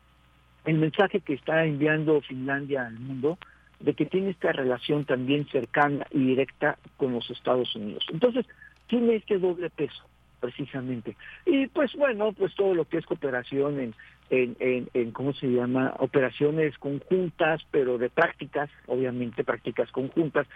[0.65, 3.39] El mensaje que está enviando Finlandia al mundo
[3.81, 8.05] de que tiene esta relación también cercana y directa con los Estados Unidos.
[8.13, 8.47] Entonces,
[8.89, 10.03] tiene este doble peso,
[10.41, 11.17] precisamente.
[11.47, 13.95] Y pues bueno, pues todo lo que es cooperación en,
[14.31, 15.95] en, en, en, ¿cómo se llama?
[15.99, 20.47] Operaciones conjuntas, pero de prácticas, obviamente prácticas conjuntas.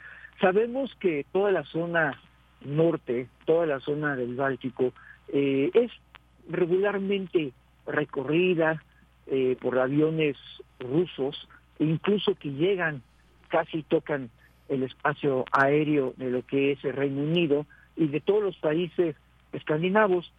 [0.40, 2.20] Sabemos que toda la zona
[2.64, 4.92] norte, toda la zona del Báltico,
[5.28, 5.90] eh, es
[6.48, 7.52] regularmente
[7.86, 8.82] recorrida
[9.26, 10.36] eh, por aviones
[10.78, 13.02] rusos, incluso que llegan
[13.52, 14.30] casi tocan
[14.70, 17.66] el espacio aéreo de lo que es el Reino Unido
[17.96, 19.14] y de todos los países
[19.52, 20.32] escandinavos.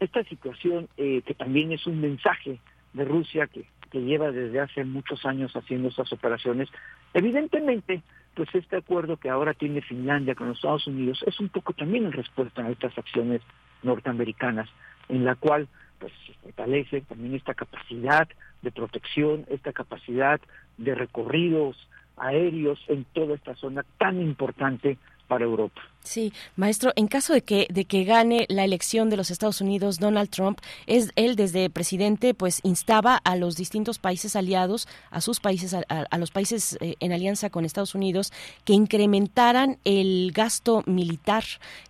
[0.00, 2.58] Esta situación, eh, que también es un mensaje
[2.94, 6.70] de Rusia que, que lleva desde hace muchos años haciendo estas operaciones,
[7.12, 8.00] evidentemente,
[8.34, 12.06] pues este acuerdo que ahora tiene Finlandia con los Estados Unidos es un poco también
[12.06, 13.42] en respuesta a estas acciones
[13.82, 14.70] norteamericanas,
[15.10, 15.68] en la cual
[15.98, 18.26] pues se fortalece también esta capacidad
[18.62, 20.40] de protección, esta capacidad
[20.78, 21.76] de recorridos
[22.16, 24.98] aéreos en toda esta zona tan importante
[25.28, 25.80] para Europa.
[26.06, 29.98] Sí, maestro, en caso de que de que gane la elección de los Estados Unidos
[29.98, 35.40] Donald Trump, es él desde presidente pues instaba a los distintos países aliados, a sus
[35.40, 38.32] países a, a los países eh, en alianza con Estados Unidos
[38.64, 41.42] que incrementaran el gasto militar,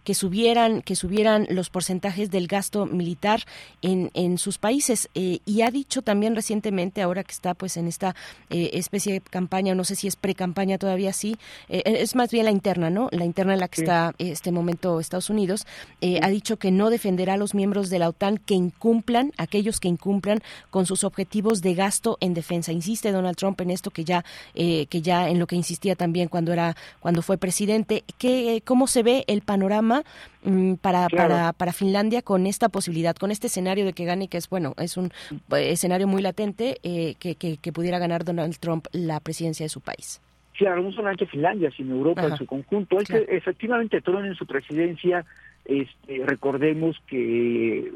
[0.03, 3.43] que subieran que subieran los porcentajes del gasto militar
[3.83, 7.87] en, en sus países eh, y ha dicho también recientemente ahora que está pues en
[7.87, 8.17] esta
[8.49, 11.37] eh, especie de campaña, no sé si es pre-campaña todavía sí,
[11.69, 13.09] es más bien la interna, ¿no?
[13.13, 13.83] La interna en la que sí.
[13.83, 15.67] está hasta este momento Estados Unidos,
[16.01, 19.81] eh, ha dicho que no defenderá a los miembros de la OTAN que incumplan, aquellos
[19.81, 22.73] que incumplan con sus objetivos de gasto en defensa.
[22.73, 24.25] Insiste Donald Trump en esto que ya,
[24.55, 28.05] eh, que ya en lo que insistía también cuando era, cuando fue presidente.
[28.19, 30.05] ¿Qué, ¿Cómo se ve el panorama
[30.45, 34.39] mm, para, para, para Finlandia con esta posibilidad, con este escenario de que gane, que
[34.39, 35.13] es bueno, es un
[35.53, 39.71] eh, escenario muy latente eh, que, que, que pudiera ganar Donald Trump la presidencia de
[39.71, 40.21] su país?
[40.57, 42.31] Claro, no solamente Finlandia, sino Europa Ajá.
[42.31, 42.99] en su conjunto.
[42.99, 45.25] Es que efectivamente Trump en su presidencia,
[45.65, 47.93] este, recordemos que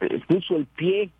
[0.00, 1.10] eh, puso el pie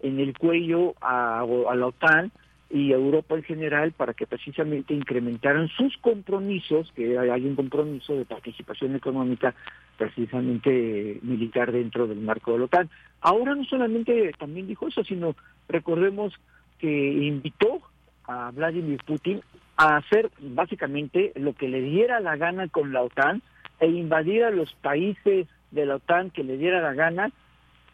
[0.00, 2.30] en el cuello a, a la OTAN
[2.70, 8.14] y a Europa en general para que precisamente incrementaran sus compromisos, que hay un compromiso
[8.14, 9.54] de participación económica
[9.96, 12.90] precisamente militar dentro del marco de la OTAN.
[13.20, 15.34] Ahora no solamente también dijo eso, sino
[15.68, 16.34] recordemos
[16.78, 17.80] que invitó
[18.24, 19.40] a Vladimir Putin
[19.76, 23.42] a hacer básicamente lo que le diera la gana con la OTAN
[23.80, 27.30] e invadir a los países de la OTAN que le diera la gana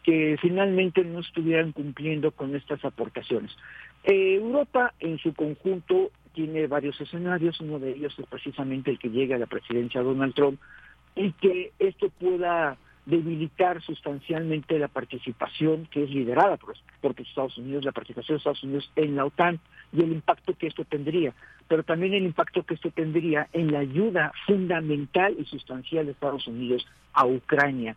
[0.03, 3.55] que finalmente no estuvieran cumpliendo con estas aportaciones.
[4.03, 9.09] Eh, Europa en su conjunto tiene varios escenarios, uno de ellos es precisamente el que
[9.09, 10.59] llega a la presidencia Donald Trump
[11.15, 17.83] y que esto pueda debilitar sustancialmente la participación que es liderada por, por Estados Unidos,
[17.83, 19.59] la participación de Estados Unidos en la OTAN
[19.91, 21.33] y el impacto que esto tendría,
[21.67, 26.47] pero también el impacto que esto tendría en la ayuda fundamental y sustancial de Estados
[26.47, 27.95] Unidos a Ucrania.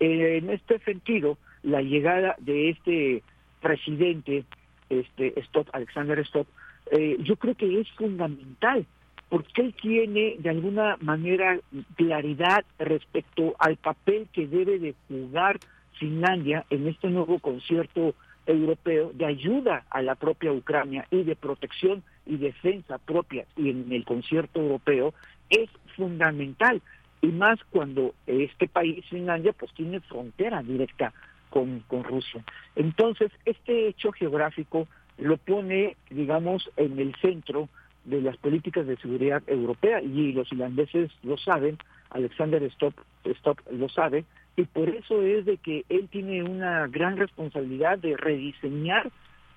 [0.00, 3.22] Eh, en este sentido, la llegada de este
[3.60, 4.44] presidente,
[4.88, 6.46] este Stop, Alexander Stop,
[6.90, 8.86] eh, yo creo que es fundamental
[9.34, 11.58] porque él tiene de alguna manera
[11.96, 15.58] claridad respecto al papel que debe de jugar
[15.98, 18.14] Finlandia en este nuevo concierto
[18.46, 23.90] europeo de ayuda a la propia Ucrania y de protección y defensa propia y en
[23.90, 25.14] el concierto europeo
[25.50, 26.80] es fundamental
[27.20, 31.12] y más cuando este país Finlandia pues tiene frontera directa
[31.50, 32.44] con, con Rusia.
[32.76, 34.86] Entonces, este hecho geográfico
[35.18, 37.68] lo pone, digamos, en el centro
[38.04, 41.78] de las políticas de seguridad europea y los irlandeses lo saben,
[42.10, 42.94] Alexander Stop,
[43.24, 44.24] Stop lo sabe,
[44.56, 49.10] y por eso es de que él tiene una gran responsabilidad de rediseñar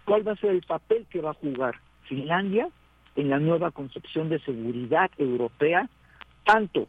[0.05, 2.69] cuál va a ser el papel que va a jugar Finlandia
[3.15, 5.89] en la nueva concepción de seguridad europea,
[6.45, 6.87] tanto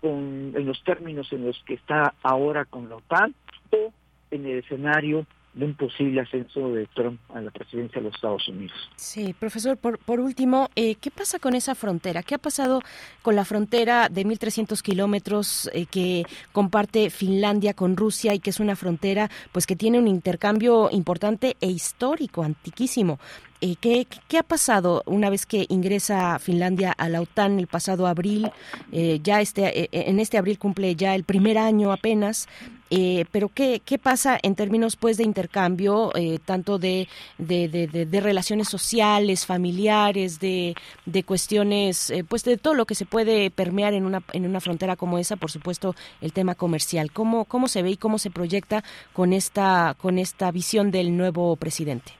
[0.00, 3.34] con, en los términos en los que está ahora con la OTAN
[3.70, 3.92] o
[4.30, 8.46] en el escenario de un posible ascenso de Trump a la presidencia de los Estados
[8.48, 8.76] Unidos.
[8.96, 12.22] Sí, profesor, por, por último, eh, ¿qué pasa con esa frontera?
[12.22, 12.80] ¿Qué ha pasado
[13.22, 18.60] con la frontera de 1.300 kilómetros eh, que comparte Finlandia con Rusia y que es
[18.60, 23.18] una frontera pues que tiene un intercambio importante e histórico, antiquísimo?
[23.60, 28.06] Eh, ¿qué, ¿Qué ha pasado una vez que ingresa Finlandia a la OTAN el pasado
[28.06, 28.50] abril?
[28.92, 32.48] Eh, ya este, eh, en este abril cumple ya el primer año apenas.
[32.90, 37.06] Eh, pero ¿qué, ¿qué pasa en términos pues de intercambio, eh, tanto de,
[37.36, 40.74] de, de, relaciones sociales, familiares, de,
[41.04, 44.60] de cuestiones, eh, pues de todo lo que se puede permear en una, en una
[44.60, 47.12] frontera como esa, por supuesto, el tema comercial?
[47.12, 48.82] ¿Cómo, cómo se ve y cómo se proyecta
[49.12, 52.12] con esta, con esta visión del nuevo presidente?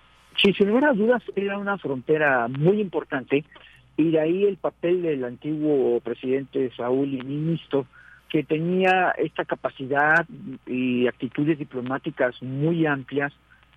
[0.42, 3.44] Sí, sin lugar a dudas era una frontera muy importante
[3.96, 7.86] y de ahí el papel del antiguo presidente Saúl y ministro
[8.28, 10.26] que tenía esta capacidad
[10.66, 13.32] y actitudes diplomáticas muy amplias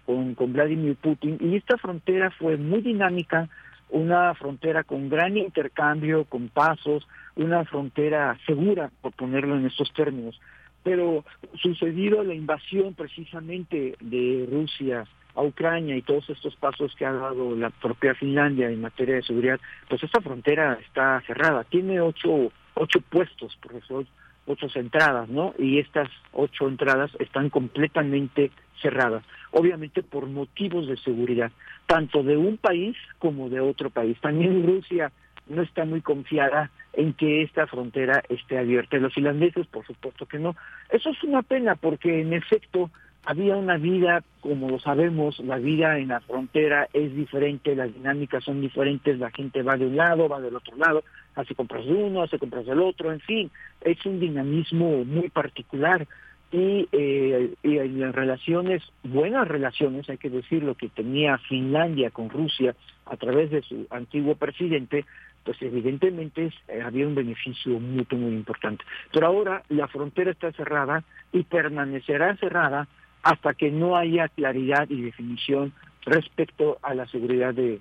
[0.05, 3.49] con, con Vladimir Putin y esta frontera fue muy dinámica,
[3.89, 10.39] una frontera con gran intercambio, con pasos, una frontera segura, por ponerlo en estos términos.
[10.83, 11.23] Pero
[11.61, 15.05] sucedido la invasión precisamente de Rusia
[15.35, 19.23] a Ucrania y todos estos pasos que ha dado la propia Finlandia en materia de
[19.23, 21.63] seguridad, pues esta frontera está cerrada.
[21.65, 24.05] Tiene ocho, ocho puestos, profesor,
[24.45, 25.53] ocho entradas, ¿no?
[25.57, 28.51] Y estas ocho entradas están completamente
[28.81, 31.51] cerradas, obviamente por motivos de seguridad,
[31.85, 34.17] tanto de un país como de otro país.
[34.19, 35.11] También Rusia
[35.47, 38.97] no está muy confiada en que esta frontera esté abierta.
[38.97, 40.55] Los finlandeses, por supuesto que no.
[40.89, 42.89] Eso es una pena porque en efecto
[43.25, 48.43] había una vida, como lo sabemos, la vida en la frontera es diferente, las dinámicas
[48.43, 51.03] son diferentes, la gente va de un lado, va del otro lado,
[51.35, 56.07] hace compras de uno, hace compras del otro, en fin, es un dinamismo muy particular
[56.51, 62.29] y, eh, y en las relaciones, buenas relaciones, hay que decirlo, que tenía Finlandia con
[62.29, 62.75] Rusia
[63.05, 65.05] a través de su antiguo presidente,
[65.43, 68.83] pues evidentemente eh, había un beneficio mutuo muy importante.
[69.13, 72.87] Pero ahora la frontera está cerrada y permanecerá cerrada
[73.23, 75.73] hasta que no haya claridad y definición
[76.05, 77.79] respecto a la seguridad de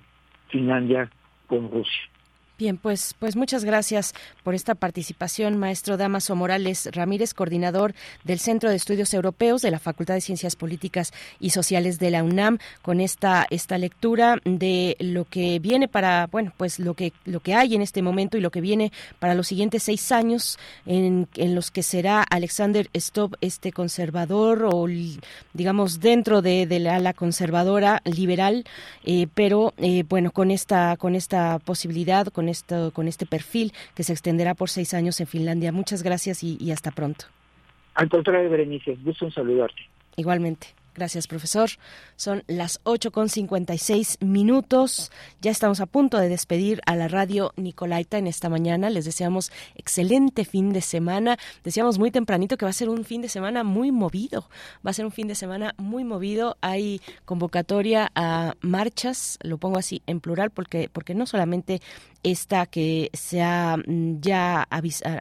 [0.49, 1.09] Finlandia
[1.47, 2.01] con Rusia.
[2.61, 4.13] Bien, pues, pues muchas gracias
[4.43, 9.79] por esta participación, maestro Damaso Morales Ramírez, coordinador del Centro de Estudios Europeos de la
[9.79, 15.25] Facultad de Ciencias Políticas y Sociales de la UNAM, con esta, esta lectura de lo
[15.25, 18.51] que viene para, bueno, pues lo que, lo que hay en este momento y lo
[18.51, 23.71] que viene para los siguientes seis años, en, en los que será Alexander Stubb este
[23.71, 24.85] conservador o,
[25.53, 28.65] digamos, dentro de, de la ala conservadora liberal,
[29.03, 34.03] eh, pero eh, bueno, con esta, con esta posibilidad, con esto, con este perfil que
[34.03, 35.71] se extenderá por seis años en Finlandia.
[35.71, 37.25] Muchas gracias y, y hasta pronto.
[37.95, 39.81] Al contrario, Berenice, gusto en saludarte.
[40.15, 40.67] Igualmente.
[40.93, 41.69] Gracias, profesor.
[42.17, 45.09] Son las 8 con 56 minutos.
[45.39, 48.89] Ya estamos a punto de despedir a la radio Nicolaita en esta mañana.
[48.89, 51.37] Les deseamos excelente fin de semana.
[51.63, 54.49] Decíamos muy tempranito que va a ser un fin de semana muy movido.
[54.85, 56.57] Va a ser un fin de semana muy movido.
[56.59, 61.79] Hay convocatoria a marchas, lo pongo así en plural porque, porque no solamente
[62.23, 64.67] esta que se ha mm, ya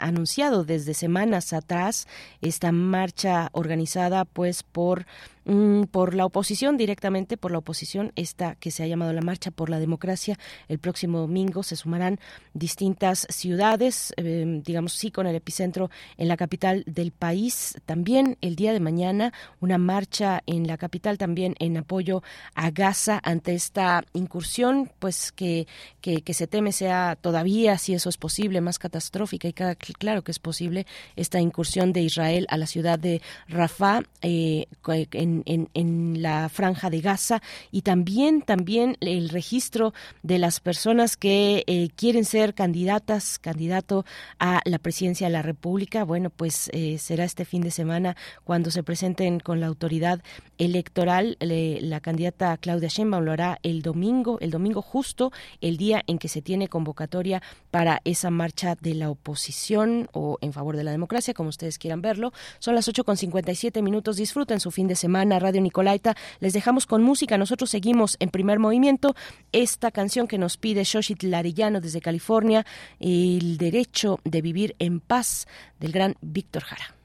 [0.01, 2.07] anunciado desde semanas atrás,
[2.41, 5.07] esta marcha organizada pues por
[5.45, 9.51] mm, por la oposición directamente por la oposición esta que se ha llamado la marcha
[9.51, 10.39] por la democracia.
[10.69, 12.19] El próximo domingo se sumarán
[12.55, 17.79] distintas ciudades eh, digamos sí con el epicentro en la capital del país.
[17.87, 22.23] También el día de mañana una marcha en la capital también en apoyo
[22.55, 25.67] a Gaza ante esta incursión pues que
[26.01, 29.49] que, que se teme sea todavía, si eso es posible, más catastrófica.
[29.49, 30.87] Y claro que es posible
[31.17, 37.01] esta incursión de Israel a la ciudad de Rafah eh, en, en, la franja de
[37.01, 37.41] Gaza
[37.71, 44.05] y también también el registro de las personas que eh, quieren ser candidatas, candidato
[44.39, 46.05] a la presidencia de la República.
[46.05, 50.23] Bueno, pues eh, será este fin de semana cuando se presenten con la autoridad
[50.59, 51.37] electoral.
[51.41, 56.29] la candidata Claudia Sheinbaum lo hará el domingo, el domingo justo el día en que
[56.29, 61.35] se tiene convocatoria para esa marcha de la oposición o en favor de la democracia,
[61.35, 62.33] como ustedes quieran verlo.
[62.59, 64.17] Son las 8 con 57 minutos.
[64.17, 65.20] Disfruten su fin de semana.
[65.29, 66.17] Radio Nicolaita.
[66.41, 67.39] Les dejamos con música.
[67.39, 69.15] Nosotros seguimos en primer movimiento.
[69.53, 72.65] Esta canción que nos pide Shoshit Larillano desde California,
[72.99, 75.47] El derecho de vivir en paz,
[75.79, 77.00] del gran Víctor Jara.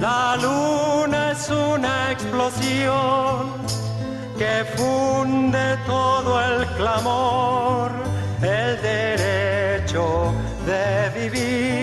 [0.00, 3.52] La luna es una explosión
[4.38, 7.90] que funde todo el clamor,
[8.40, 10.32] el derecho
[10.64, 11.77] de vivir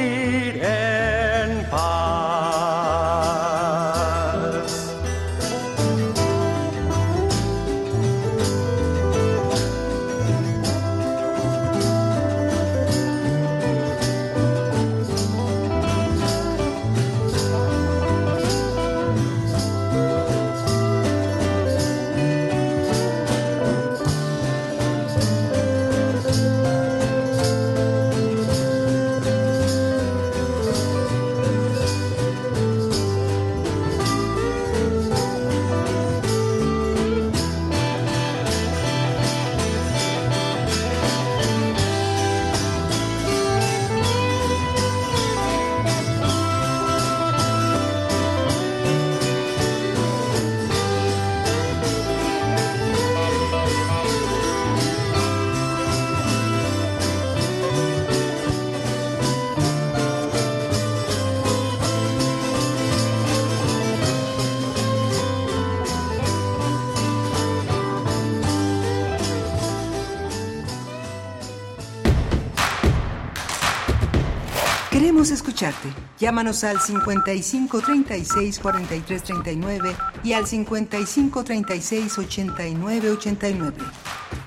[75.69, 75.89] escucharte.
[76.19, 83.77] Llámanos al 55 36 43 39 y al 55 36 89 89.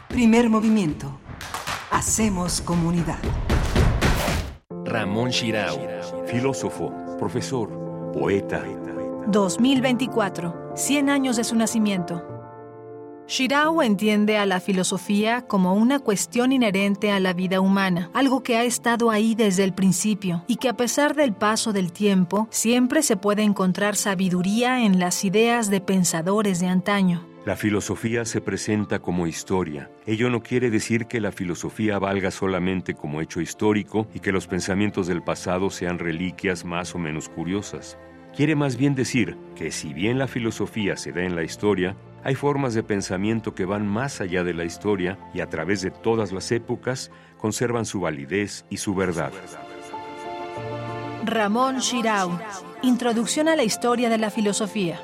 [0.08, 1.18] Primer movimiento.
[1.90, 3.18] Hacemos comunidad.
[4.84, 5.78] Ramón Shirao,
[6.26, 8.62] filósofo, profesor, poeta.
[9.26, 12.37] 2024, 100 años de su nacimiento.
[13.28, 18.56] Shirao entiende a la filosofía como una cuestión inherente a la vida humana, algo que
[18.56, 23.02] ha estado ahí desde el principio y que a pesar del paso del tiempo siempre
[23.02, 27.28] se puede encontrar sabiduría en las ideas de pensadores de antaño.
[27.44, 29.90] La filosofía se presenta como historia.
[30.06, 34.46] Ello no quiere decir que la filosofía valga solamente como hecho histórico y que los
[34.46, 37.98] pensamientos del pasado sean reliquias más o menos curiosas.
[38.38, 42.36] Quiere más bien decir que si bien la filosofía se da en la historia, hay
[42.36, 46.30] formas de pensamiento que van más allá de la historia y a través de todas
[46.30, 49.32] las épocas conservan su validez y su verdad.
[51.24, 52.40] Ramón Shirao,
[52.82, 55.00] Introducción a la historia de la filosofía.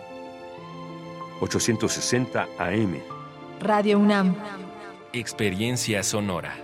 [1.40, 3.00] 860 AM.
[3.58, 4.36] Radio UNAM.
[5.12, 6.63] Experiencia sonora.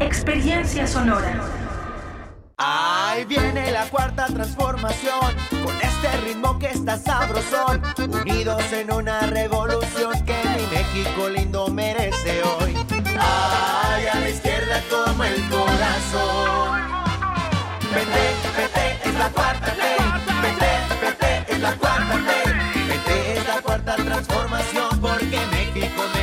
[0.00, 1.38] Experiencia sonora.
[2.56, 10.12] Ahí viene la cuarta transformación, con este ritmo que está sabrosón, unidos en una revolución
[10.24, 12.74] que mi México lindo merece hoy.
[13.18, 16.80] Ay, a la izquierda como el corazón.
[17.94, 19.82] Vete, vete, es la cuarta T.
[20.42, 20.70] Vete,
[21.02, 22.88] vete, es la cuarta T.
[22.88, 26.19] Vete, es la cuarta transformación, porque México merece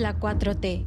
[0.00, 0.86] la 4T.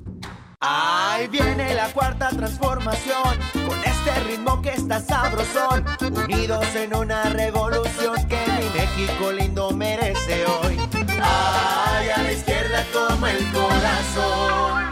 [0.59, 8.15] Ahí viene la cuarta transformación, con este ritmo que está sabrosón, unidos en una revolución
[8.27, 10.77] que mi México lindo merece hoy.
[11.21, 14.83] Ay, a la izquierda como el corazón.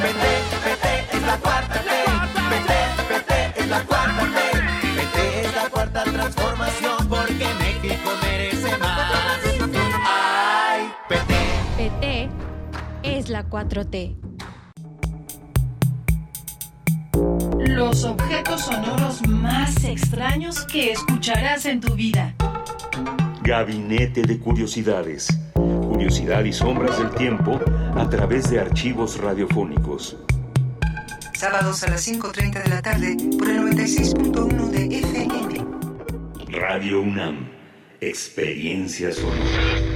[0.00, 0.34] Vete,
[0.64, 1.90] vete, es la cuarta T.
[2.50, 2.78] Vete,
[3.08, 4.60] vete, es la cuarta T.
[4.96, 8.10] Vete, es la cuarta transformación, porque México
[13.36, 14.16] la 4T.
[17.68, 22.34] Los objetos sonoros más extraños que escucharás en tu vida.
[23.42, 25.28] Gabinete de Curiosidades.
[25.52, 27.60] Curiosidad y sombras del tiempo
[27.94, 30.16] a través de archivos radiofónicos.
[31.34, 36.58] Sábados a las 5.30 de la tarde por el 96.1 de FM.
[36.58, 37.50] Radio UNAM.
[38.00, 39.95] Experiencia sonora.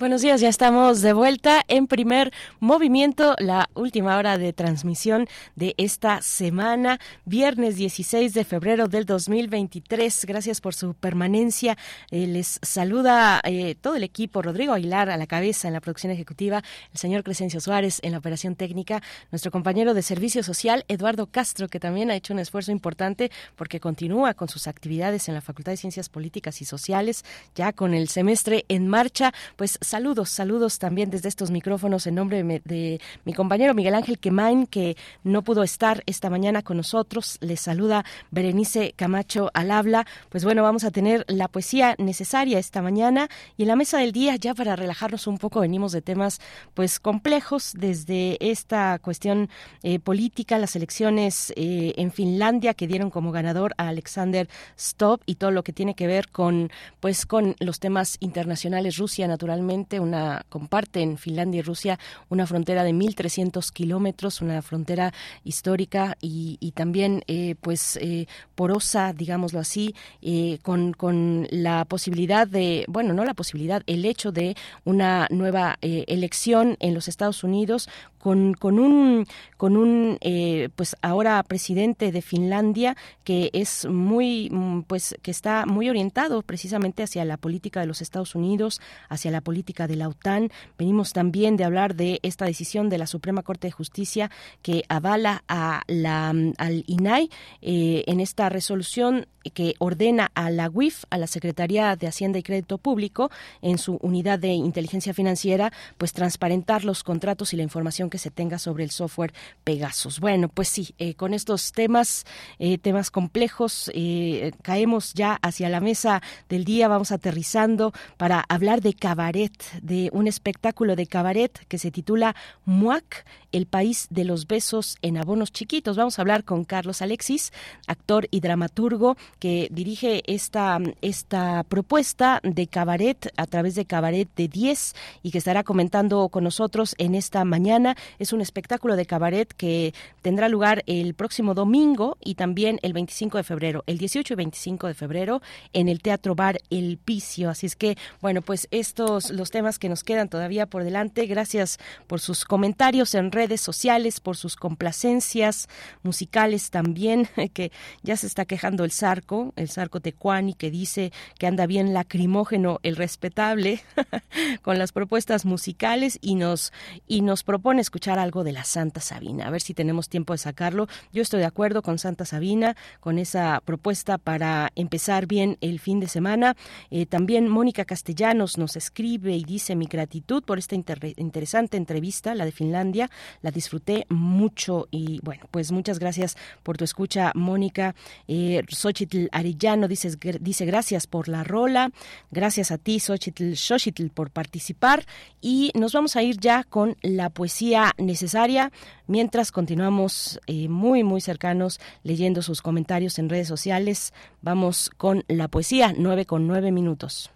[0.00, 5.74] Buenos días, ya estamos de vuelta en primer movimiento, la última hora de transmisión de
[5.76, 10.24] esta semana, viernes 16 de febrero del 2023.
[10.24, 11.76] Gracias por su permanencia.
[12.10, 16.10] Eh, les saluda eh, todo el equipo, Rodrigo Aguilar a la cabeza en la producción
[16.10, 16.62] ejecutiva,
[16.94, 21.68] el señor Crescencio Suárez en la operación técnica, nuestro compañero de servicio social, Eduardo Castro,
[21.68, 25.72] que también ha hecho un esfuerzo importante porque continúa con sus actividades en la Facultad
[25.72, 27.22] de Ciencias Políticas y Sociales,
[27.54, 29.34] ya con el semestre en marcha.
[29.56, 34.68] Pues saludos, saludos también desde estos micrófonos en nombre de, mi compañero Miguel Ángel Quemain,
[34.68, 37.38] que no pudo estar esta mañana con nosotros.
[37.40, 40.06] Les saluda Berenice Camacho al habla.
[40.28, 44.12] Pues bueno, vamos a tener la poesía necesaria esta mañana y en la mesa del
[44.12, 46.40] día, ya para relajarnos un poco, venimos de temas
[46.74, 49.48] pues complejos desde esta cuestión
[49.82, 54.48] eh, política, las elecciones eh, en Finlandia que dieron como ganador a Alexander
[54.78, 58.96] Stubb y todo lo que tiene que ver con pues con los temas internacionales.
[58.96, 61.98] Rusia, naturalmente, una comparten Finlandia y Rusia
[62.28, 65.12] una frontera de 1.300 kilómetros, una frontera
[65.44, 72.46] histórica y, y también eh, pues eh, porosa, digámoslo así, eh, con, con la posibilidad
[72.46, 77.88] de, bueno, no la posibilidad, el hecho de una nueva elección en los Estados Unidos
[78.20, 79.26] con, con un
[79.56, 85.66] con un eh, pues ahora presidente de Finlandia que es muy mm, pues que está
[85.66, 90.08] muy orientado precisamente hacia la política de los Estados Unidos hacia la política de la
[90.08, 90.50] OTAN.
[90.78, 94.30] Venimos también de hablar de esta decisión de la Suprema Corte de Justicia
[94.62, 97.30] que avala a la al INAI
[97.62, 102.42] eh, en esta resolución que ordena a la UIF, a la Secretaría de Hacienda y
[102.42, 103.30] Crédito Público,
[103.62, 108.30] en su unidad de inteligencia financiera, pues transparentar los contratos y la información que se
[108.30, 109.32] tenga sobre el software
[109.64, 110.20] Pegasus.
[110.20, 112.24] Bueno, pues sí, eh, con estos temas,
[112.58, 118.82] eh, temas complejos, eh, caemos ya hacia la mesa del día, vamos aterrizando para hablar
[118.82, 124.46] de cabaret, de un espectáculo de cabaret que se titula MUAC, el país de los
[124.46, 125.96] besos en abonos chiquitos.
[125.96, 127.52] Vamos a hablar con Carlos Alexis,
[127.86, 134.48] actor y dramaturgo que dirige esta, esta propuesta de cabaret a través de Cabaret de
[134.48, 137.96] 10 y que estará comentando con nosotros en esta mañana.
[138.18, 143.38] Es un espectáculo de cabaret que tendrá lugar el próximo domingo y también el 25
[143.38, 147.50] de febrero, el 18 y 25 de febrero en el Teatro Bar El Picio.
[147.50, 151.26] Así es que, bueno, pues estos los temas que nos quedan todavía por delante.
[151.26, 155.68] Gracias por sus comentarios en redes sociales, por sus complacencias
[156.02, 157.72] musicales también, que
[158.02, 162.80] ya se está quejando el Zarco, el Zarco Tecuani, que dice que anda bien lacrimógeno
[162.82, 163.82] el respetable
[164.62, 166.72] con las propuestas musicales y nos,
[167.06, 169.48] y nos propone escuchar algo de la Santa Sabina.
[169.48, 170.86] A ver si tenemos tiempo de sacarlo.
[171.12, 175.98] Yo estoy de acuerdo con Santa Sabina, con esa propuesta para empezar bien el fin
[175.98, 176.56] de semana.
[176.92, 182.36] Eh, también Mónica Castellanos nos escribe y dice mi gratitud por esta inter interesante entrevista,
[182.36, 183.10] la de Finlandia.
[183.42, 187.96] La disfruté mucho y bueno, pues muchas gracias por tu escucha, Mónica.
[188.28, 191.90] Eh, Xochitl Arillano dice, dice gracias por la rola.
[192.30, 195.04] Gracias a ti, Xochitl Xochitl, por participar.
[195.40, 198.72] Y nos vamos a ir ya con la poesía necesaria
[199.06, 204.12] mientras continuamos eh, muy, muy cercanos leyendo sus comentarios en redes sociales.
[204.42, 207.30] Vamos con la poesía, 9 con 9 minutos.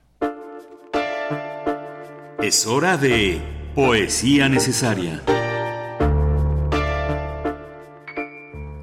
[2.43, 3.41] Es hora de
[3.75, 5.23] poesía necesaria.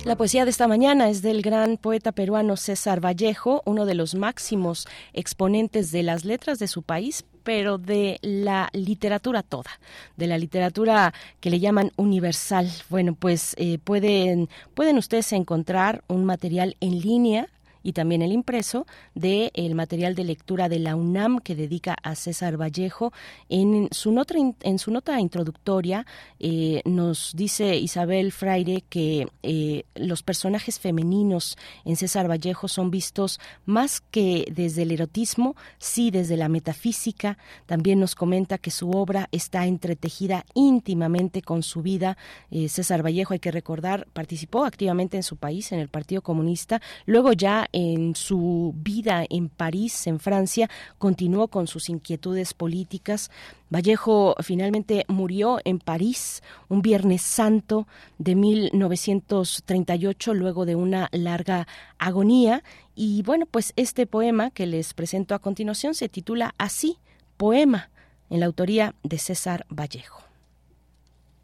[0.04, 4.16] La poesía de esta mañana es del gran poeta peruano César Vallejo, uno de los
[4.16, 9.72] máximos exponentes de las letras de su país, pero de la literatura toda,
[10.18, 12.70] de la literatura que le llaman universal.
[12.90, 17.48] Bueno, pues eh, pueden, pueden ustedes encontrar un material en línea
[17.84, 18.86] y también el impreso
[19.16, 23.14] del el material de lectura de la UNAM que dedica a César Vallejo.
[23.50, 26.06] En su nota, en su nota introductoria
[26.40, 33.40] eh, nos dice Isabel Fraire que eh, los personajes femeninos en César Vallejo son vistos
[33.66, 37.38] más que desde el erotismo, sí desde la metafísica.
[37.66, 42.18] También nos comenta que su obra está entretejida íntimamente con su vida.
[42.50, 46.82] Eh, César Vallejo, hay que recordar, participó activamente en su país, en el Partido Comunista.
[47.06, 53.32] Luego ya en su vida en París, en Francia, continuó con sus inquietudes políticas.
[53.70, 57.88] Vallejo finalmente murió en París un Viernes Santo
[58.18, 61.68] de 1938, luego de una larga
[61.98, 62.64] agonía.
[62.96, 66.98] Y bueno, pues este poema que les presento a continuación se titula así,
[67.38, 67.90] Poema,
[68.30, 70.22] en la autoría de César Vallejo.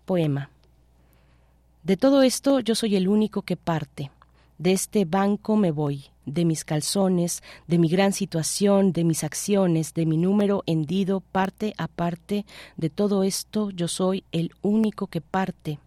[0.05, 0.49] Poema.
[1.83, 4.11] De todo esto yo soy el único que parte.
[4.57, 9.93] De este banco me voy, de mis calzones, de mi gran situación, de mis acciones,
[9.93, 15.21] de mi número hendido parte a parte, de todo esto yo soy el único que
[15.21, 15.79] parte.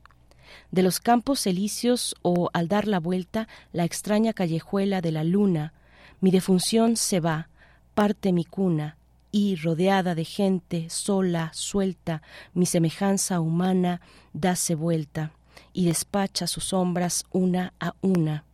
[0.70, 5.72] De los campos elíseos o al dar la vuelta la extraña callejuela de la luna,
[6.20, 7.48] mi defunción se va,
[7.94, 8.96] parte mi cuna,
[9.32, 12.22] y rodeada de gente sola, suelta,
[12.54, 14.00] mi semejanza humana
[14.32, 15.32] dase vuelta
[15.72, 18.44] y despacha sus sombras una a una.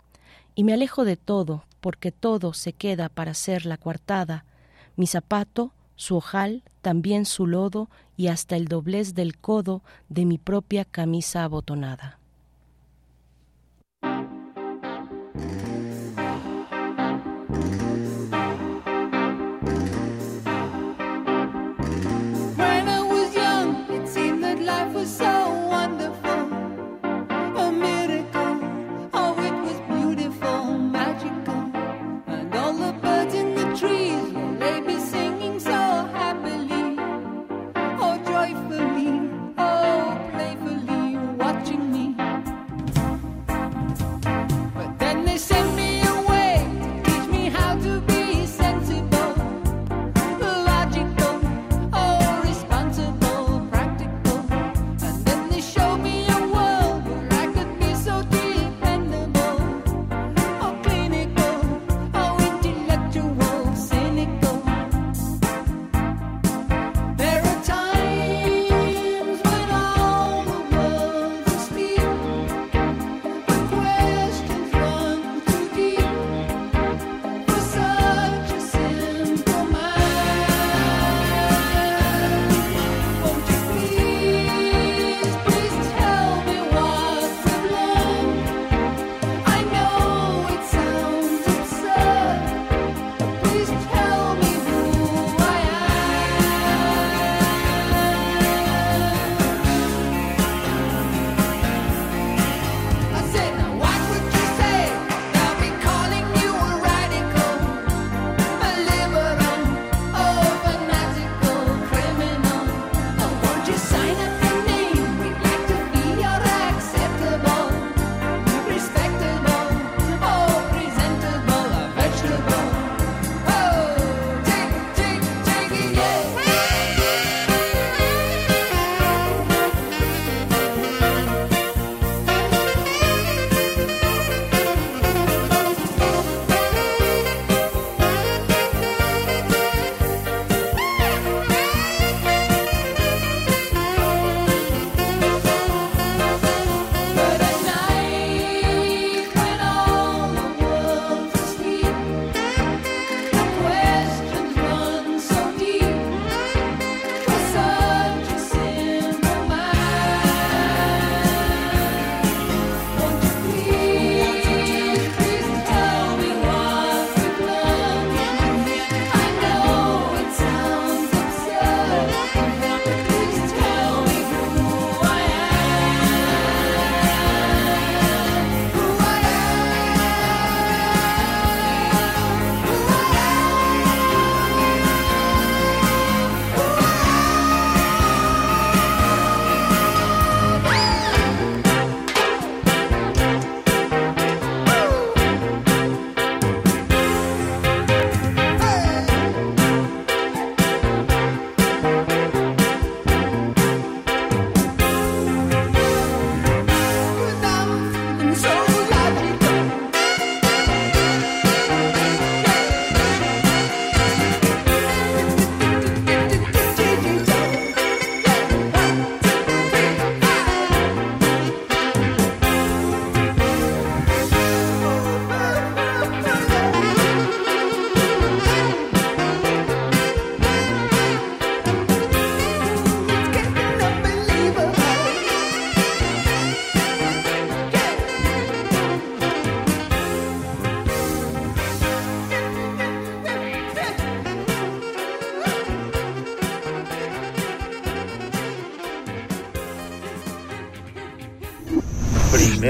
[0.56, 4.46] Y me alejo de todo, porque todo se queda para ser la coartada,
[4.96, 10.38] mi zapato, su ojal, también su lodo y hasta el doblez del codo de mi
[10.38, 12.18] propia camisa abotonada.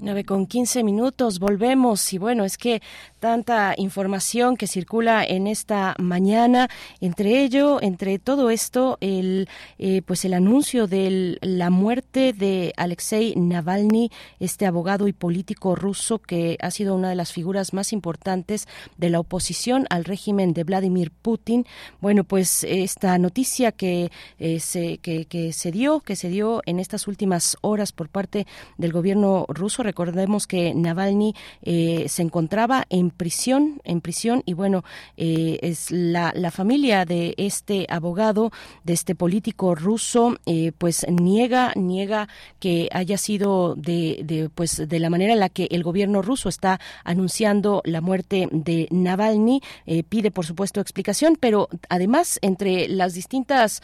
[0.00, 2.80] 9 con 15 minutos, volvemos y bueno, es que
[3.18, 6.68] tanta información que circula en esta mañana,
[7.00, 9.48] entre ello, entre todo esto, el
[9.78, 14.10] eh, pues el anuncio de la muerte de Alexei Navalny,
[14.40, 19.10] este abogado y político ruso que ha sido una de las figuras más importantes de
[19.10, 21.66] la oposición al régimen de Vladimir Putin.
[22.00, 27.08] Bueno, pues esta noticia que eh, se que, se dio, que se dio en estas
[27.08, 28.46] últimas horas por parte
[28.78, 34.84] del gobierno ruso Recordemos que Navalny eh, se encontraba en prisión, en prisión y bueno,
[35.16, 38.52] eh, es la, la, familia de este abogado,
[38.84, 42.28] de este político ruso, eh, pues niega, niega
[42.60, 46.48] que haya sido de, de, pues de la manera en la que el gobierno ruso
[46.48, 49.60] está anunciando la muerte de Navalny,
[50.08, 53.82] pide por supuesto explicación, pero además entre las distintas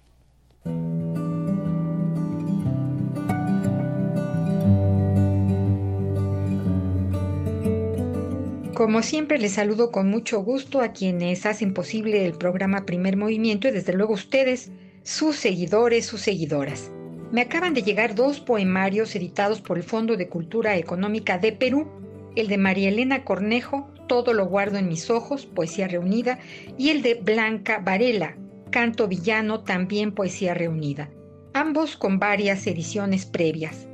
[8.81, 13.67] Como siempre, les saludo con mucho gusto a quienes hacen posible el programa Primer Movimiento
[13.67, 14.71] y desde luego ustedes,
[15.03, 16.91] sus seguidores, sus seguidoras.
[17.31, 21.87] Me acaban de llegar dos poemarios editados por el Fondo de Cultura Económica de Perú,
[22.35, 26.39] el de María Elena Cornejo, Todo lo guardo en mis ojos, poesía reunida,
[26.77, 28.35] y el de Blanca Varela,
[28.69, 31.09] Canto Villano, también poesía reunida,
[31.53, 33.87] ambos con varias ediciones previas.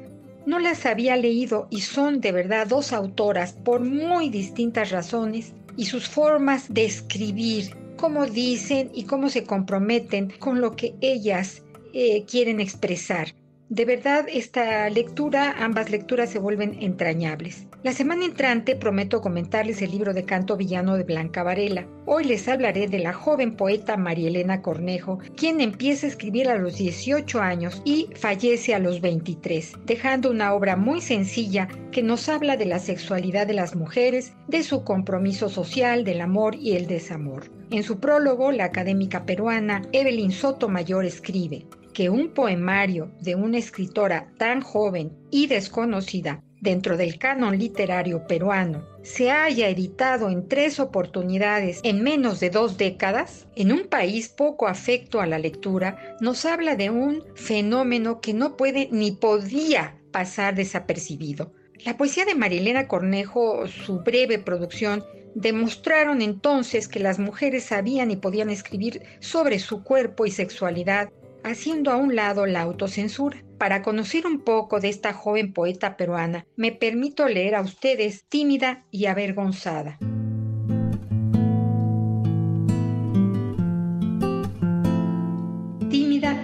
[0.47, 5.85] No las había leído y son de verdad dos autoras por muy distintas razones y
[5.85, 11.63] sus formas de escribir, cómo dicen y cómo se comprometen con lo que ellas
[11.93, 13.33] eh, quieren expresar.
[13.69, 17.67] De verdad, esta lectura, ambas lecturas se vuelven entrañables.
[17.83, 21.85] La semana entrante prometo comentarles el libro de canto villano de Blanca Varela.
[22.05, 26.57] Hoy les hablaré de la joven poeta María Elena Cornejo, quien empieza a escribir a
[26.57, 32.29] los 18 años y fallece a los 23, dejando una obra muy sencilla que nos
[32.29, 36.87] habla de la sexualidad de las mujeres, de su compromiso social, del amor y el
[36.87, 37.51] desamor.
[37.69, 41.65] En su prólogo, la académica peruana Evelyn Sotomayor escribe,
[41.97, 48.87] que un poemario de una escritora tan joven y desconocida dentro del canon literario peruano
[49.01, 54.67] se haya editado en tres oportunidades en menos de dos décadas, en un país poco
[54.67, 60.53] afecto a la lectura, nos habla de un fenómeno que no puede ni podía pasar
[60.53, 61.51] desapercibido.
[61.83, 65.03] La poesía de Marilena Cornejo, su breve producción,
[65.33, 71.09] demostraron entonces que las mujeres sabían y podían escribir sobre su cuerpo y sexualidad
[71.47, 73.43] haciendo a un lado la autocensura.
[73.57, 78.85] Para conocer un poco de esta joven poeta peruana, me permito leer a ustedes tímida
[78.91, 79.97] y avergonzada.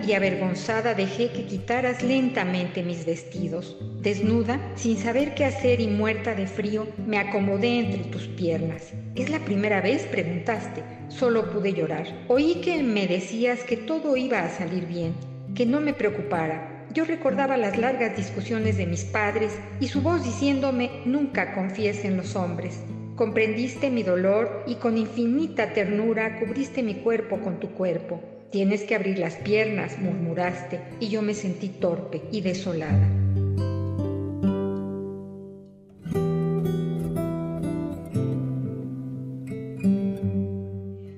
[0.06, 3.78] Y avergonzada dejé que quitaras lentamente mis vestidos.
[4.02, 8.94] Desnuda, sin saber qué hacer y muerta de frío, me acomodé entre tus piernas.
[9.16, 10.04] ¿Es la primera vez?
[10.04, 10.84] preguntaste.
[11.08, 12.08] Solo pude llorar.
[12.28, 15.14] Oí que me decías que todo iba a salir bien,
[15.56, 16.88] que no me preocupara.
[16.94, 22.18] Yo recordaba las largas discusiones de mis padres y su voz diciéndome nunca confíes en
[22.18, 22.82] los hombres.
[23.16, 28.33] Comprendiste mi dolor y con infinita ternura cubriste mi cuerpo con tu cuerpo.
[28.54, 33.10] Tienes que abrir las piernas, murmuraste, y yo me sentí torpe y desolada.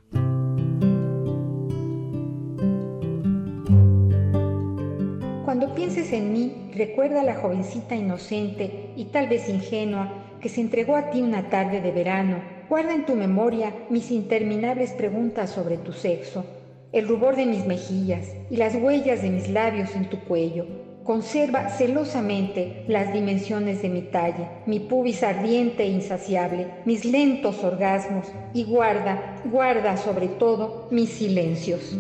[5.62, 10.12] Cuando pienses en mí, recuerda a la jovencita inocente y tal vez ingenua
[10.42, 12.42] que se entregó a ti una tarde de verano.
[12.68, 16.46] Guarda en tu memoria mis interminables preguntas sobre tu sexo,
[16.92, 20.66] el rubor de mis mejillas y las huellas de mis labios en tu cuello.
[21.04, 28.26] Conserva celosamente las dimensiones de mi talle, mi pubis ardiente e insaciable, mis lentos orgasmos
[28.56, 31.96] y guarda, guarda sobre todo mis silencios.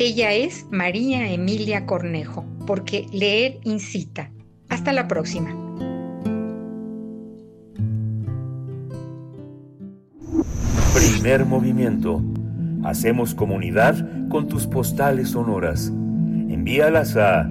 [0.00, 4.30] Ella es María Emilia Cornejo, porque leer incita.
[4.68, 5.50] Hasta la próxima.
[10.94, 12.22] Primer movimiento.
[12.84, 15.88] Hacemos comunidad con tus postales sonoras.
[15.88, 17.50] Envíalas a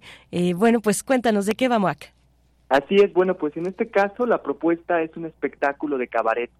[0.55, 2.13] bueno, pues cuéntanos, ¿de qué va Mac?
[2.69, 6.51] Así es, bueno, pues en este caso la propuesta es un espectáculo de cabaret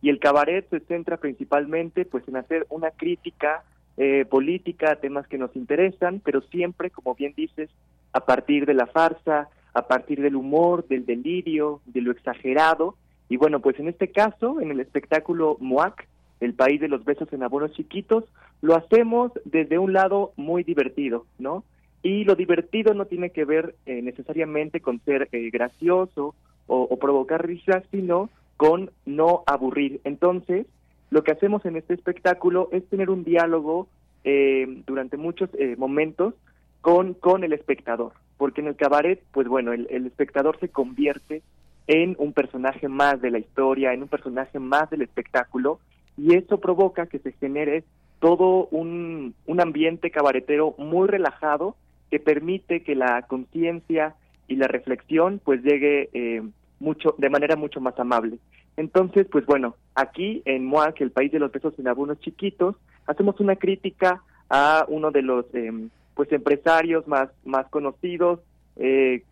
[0.00, 3.64] y el cabaret se centra principalmente pues en hacer una crítica
[3.96, 7.68] eh, política temas que nos interesan, pero siempre, como bien dices,
[8.12, 12.94] a partir de la farsa, a partir del humor, del delirio, de lo exagerado.
[13.28, 16.06] Y bueno, pues en este caso, en el espectáculo MOAC,
[16.40, 18.24] el país de los besos en abonos chiquitos,
[18.62, 21.64] lo hacemos desde un lado muy divertido, ¿no?
[22.02, 26.36] Y lo divertido no tiene que ver eh, necesariamente con ser eh, gracioso
[26.68, 30.02] o, o provocar risas, sino con no aburrir.
[30.04, 30.66] Entonces,
[31.10, 33.88] lo que hacemos en este espectáculo es tener un diálogo
[34.24, 36.34] eh, durante muchos eh, momentos
[36.82, 41.42] con, con el espectador, porque en el cabaret, pues bueno, el, el, espectador se convierte
[41.86, 45.78] en un personaje más de la historia, en un personaje más del espectáculo,
[46.16, 47.84] y eso provoca que se genere
[48.18, 51.76] todo un, un ambiente cabaretero muy relajado
[52.10, 54.16] que permite que la conciencia
[54.48, 56.42] y la reflexión pues llegue eh,
[56.80, 58.38] mucho de manera mucho más amable.
[58.76, 62.76] Entonces, pues bueno, aquí en MOAC, el país de los besos en abonos chiquitos,
[63.06, 65.72] hacemos una crítica a uno de los eh,
[66.14, 68.40] pues empresarios más más conocidos
[68.76, 69.22] eh,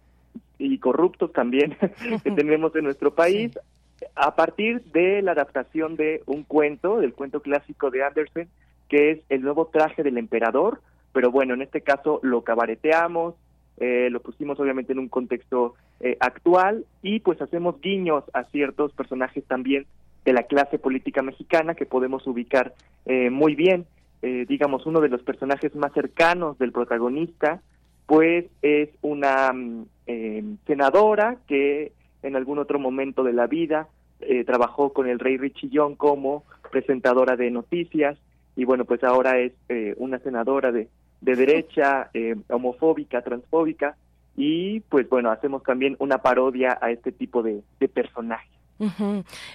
[0.59, 1.77] y corruptos también
[2.25, 3.53] que tenemos en nuestro país
[3.99, 4.07] sí.
[4.15, 8.49] a partir de la adaptación de un cuento, del cuento clásico de Andersen,
[8.89, 10.81] que es el nuevo traje del emperador,
[11.13, 13.35] pero bueno, en este caso lo cabareteamos,
[13.79, 18.93] eh, lo pusimos obviamente en un contexto eh, actual y pues hacemos guiños a ciertos
[18.93, 19.87] personajes también
[20.25, 22.75] de la clase política mexicana que podemos ubicar
[23.07, 23.87] eh, muy bien.
[24.23, 27.61] Eh, digamos, uno de los personajes más cercanos del protagonista,
[28.07, 33.89] pues es una mm, eh, senadora que en algún otro momento de la vida
[34.21, 38.19] eh, trabajó con el rey Richillón como presentadora de noticias
[38.57, 40.89] y bueno, pues ahora es eh, una senadora de,
[41.21, 43.97] de derecha, eh, homofóbica, transfóbica
[44.37, 48.56] y pues bueno, hacemos también una parodia a este tipo de, de personajes.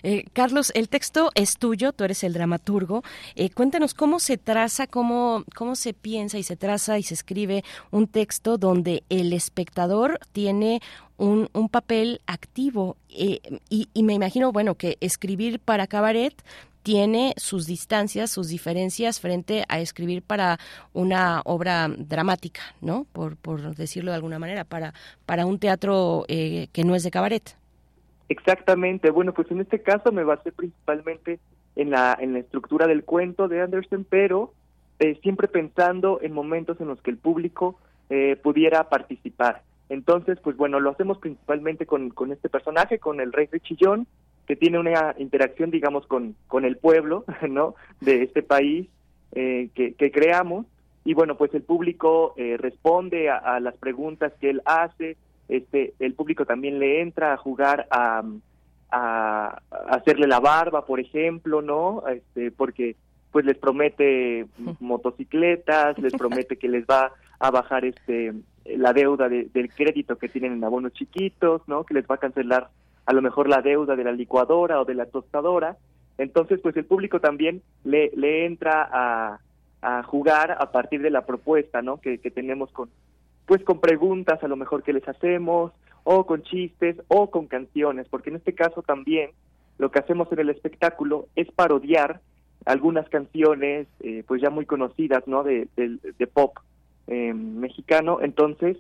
[0.03, 3.03] Eh, Carlos, el texto es tuyo, tú eres el dramaturgo.
[3.35, 7.63] Eh, cuéntanos cómo se traza, cómo, cómo se piensa y se traza y se escribe
[7.91, 10.81] un texto donde el espectador tiene
[11.17, 12.97] un, un papel activo.
[13.09, 16.33] Eh, y, y me imagino, bueno, que escribir para cabaret
[16.83, 20.59] tiene sus distancias, sus diferencias frente a escribir para
[20.93, 23.05] una obra dramática, ¿no?
[23.13, 24.93] Por, por decirlo de alguna manera, para,
[25.25, 27.55] para un teatro eh, que no es de cabaret.
[28.31, 31.41] Exactamente, bueno, pues en este caso me basé principalmente
[31.75, 34.53] en la, en la estructura del cuento de Anderson, pero
[34.99, 37.77] eh, siempre pensando en momentos en los que el público
[38.09, 39.63] eh, pudiera participar.
[39.89, 44.07] Entonces, pues bueno, lo hacemos principalmente con, con este personaje, con el rey Richillón,
[44.47, 47.75] que tiene una interacción, digamos, con, con el pueblo, ¿no?
[47.99, 48.87] De este país
[49.33, 50.65] eh, que, que creamos.
[51.03, 55.17] Y bueno, pues el público eh, responde a, a las preguntas que él hace,
[55.55, 58.23] este, el público también le entra a jugar a,
[58.91, 62.03] a, hacerle la barba, por ejemplo, ¿no?
[62.07, 62.95] Este, porque
[63.31, 64.45] pues les promete
[64.79, 68.33] motocicletas, les promete que les va a bajar este
[68.65, 71.83] la deuda de- del crédito que tienen en abonos chiquitos, ¿no?
[71.83, 72.69] Que les va a cancelar
[73.05, 75.77] a lo mejor la deuda de la licuadora o de la tostadora.
[76.17, 79.39] Entonces, pues el público también le, le entra a,
[79.81, 81.97] a jugar a partir de la propuesta, ¿no?
[81.97, 82.89] Que, que tenemos con,
[83.51, 85.73] pues con preguntas a lo mejor que les hacemos,
[86.05, 89.31] o con chistes, o con canciones, porque en este caso también
[89.77, 92.21] lo que hacemos en el espectáculo es parodiar
[92.63, 95.43] algunas canciones, eh, pues ya muy conocidas, ¿no?
[95.43, 96.59] De, de, de pop
[97.07, 98.19] eh, mexicano.
[98.21, 98.77] Entonces,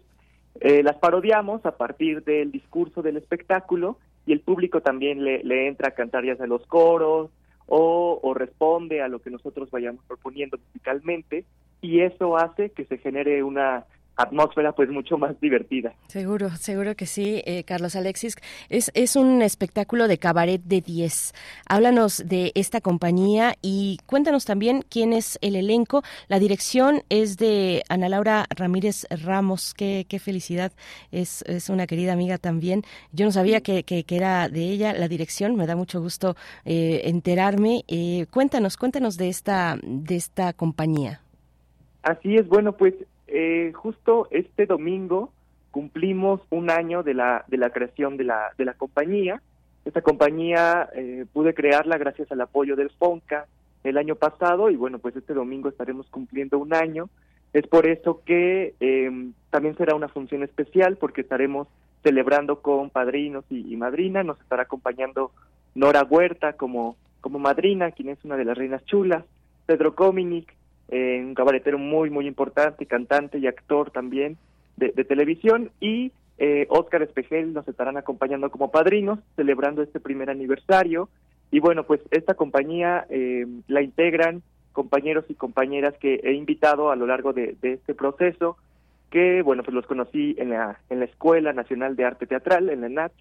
[0.61, 5.89] eh, las parodiamos a partir del discurso del espectáculo y el público también le, entra
[5.89, 7.29] a cantar ya sea los coros
[7.67, 11.43] o responde a lo que nosotros vayamos proponiendo musicalmente
[11.81, 15.93] y eso hace que se genere una atmósfera pues mucho más divertida.
[16.07, 18.35] Seguro, seguro que sí, eh, Carlos Alexis.
[18.69, 21.33] Es, es un espectáculo de cabaret de 10.
[21.67, 26.03] Háblanos de esta compañía y cuéntanos también quién es el elenco.
[26.27, 29.73] La dirección es de Ana Laura Ramírez Ramos.
[29.73, 30.71] Qué, qué felicidad.
[31.11, 32.83] Es, es una querida amiga también.
[33.11, 35.55] Yo no sabía que, que, que era de ella la dirección.
[35.55, 37.83] Me da mucho gusto eh, enterarme.
[37.87, 41.21] Eh, cuéntanos, cuéntanos de esta, de esta compañía.
[42.03, 42.95] Así es, bueno, pues
[43.31, 45.31] eh, justo este domingo
[45.71, 49.41] cumplimos un año de la, de la creación de la, de la compañía.
[49.85, 53.47] Esta compañía eh, pude crearla gracias al apoyo del FONCA
[53.83, 57.09] el año pasado y bueno, pues este domingo estaremos cumpliendo un año.
[57.53, 61.67] Es por eso que eh, también será una función especial porque estaremos
[62.03, 64.23] celebrando con padrinos y, y madrina.
[64.23, 65.31] Nos estará acompañando
[65.73, 69.23] Nora Huerta como, como madrina, quien es una de las reinas chulas,
[69.65, 70.53] Pedro Cominic,
[70.91, 74.37] eh, un cabaretero muy, muy importante, cantante y actor también
[74.75, 81.07] de, televisión, y eh, Oscar Espejel nos estarán acompañando como padrinos, celebrando este primer aniversario.
[81.51, 84.41] Y bueno, pues esta compañía eh, la integran
[84.73, 88.57] compañeros y compañeras que he invitado a lo largo de, de este proceso,
[89.11, 92.81] que bueno, pues los conocí en la, en la Escuela Nacional de Arte Teatral, en
[92.81, 93.11] la ENAT,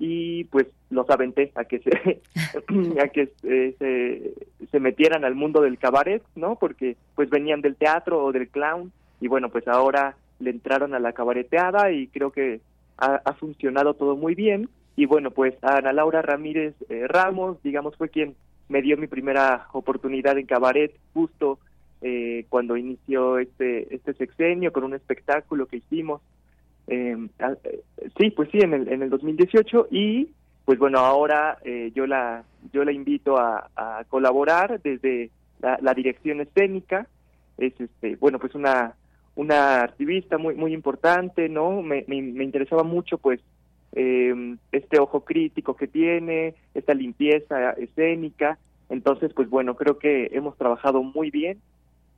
[0.00, 2.22] y pues los aventé a que se
[3.00, 7.76] a que eh, se, se metieran al mundo del cabaret no porque pues venían del
[7.76, 12.32] teatro o del clown y bueno pues ahora le entraron a la cabareteada y creo
[12.32, 12.60] que
[12.96, 14.70] ha, ha funcionado todo muy bien.
[14.96, 18.34] Y bueno pues Ana Laura Ramírez eh, Ramos digamos fue quien
[18.68, 21.58] me dio mi primera oportunidad en cabaret justo
[22.00, 26.22] eh, cuando inició este este sexenio con un espectáculo que hicimos
[26.90, 27.80] eh, eh,
[28.18, 30.30] sí, pues sí, en el, en el 2018 y
[30.64, 35.94] pues bueno, ahora eh, yo la yo la invito a, a colaborar desde la, la
[35.94, 37.06] dirección escénica.
[37.58, 38.94] Es este, bueno, pues una
[39.36, 41.80] una activista muy muy importante, ¿no?
[41.80, 43.40] Me, me, me interesaba mucho pues
[43.92, 48.58] eh, este ojo crítico que tiene, esta limpieza escénica.
[48.88, 51.60] Entonces, pues bueno, creo que hemos trabajado muy bien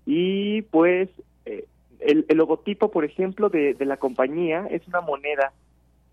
[0.07, 1.11] y pues
[1.45, 1.67] eh,
[2.07, 5.53] el, el logotipo, por ejemplo, de, de la compañía es una moneda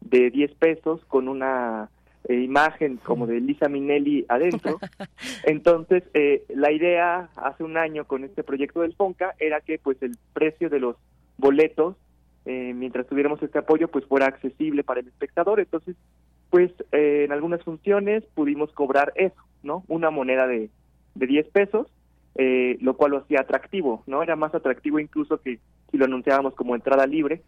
[0.01, 1.89] de 10 pesos con una
[2.27, 4.79] eh, imagen como de Lisa Minelli adentro.
[5.43, 10.01] Entonces, eh, la idea hace un año con este proyecto del FONCA era que pues
[10.01, 10.95] el precio de los
[11.37, 11.95] boletos
[12.45, 15.59] eh, mientras tuviéramos este apoyo, pues fuera accesible para el espectador.
[15.59, 15.95] Entonces,
[16.49, 19.83] pues eh, en algunas funciones pudimos cobrar eso, ¿no?
[19.87, 20.69] Una moneda de,
[21.15, 21.87] de 10 pesos,
[22.35, 24.23] eh, lo cual lo hacía atractivo, ¿no?
[24.23, 25.59] Era más atractivo incluso que
[25.91, 27.41] si lo anunciábamos como entrada libre,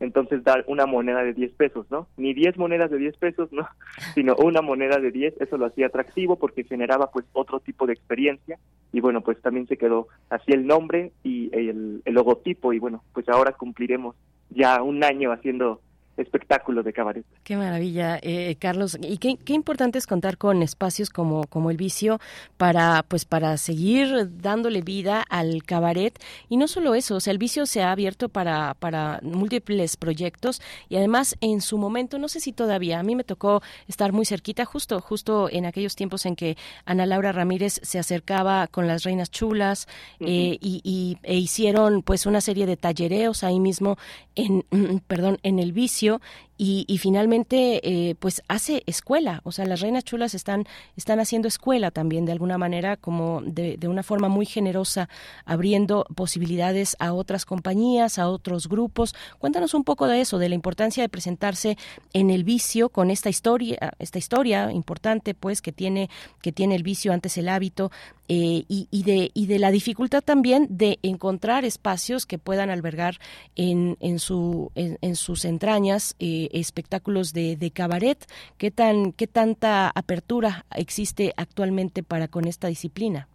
[0.00, 2.06] entonces dar una moneda de 10 pesos, ¿no?
[2.16, 3.66] Ni 10 monedas de 10 pesos, ¿no?
[4.14, 7.94] Sino una moneda de 10, eso lo hacía atractivo porque generaba pues otro tipo de
[7.94, 8.58] experiencia
[8.92, 13.02] y bueno, pues también se quedó así el nombre y el, el logotipo y bueno,
[13.12, 14.14] pues ahora cumpliremos
[14.50, 15.80] ya un año haciendo
[16.18, 17.24] espectáculo de cabaret.
[17.44, 18.98] Qué maravilla, eh, Carlos.
[19.00, 22.20] Y qué, qué, importante es contar con espacios como, como el vicio
[22.56, 26.18] para, pues, para seguir dándole vida al cabaret.
[26.48, 30.60] Y no solo eso, o sea, el vicio se ha abierto para, para múltiples proyectos
[30.88, 34.26] y además en su momento, no sé si todavía, a mí me tocó estar muy
[34.26, 39.04] cerquita, justo, justo en aquellos tiempos en que Ana Laura Ramírez se acercaba con las
[39.04, 39.86] reinas chulas
[40.20, 40.28] uh -huh.
[40.28, 43.96] eh, y, y, e hicieron pues una serie de tallereos ahí mismo
[44.34, 44.64] en,
[45.06, 46.20] perdón, en el vicio servicio
[46.58, 51.46] y, y finalmente eh, pues hace escuela, o sea, las reinas chulas están, están haciendo
[51.46, 55.08] escuela también de alguna manera, como de, de, una forma muy generosa,
[55.44, 59.14] abriendo posibilidades a otras compañías, a otros grupos.
[59.38, 61.78] Cuéntanos un poco de eso, de la importancia de presentarse
[62.12, 66.10] en el vicio con esta historia, esta historia importante pues que tiene,
[66.42, 67.92] que tiene el vicio antes el hábito,
[68.30, 73.18] eh, y, y, de, y de la dificultad también de encontrar espacios que puedan albergar
[73.56, 78.18] en, en, su, en, en sus entrañas eh, espectáculos de, de, cabaret.
[78.56, 83.28] ¿Qué, tan, ¿Qué tanta apertura existe actualmente para con esta disciplina?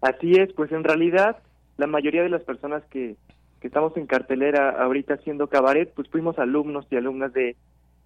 [0.00, 1.38] Así es, pues en realidad
[1.76, 3.16] la mayoría de las personas que,
[3.60, 7.56] que estamos en cartelera ahorita haciendo cabaret, pues fuimos alumnos y alumnas de,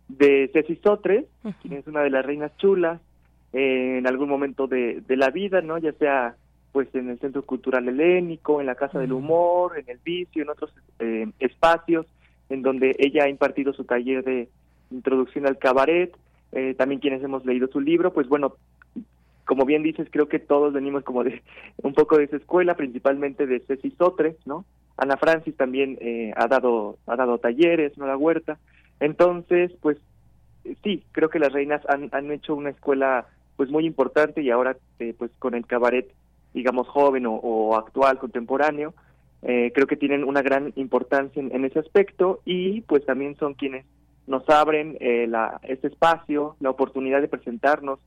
[0.09, 1.55] de Ceci Sotres, uh -huh.
[1.63, 3.01] quien es una de las reinas chulas,
[3.53, 5.79] eh, en algún momento de, de, la vida, ¿no?
[5.79, 6.37] Ya sea
[6.73, 10.51] pues en el Centro Cultural Helénico, en la Casa del Humor, en el Vicio, en
[10.51, 12.07] otros eh, espacios
[12.51, 14.49] en donde ella ha impartido su taller de
[14.91, 16.15] introducción al cabaret,
[16.53, 18.57] eh, también quienes hemos leído su libro, pues bueno,
[19.47, 21.43] como bien dices, creo que todos venimos como de
[21.83, 24.65] un poco de esa escuela, principalmente de Ceci Sotres, ¿no?
[24.97, 28.59] Ana Francis también eh, ha dado ha dado talleres, no la huerta,
[28.99, 29.97] entonces pues
[30.83, 34.77] sí, creo que las reinas han, han hecho una escuela pues muy importante y ahora
[34.99, 36.13] eh, pues con el cabaret
[36.53, 38.93] digamos joven o actual contemporáneo
[39.43, 43.87] eh, creo que tienen una gran importancia en, ese aspecto y pues también son quienes
[44.27, 47.99] nos abren eh, la, este espacio la oportunidad de presentarnos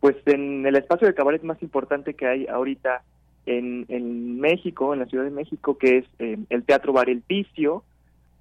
[0.00, 3.02] pues en el espacio de cabaret más importante que hay ahorita
[3.46, 7.22] en, en México en la Ciudad de México que es eh, el Teatro Bar El
[7.28, 7.84] Vicio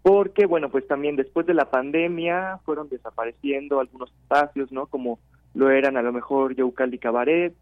[0.01, 5.19] porque bueno pues también después de la pandemia fueron desapareciendo algunos espacios no como
[5.55, 7.55] lo eran a lo mejor Yaucaldi Cabaret,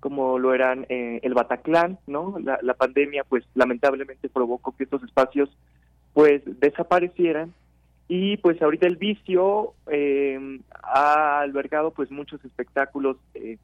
[0.00, 2.36] como lo eran eh, el Bataclan, ¿no?
[2.38, 5.50] La, pandemia, pues, lamentablemente provocó que estos espacios,
[6.12, 7.52] pues, desaparecieran.
[8.08, 13.58] Y, pues, ahorita el vicio eh, ha albergado, pues, muchos espectáculos, eh,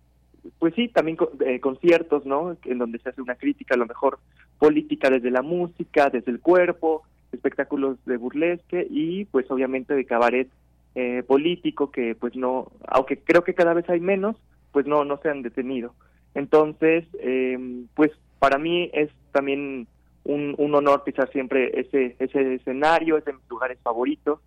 [0.59, 2.57] pues sí, también eh, conciertos, ¿no?
[2.65, 4.19] En donde se hace una crítica, a lo mejor,
[4.59, 10.49] política desde la música, desde el cuerpo, espectáculos de burlesque y, pues, obviamente, de cabaret
[10.97, 14.37] eh, político que pues no, aunque creo que cada vez hay menos,
[14.71, 15.93] pues no, no se han detenido.
[16.35, 17.59] Entonces, eh,
[17.95, 19.87] pues para mí es también
[20.25, 24.41] un, honor pisar siempre ese, ese escenario, es de mis lugares favoritos.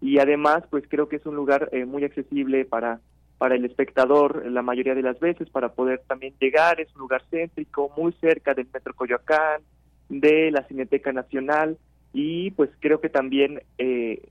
[0.00, 3.00] Y además pues creo que es un lugar eh, muy accesible para,
[3.38, 7.22] para el espectador la mayoría de las veces para poder también llegar, es un lugar
[7.30, 9.62] céntrico, muy cerca del Metro Coyoacán,
[10.08, 11.78] de la Cineteca Nacional.
[12.12, 14.22] Y pues creo que también eh,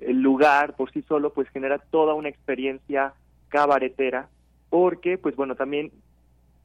[0.00, 3.14] el lugar por sí solo pues genera toda una experiencia
[3.48, 4.28] cabaretera
[4.70, 5.92] porque pues bueno también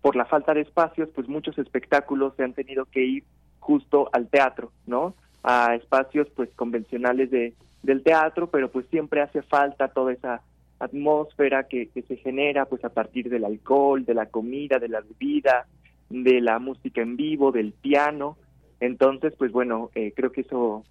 [0.02, 3.24] por la falta de espacios pues muchos espectáculos se han tenido que ir
[3.60, 9.42] justo al teatro no a espacios pues convencionales de del teatro pero pues siempre hace
[9.42, 10.42] falta toda esa
[10.80, 15.68] atmósfera que, se genera pues a partir del alcohol de la comida de la bebida
[16.10, 18.38] de la música en vivo del piano
[18.80, 20.84] entonces pues bueno eh, creo que eso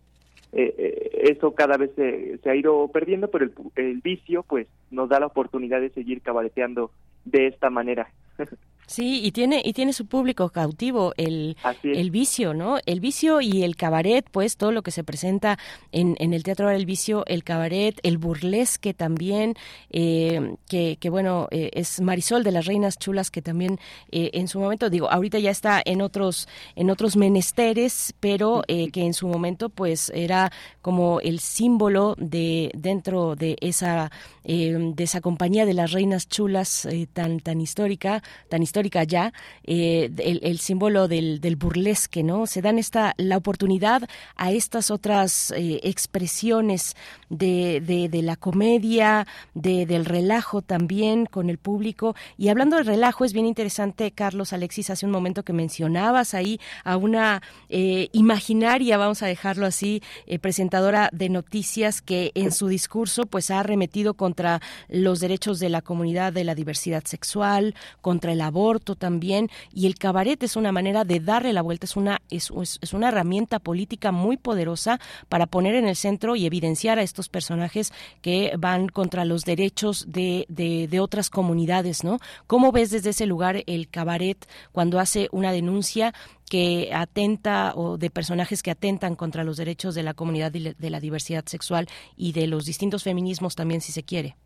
[0.53, 5.09] eh, eso cada vez se, se, ha ido perdiendo, pero el, el, vicio pues nos
[5.09, 6.91] da la oportunidad de seguir cabareteando
[7.25, 8.11] de esta manera.
[8.91, 12.79] Sí, y tiene y tiene su público cautivo el, el vicio, ¿no?
[12.87, 15.61] El vicio y el cabaret, pues todo lo que se presenta
[15.93, 19.55] en, en el Teatro del Vicio, el cabaret, el burlesque también,
[19.91, 23.79] eh, que, que bueno, eh, es Marisol de las Reinas Chulas, que también
[24.11, 28.91] eh, en su momento, digo, ahorita ya está en otros, en otros menesteres, pero eh,
[28.91, 30.51] que en su momento pues era
[30.83, 34.11] como el símbolo de dentro de esa,
[34.43, 39.33] eh, de esa compañía de las Reinas Chulas tan, tan histórica, tan histórica histórica ya,
[39.65, 42.47] eh, el, símbolo del, burlesque, ¿no?
[42.47, 46.97] Se dan esta la oportunidad a estas otras eh, expresiones
[47.29, 52.17] de, de, la comedia, de, del relajo también con el público.
[52.39, 56.59] Y hablando del relajo, es bien interesante, Carlos Alexis, hace un momento que mencionabas ahí
[56.85, 60.03] a una eh, imaginaria, vamos a dejarlo así,
[60.41, 65.83] presentadora de noticias que en su discurso pues ha arremetido contra los derechos de la
[65.83, 71.05] comunidad de la diversidad sexual, contra el aborto también, y el cabaret es una manera
[71.05, 72.51] de darle la vuelta, es una, es,
[72.81, 77.29] es una herramienta política muy poderosa para poner en el centro y evidenciar a estos
[77.29, 77.93] personajes
[78.23, 82.19] que van contra los derechos de, de, de otras comunidades, ¿no?
[82.47, 86.15] ¿Cómo ves desde ese lugar el cabaret cuando hace una denuncia
[86.51, 91.01] que atenta o de personajes que atentan contra los derechos de la comunidad de la
[91.01, 94.37] diversidad sexual y de los distintos feminismos también, si se quiere.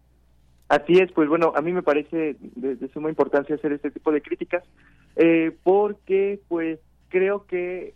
[0.69, 4.23] Así es, pues bueno, a mí me parece de, suma importancia hacer este tipo de
[4.23, 4.65] críticas,
[5.17, 6.79] eh, porque pues
[7.11, 7.95] creo que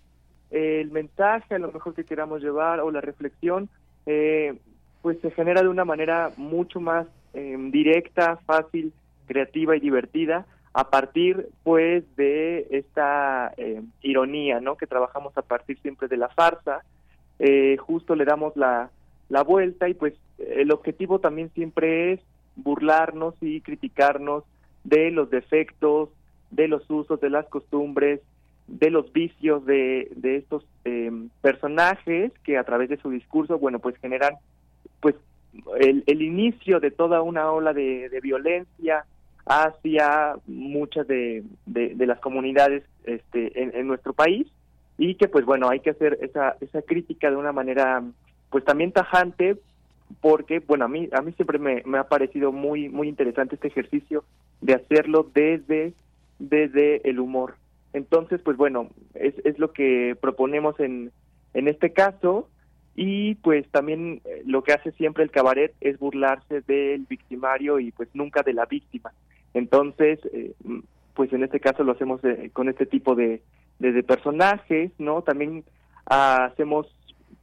[0.50, 3.68] el mensaje a lo mejor que queramos llevar o la reflexión,
[4.06, 4.54] eh,
[5.02, 8.92] pues se genera de una manera mucho más em, directa, fácil,
[9.26, 14.76] creativa y divertida, a partir pues de esta eh, ironía, ¿no?
[14.76, 16.84] Que trabajamos a partir siempre de la farsa,
[17.38, 18.90] eh, justo le damos la,
[19.28, 22.20] la vuelta y pues el objetivo también siempre es
[22.58, 24.44] burlarnos y criticarnos
[24.84, 26.10] de los defectos,
[26.50, 28.20] de los usos, de las costumbres,
[28.66, 33.78] de los vicios de, de estos eh, personajes que a través de su discurso, bueno,
[33.78, 34.34] pues generan
[35.00, 35.14] pues
[35.78, 39.04] el, el inicio de toda una ola de, violencia,
[39.46, 44.46] hacia muchas de, de, las comunidades este, en, nuestro país.
[44.98, 48.02] Y que pues bueno hay que hacer esa, esa crítica de una manera
[48.50, 49.56] pues también tajante
[50.20, 53.68] porque bueno a mí a mí siempre me, me ha parecido muy muy interesante este
[53.68, 54.24] ejercicio
[54.60, 55.94] de hacerlo desde
[56.38, 57.56] desde el humor.
[57.92, 61.12] Entonces pues bueno es, es lo que proponemos en
[61.54, 62.48] en este caso.
[63.00, 67.92] Y pues también eh, lo que hace siempre el cabaret es burlarse del victimario y
[67.92, 69.12] pues nunca de la víctima.
[69.54, 70.52] Entonces, eh,
[71.14, 73.40] pues en este caso lo hacemos eh, con este tipo de,
[73.78, 75.22] de, personajes, ¿no?
[75.22, 75.64] También
[76.06, 76.88] hacemos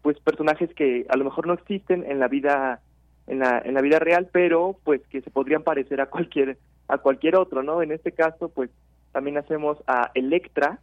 [0.05, 2.79] pues personajes que a lo mejor no existen en la vida
[3.25, 6.99] en la, en la vida real, pero pues que se podrían parecer a cualquier a
[6.99, 7.81] cualquier otro, ¿no?
[7.81, 8.69] En este caso, pues
[9.13, 10.77] también hacemos a Electra.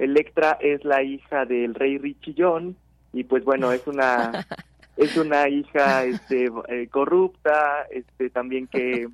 [0.00, 2.74] Electra es la hija del rey Richillón
[3.12, 4.32] y pues bueno, es una
[4.96, 9.06] es una hija este eh, corrupta, este también que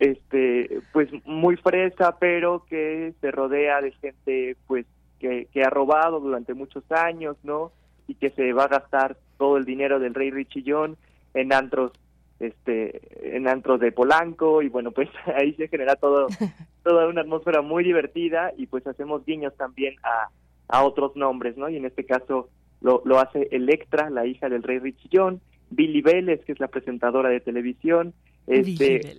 [0.00, 4.84] este pues muy fresa pero que se rodea de gente pues
[5.20, 7.70] que, que ha robado durante muchos años no
[8.06, 10.96] y que se va a gastar todo el dinero del rey Richillón
[11.34, 11.92] en antros
[12.40, 16.26] este en antros de Polanco y bueno pues ahí se genera todo
[16.82, 20.28] toda una atmósfera muy divertida y pues hacemos guiños también a,
[20.68, 22.48] a otros nombres no y en este caso
[22.80, 27.28] lo, lo hace Electra la hija del rey Richillón Billy Vélez que es la presentadora
[27.28, 28.14] de televisión
[28.46, 29.16] este,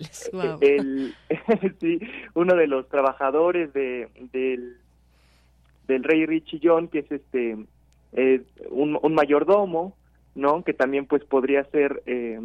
[0.60, 1.14] el,
[1.80, 1.98] sí,
[2.34, 4.76] uno de los trabajadores de, del,
[5.88, 7.56] del rey Richillón, que es este
[8.16, 9.94] eh, un, un, mayordomo,
[10.34, 10.64] ¿no?
[10.64, 12.40] Que también pues podría ser eh,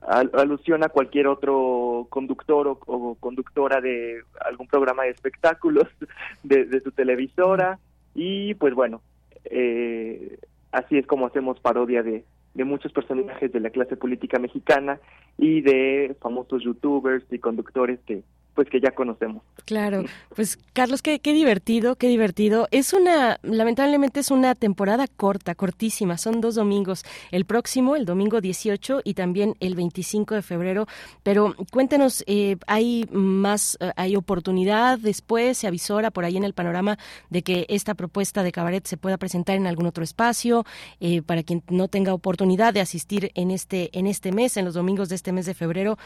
[0.00, 5.88] alusión a cualquier otro conductor o, conductora de algún programa de espectáculos
[6.42, 7.78] de, de su televisora
[8.14, 9.02] y pues bueno,
[9.44, 10.38] eh,
[10.72, 12.24] así es como hacemos parodia de,
[12.54, 14.98] de muchos personajes de la clase política mexicana
[15.36, 18.22] y de famosos youtubers y conductores que
[18.56, 19.42] pues que ya conocemos.
[19.66, 20.02] Claro,
[20.34, 22.66] pues Carlos, qué, qué divertido, qué divertido.
[22.70, 28.40] Es una, lamentablemente es una temporada corta, cortísima, son dos domingos, el próximo, el domingo
[28.40, 30.86] 18 y también el 25 de febrero,
[31.22, 36.54] pero cuéntenos, eh, ¿hay más, eh, hay oportunidad después, se avisora por ahí en el
[36.54, 40.64] panorama de que esta propuesta de cabaret se pueda presentar en algún otro espacio,
[41.00, 44.72] eh, para quien no tenga oportunidad de asistir en este, en este mes, en los
[44.72, 45.98] domingos de este mes de febrero,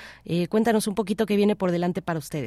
[0.48, 2.39] cuéntanos un poquito qué viene por delante para usted.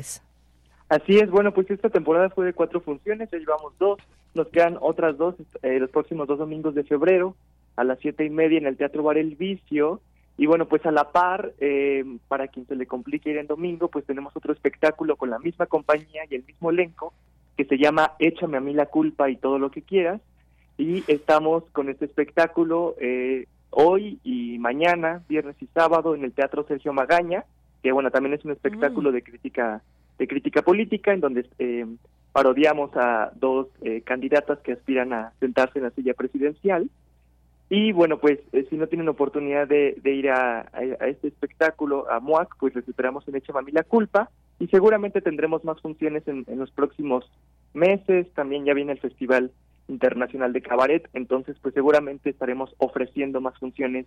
[0.90, 4.00] Así es, bueno, pues esta temporada fue de cuatro funciones, ya llevamos dos,
[4.36, 7.36] nos quedan otras dos eh, los próximos dos domingos de febrero
[7.76, 10.02] a las siete y media en el Teatro Bar El Vicio,
[10.38, 13.88] y bueno, pues a la par, eh, para quien se le complique ir en domingo,
[13.88, 17.14] pues tenemos otro espectáculo con la misma compañía y el mismo elenco,
[17.56, 20.22] que se llama Échame a mí la culpa y todo lo que quieras,
[20.78, 26.66] y estamos con este espectáculo eh, hoy y mañana, viernes y sábado, en el Teatro
[26.68, 27.46] Sergio Magaña,
[27.84, 29.14] que bueno, también es un espectáculo mm.
[29.14, 29.82] de crítica
[30.18, 31.86] de crítica política en donde eh,
[32.32, 36.90] parodiamos a dos eh, candidatas que aspiran a sentarse en la silla presidencial
[37.70, 41.28] Y bueno, pues eh, si no tienen oportunidad de, de ir a, a- a este
[41.30, 44.30] espectáculo, a MUAC, pues les esperamos en Echa Mami la Culpa
[44.60, 47.26] y seguramente tendremos más funciones en, en los próximos
[47.74, 48.28] meses.
[48.36, 49.52] También ya viene el Festival
[49.88, 54.06] Internacional de Cabaret, entonces pues seguramente estaremos ofreciendo más funciones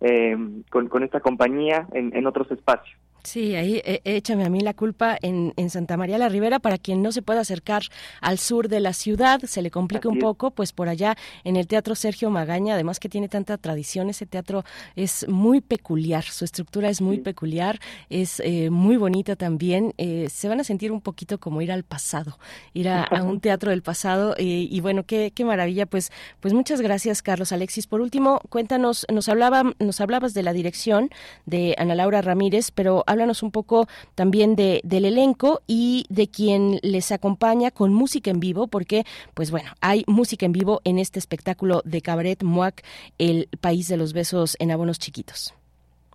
[0.00, 0.36] eh,
[0.70, 2.98] con, con esta compañía en, en otros espacios.
[3.24, 6.76] Sí, ahí eh, échame a mí la culpa en, en Santa María la Ribera para
[6.76, 7.82] quien no se pueda acercar
[8.20, 11.66] al sur de la ciudad, se le complica un poco, pues por allá en el
[11.66, 14.64] Teatro Sergio Magaña, además que tiene tanta tradición, ese teatro
[14.96, 17.78] es muy peculiar, su estructura es muy peculiar,
[18.10, 21.84] es eh, muy bonita también, eh, se van a sentir un poquito como ir al
[21.84, 22.38] pasado,
[22.74, 26.10] ir a, a un teatro del pasado y bueno, qué, qué maravilla, pues,
[26.40, 27.86] pues muchas gracias Carlos Alexis.
[27.86, 31.10] Por último, cuéntanos, nos hablaba, nos hablabas de la dirección
[31.46, 36.78] de Ana Laura Ramírez, pero háblanos un poco también de, del elenco y de quien
[36.82, 41.18] les acompaña con música en vivo, porque, pues bueno, hay música en vivo en este
[41.18, 42.82] espectáculo de Cabaret Muac,
[43.18, 45.54] El País de los Besos en Abonos Chiquitos.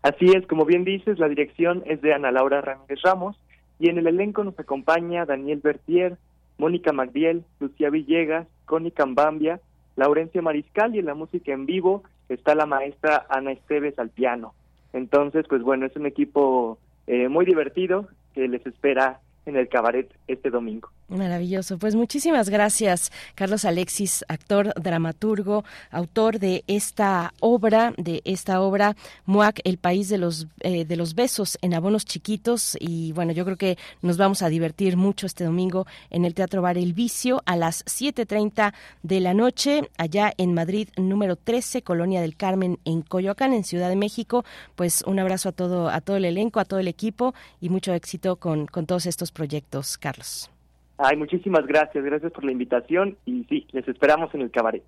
[0.04, 3.36] Así es, como bien dices, la dirección es de Ana Laura Ramírez Ramos
[3.80, 6.18] y en el elenco nos acompaña Daniel Bertier,
[6.58, 9.60] Mónica Magdiel, Lucía Villegas, Connie Cambambia,
[9.96, 14.54] Laurencia Mariscal y en la música en vivo está la maestra Ana Esteves al piano.
[14.94, 16.78] Entonces, pues bueno, es un equipo
[17.08, 20.90] eh, muy divertido que les espera en el cabaret este domingo.
[21.10, 21.78] Maravilloso.
[21.78, 29.62] Pues muchísimas gracias, Carlos Alexis, actor, dramaturgo, autor de esta obra, de esta obra Muac,
[29.64, 32.76] el país de los eh, de los besos en abonos chiquitos.
[32.82, 36.62] Y bueno, yo creo que nos vamos a divertir mucho este domingo en el Teatro
[36.62, 42.20] Bar El Vicio a las 7:30 de la noche, allá en Madrid, número 13, Colonia
[42.20, 44.44] del Carmen, en Coyoacán, en Ciudad de México.
[44.76, 47.94] Pues un abrazo a todo, a todo el elenco, a todo el equipo y mucho
[47.94, 50.50] éxito con, con todos estos proyectos, Carlos.
[50.98, 54.84] Ay, muchísimas gracias, gracias por la invitación y sí, les esperamos en el cabaret.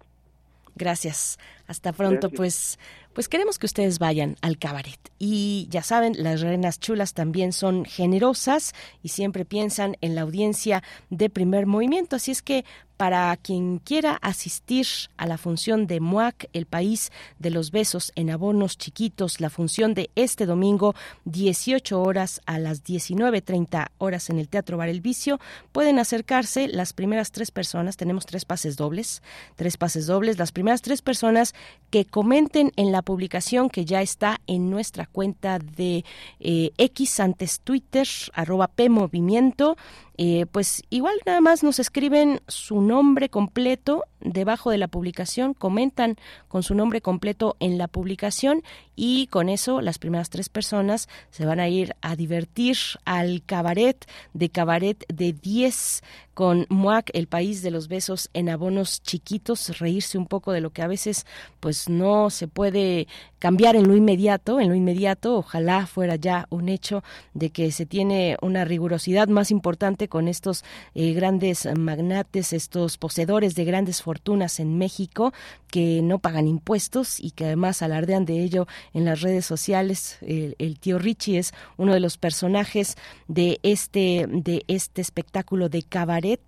[0.76, 1.38] Gracias.
[1.68, 2.30] Hasta pronto.
[2.30, 2.38] Gracias.
[2.38, 2.80] Pues,
[3.14, 5.00] pues queremos que ustedes vayan al cabaret.
[5.20, 8.74] Y ya saben, las reinas chulas también son generosas
[9.04, 12.16] y siempre piensan en la audiencia de primer movimiento.
[12.16, 12.64] Así es que
[13.00, 18.30] para quien quiera asistir a la función de MUAC, el país de los besos en
[18.30, 24.50] abonos chiquitos, la función de este domingo, 18 horas a las 19.30 horas en el
[24.50, 25.40] Teatro Bar El Vicio,
[25.72, 29.24] pueden acercarse las primeras tres personas, tenemos tres pases dobles,
[29.56, 31.56] tres pases dobles, las primeras tres personas
[31.92, 36.04] que comenten en la publicación que ya está en nuestra cuenta de
[36.42, 39.78] eh, X antes Twitter, arroba PMovimiento,
[40.22, 46.18] eh, pues igual nada más nos escriben su nombre completo debajo de la publicación, comentan
[46.50, 48.62] con su nombre completo en la publicación
[48.98, 52.76] y con eso las primeras tres personas se van a ir a divertir
[53.06, 59.02] al cabaret de cabaret de 10 con MUAC, el país de los besos en abonos
[59.02, 61.26] chiquitos, reírse un poco de lo que a veces
[61.60, 63.08] pues no se puede
[63.40, 67.86] cambiar en lo inmediato, en lo inmediato, ojalá fuera ya un hecho de que se
[67.86, 70.66] tiene una rigurosidad más importante con estos
[70.96, 75.34] eh, grandes magnates, estos poseedores de grandes fortunas en México
[75.68, 80.18] que no pagan impuestos y que además alardean de ello en las redes sociales.
[80.22, 82.98] El, el tío Richie es uno de los personajes
[83.28, 86.42] de este de este espectáculo de cabaret,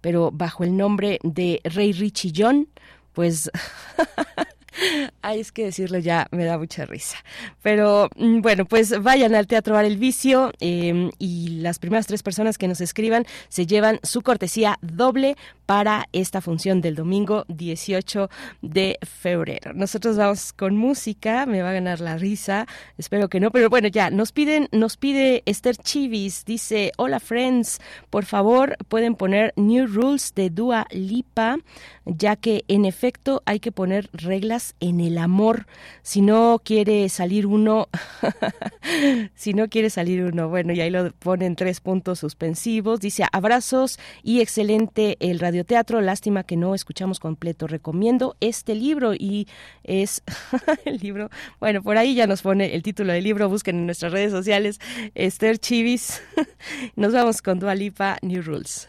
[0.00, 2.68] pero bajo el nombre de Rey Richie John,
[3.12, 3.50] pues
[5.22, 7.18] Ay, es que decirlo ya me da mucha risa.
[7.62, 12.22] Pero mm, bueno, pues vayan al Teatro Bar El Vicio eh, y las primeras tres
[12.22, 18.30] personas que nos escriban se llevan su cortesía doble para esta función del domingo 18
[18.62, 19.72] de febrero.
[19.74, 23.88] Nosotros vamos con música, me va a ganar la risa, espero que no, pero bueno,
[23.88, 27.80] ya nos piden, nos pide Esther Chivis, dice, hola friends,
[28.10, 31.58] por favor pueden poner New Rules de Dua Lipa,
[32.04, 35.66] ya que en efecto hay que poner reglas en el amor.
[36.02, 37.88] Si no quiere salir uno,
[39.34, 43.00] si no quiere salir uno, bueno, y ahí lo ponen tres puntos suspensivos.
[43.00, 46.00] Dice abrazos y excelente el radioteatro.
[46.00, 47.66] Lástima que no escuchamos completo.
[47.66, 49.46] Recomiendo este libro y
[49.84, 50.22] es
[50.84, 51.30] el libro.
[51.60, 53.48] Bueno, por ahí ya nos pone el título del libro.
[53.48, 54.80] Busquen en nuestras redes sociales
[55.14, 56.22] Esther Chivis.
[56.96, 58.88] Nos vamos con Dualipa New Rules.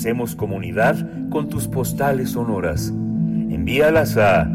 [0.00, 0.96] Hacemos comunidad
[1.28, 2.88] con tus postales sonoras.
[2.88, 4.50] Envíalas a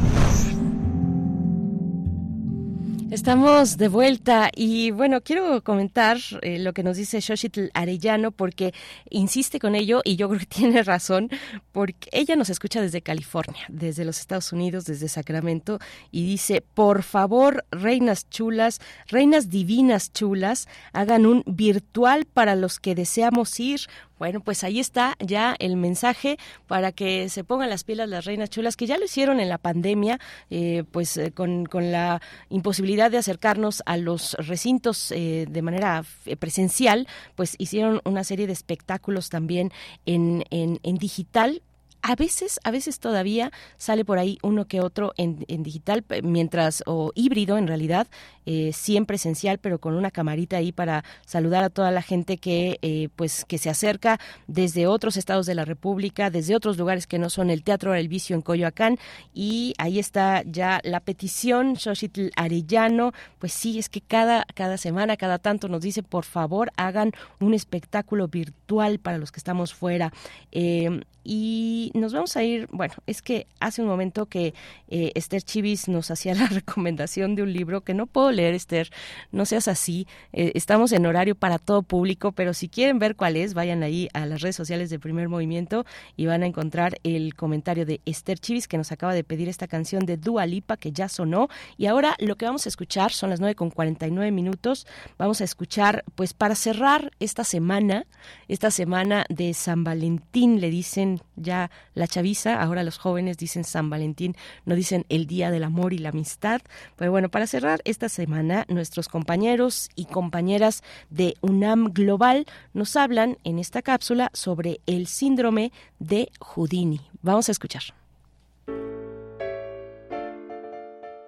[3.27, 8.73] Estamos de vuelta y bueno, quiero comentar eh, lo que nos dice Xochitl Arellano porque
[9.11, 11.29] insiste con ello y yo creo que tiene razón
[11.73, 15.81] porque ella nos escucha desde California, desde los Estados Unidos, desde Sacramento
[16.13, 22.95] y dice, por favor, reinas chulas, reinas divinas chulas, hagan un virtual para los que
[22.95, 23.81] deseamos ir.
[24.19, 28.49] Bueno, pues ahí está ya el mensaje para que se pongan las pilas las reinas
[28.49, 33.11] chulas, que ya lo hicieron en la pandemia, eh, pues eh, con, con la imposibilidad
[33.11, 38.55] de acercarnos a los recintos eh, de manera eh, presencial, pues hicieron una serie de
[38.55, 39.71] espectáculos también
[40.07, 41.63] en, en, en digital
[42.07, 46.85] a veces, a veces todavía sale por ahí uno que otro en, en digital, mientras,
[46.87, 48.07] o híbrido en realidad,
[48.45, 52.79] eh, siempre esencial, pero con una camarita ahí para saludar a toda la gente que,
[52.83, 57.19] eh, pues, que se acerca desde otros estados de la República, desde otros lugares que
[57.19, 58.99] no son el Teatro del Vicio en Coyoacán,
[59.35, 65.17] y ahí está ya la petición, Xochitl Arellano, pues sí, es que cada, cada semana,
[65.17, 67.11] cada tanto nos dice, por favor, hagan
[67.41, 70.13] un espectáculo virtual para los que estamos fuera.
[70.53, 74.55] Eh, y nos vamos a ir, bueno, es que hace un momento que
[74.89, 78.91] eh, Esther Chivis nos hacía la recomendación de un libro que no puedo leer, Esther,
[79.33, 83.37] no seas así, eh, estamos en horario para todo público, pero si quieren ver cuál
[83.37, 85.85] es, vayan ahí a las redes sociales de Primer Movimiento
[86.17, 89.67] y van a encontrar el comentario de Esther Chivis que nos acaba de pedir esta
[89.67, 91.49] canción de Dua Lipa que ya sonó.
[91.77, 94.87] Y ahora lo que vamos a escuchar son las 9 con 49 minutos,
[95.19, 98.07] vamos a escuchar pues para cerrar esta semana,
[98.47, 103.91] esta semana de San Valentín, le dicen ya la chaviza, ahora los jóvenes dicen San
[103.91, 106.61] Valentín, no dicen el Día del Amor y la Amistad.
[106.97, 113.39] Pero bueno, para cerrar esta semana, nuestros compañeros y compañeras de UNAM Global nos hablan
[113.45, 117.01] en esta cápsula sobre el síndrome de Houdini.
[117.23, 117.83] Vamos a escuchar.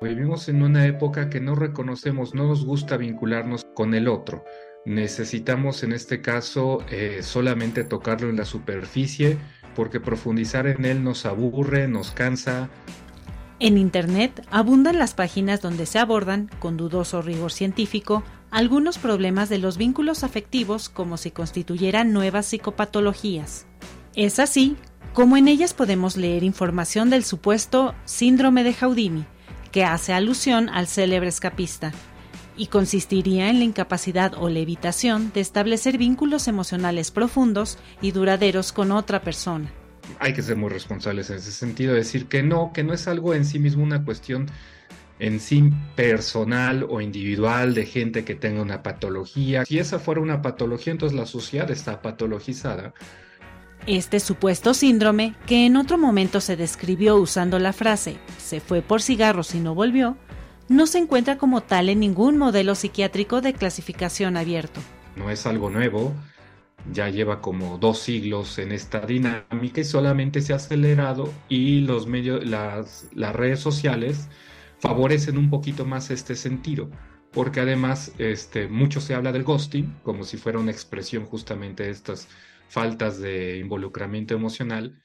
[0.00, 4.44] Vivimos en una época que no reconocemos, no nos gusta vincularnos con el otro.
[4.88, 9.36] Necesitamos en este caso eh, solamente tocarlo en la superficie
[9.76, 12.70] porque profundizar en él nos aburre, nos cansa.
[13.60, 19.58] En Internet abundan las páginas donde se abordan, con dudoso rigor científico, algunos problemas de
[19.58, 23.66] los vínculos afectivos como si constituyeran nuevas psicopatologías.
[24.14, 24.78] Es así
[25.12, 29.26] como en ellas podemos leer información del supuesto síndrome de Houdini,
[29.70, 31.92] que hace alusión al célebre escapista,
[32.58, 38.72] y consistiría en la incapacidad o la evitación de establecer vínculos emocionales profundos y duraderos
[38.72, 39.70] con otra persona.
[40.18, 43.34] Hay que ser muy responsables en ese sentido, decir que no, que no es algo
[43.34, 44.50] en sí mismo una cuestión
[45.20, 49.64] en sí personal o individual de gente que tenga una patología.
[49.64, 52.94] Si esa fuera una patología, entonces la sociedad está patologizada.
[53.86, 59.02] Este supuesto síndrome, que en otro momento se describió usando la frase se fue por
[59.02, 60.16] cigarros y no volvió,
[60.68, 64.80] no se encuentra como tal en ningún modelo psiquiátrico de clasificación abierto.
[65.16, 66.14] No es algo nuevo,
[66.92, 72.06] ya lleva como dos siglos en esta dinámica y solamente se ha acelerado y los
[72.06, 74.28] medios, las, las redes sociales
[74.78, 76.90] favorecen un poquito más este sentido,
[77.32, 81.90] porque además este, mucho se habla del ghosting como si fuera una expresión justamente de
[81.90, 82.28] estas
[82.68, 85.02] faltas de involucramiento emocional.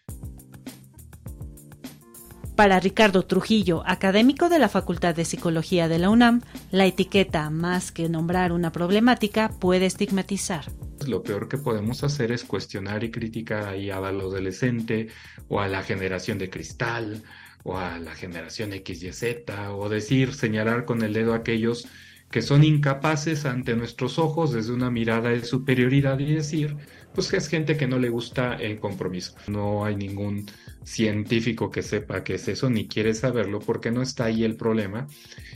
[2.55, 7.91] Para Ricardo Trujillo, académico de la Facultad de Psicología de la UNAM, la etiqueta, más
[7.91, 10.65] que nombrar una problemática, puede estigmatizar.
[11.07, 15.07] Lo peor que podemos hacer es cuestionar y criticar ahí al adolescente
[15.47, 17.23] o a la generación de cristal
[17.63, 19.23] o a la generación XYZ
[19.71, 21.87] o decir, señalar con el dedo a aquellos
[22.29, 26.75] que son incapaces ante nuestros ojos desde una mirada de superioridad y decir,
[27.13, 29.35] pues es gente que no le gusta el compromiso.
[29.47, 30.47] No hay ningún
[30.83, 35.07] científico que sepa qué es eso ni quiere saberlo porque no está ahí el problema.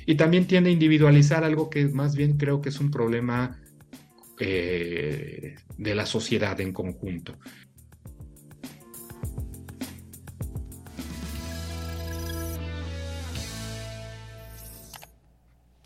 [0.05, 3.59] Y también tiende a individualizar algo que más bien creo que es un problema
[4.39, 7.37] eh, de la sociedad en conjunto.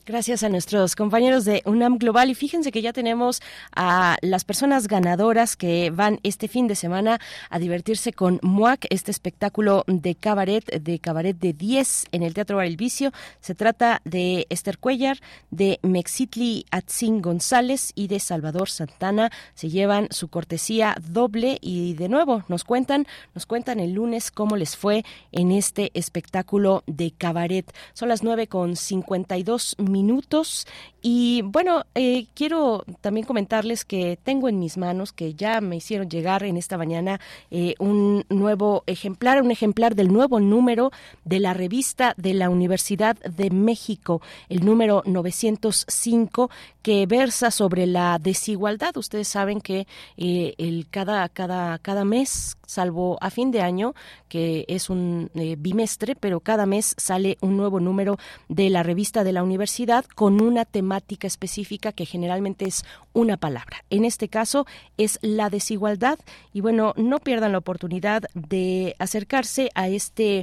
[0.03, 3.39] Gracias a nuestros compañeros de UNAM Global y fíjense que ya tenemos
[3.75, 7.19] a las personas ganadoras que van este fin de semana
[7.51, 12.57] a divertirse con MUAC, este espectáculo de cabaret, de cabaret de 10 en el Teatro
[12.57, 13.11] Bar El Vicio.
[13.41, 15.19] Se trata de Esther Cuellar,
[15.51, 19.29] de Mexitli Atzin González y de Salvador Santana.
[19.53, 23.05] Se llevan su cortesía doble y de nuevo nos cuentan,
[23.35, 27.71] nos cuentan el lunes cómo les fue en este espectáculo de cabaret.
[27.93, 30.65] Son las 9 con 52 minutos minutos.
[31.03, 36.07] Y bueno, eh, quiero también comentarles que tengo en mis manos, que ya me hicieron
[36.07, 40.91] llegar en esta mañana, eh, un nuevo ejemplar, un ejemplar del nuevo número
[41.25, 46.51] de la revista de la Universidad de México, el número 905,
[46.83, 48.95] que versa sobre la desigualdad.
[48.95, 53.95] Ustedes saben que eh, el cada, cada, cada mes, salvo a fin de año,
[54.29, 58.17] que es un bimestre, pero cada mes sale un nuevo número
[58.49, 63.83] de la revista de la universidad con una temática específica que generalmente es una palabra.
[63.89, 64.65] En este caso
[64.97, 66.19] es la desigualdad
[66.53, 70.41] y bueno, no pierdan la oportunidad de acercarse a este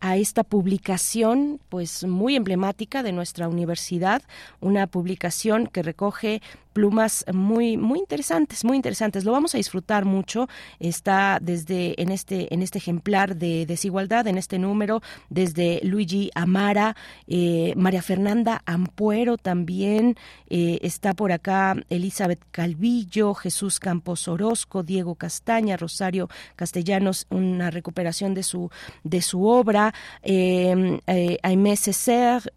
[0.00, 4.22] a esta publicación pues muy emblemática de nuestra universidad,
[4.60, 6.40] una publicación que recoge
[6.72, 9.24] plumas muy muy interesantes, muy interesantes.
[9.24, 10.48] Lo vamos a disfrutar mucho.
[10.78, 16.96] Está desde en este en este ejemplar de desigualdad, en este número, desde Luigi Amara,
[17.26, 20.16] eh, María Fernanda Ampuero también
[20.48, 28.34] eh, está por acá Elizabeth Calvillo, Jesús Campos Orozco, Diego Castaña, Rosario Castellanos, una recuperación
[28.34, 28.70] de su
[29.04, 29.92] de su obra,
[30.22, 31.74] eh, eh, Aimé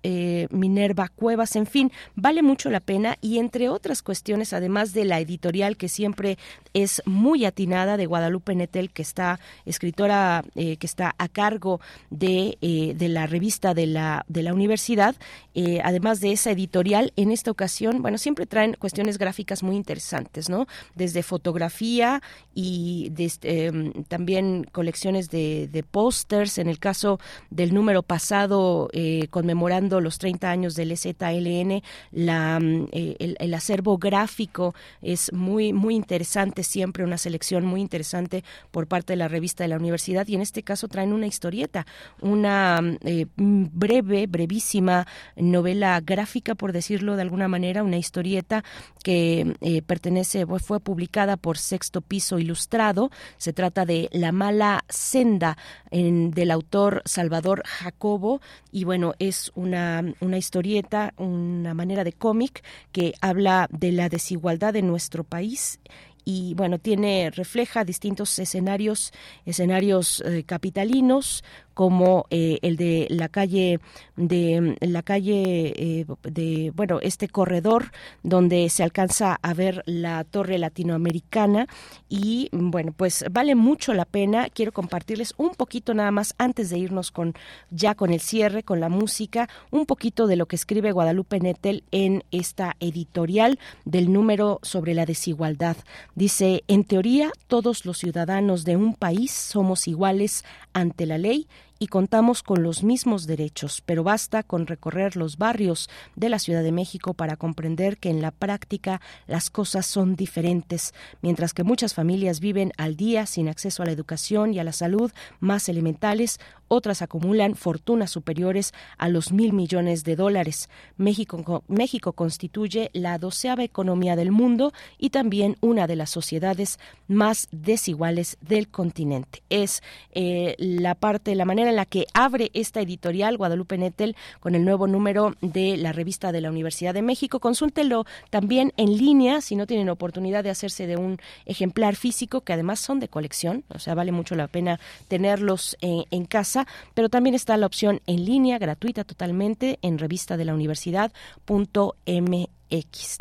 [0.03, 5.05] eh, Minerva Cuevas, en fin, vale mucho la pena y entre otras cuestiones, además de
[5.05, 6.37] la editorial que siempre
[6.73, 12.57] es muy atinada de Guadalupe Netel, que está escritora, eh, que está a cargo de,
[12.61, 15.15] eh, de la revista de la, de la universidad,
[15.53, 20.49] eh, además de esa editorial, en esta ocasión, bueno, siempre traen cuestiones gráficas muy interesantes,
[20.49, 20.67] ¿no?
[20.95, 22.21] Desde fotografía
[22.53, 28.89] y desde, em, también colecciones de, de pósters, en el caso del número pasado,
[29.29, 36.63] conmemorando los 30 años del ZLN, la, mm, el acervo gráfico es muy, muy interesante,
[36.63, 40.41] siempre una selección muy interesante por parte de la revista de la universidad y en
[40.41, 41.85] este caso traen una historieta,
[42.21, 48.63] una eh, breve, brevísima novela gráfica, por decirlo de alguna manera, una historieta
[49.03, 53.11] que eh, pertenece, fue publicada por Sexto Piso Ilustrado.
[53.37, 55.57] Se trata de La mala senda
[55.91, 58.41] en, del autor Salvador Jacobo
[58.71, 64.71] y bueno, es una, una historieta, una manera de cómic que habla de la desigualdad
[64.71, 65.81] de nuestro país
[66.25, 69.11] y bueno tiene refleja distintos escenarios
[69.45, 71.43] escenarios eh, capitalinos
[71.73, 73.79] como eh, el de la calle
[74.15, 80.57] de la calle eh, de bueno este corredor donde se alcanza a ver la torre
[80.57, 81.67] latinoamericana
[82.09, 84.47] y bueno pues vale mucho la pena.
[84.53, 87.33] Quiero compartirles un poquito nada más antes de irnos con
[87.71, 91.83] ya con el cierre con la música un poquito de lo que escribe Guadalupe Nettel
[91.91, 95.77] en esta editorial del número sobre la desigualdad
[96.15, 100.43] dice en teoría todos los ciudadanos de un país somos iguales
[100.73, 101.47] ante la ley
[101.83, 106.63] y contamos con los mismos derechos, pero basta con recorrer los barrios de la Ciudad
[106.63, 110.93] de México para comprender que en la práctica las cosas son diferentes.
[111.21, 114.71] Mientras que muchas familias viven al día sin acceso a la educación y a la
[114.71, 116.39] salud más elementales,
[116.69, 120.69] otras acumulan fortunas superiores a los mil millones de dólares.
[120.97, 127.47] México, México constituye la doceava economía del mundo y también una de las sociedades más
[127.51, 129.43] desiguales del continente.
[129.49, 134.55] Es eh, la parte, la manera en la que abre esta editorial Guadalupe Nettel con
[134.55, 137.39] el nuevo número de la revista de la Universidad de México.
[137.39, 142.53] Consúltelo también en línea si no tienen oportunidad de hacerse de un ejemplar físico que
[142.53, 147.09] además son de colección, o sea, vale mucho la pena tenerlos en, en casa, pero
[147.09, 152.53] también está la opción en línea gratuita totalmente en revista de la universidad.mx.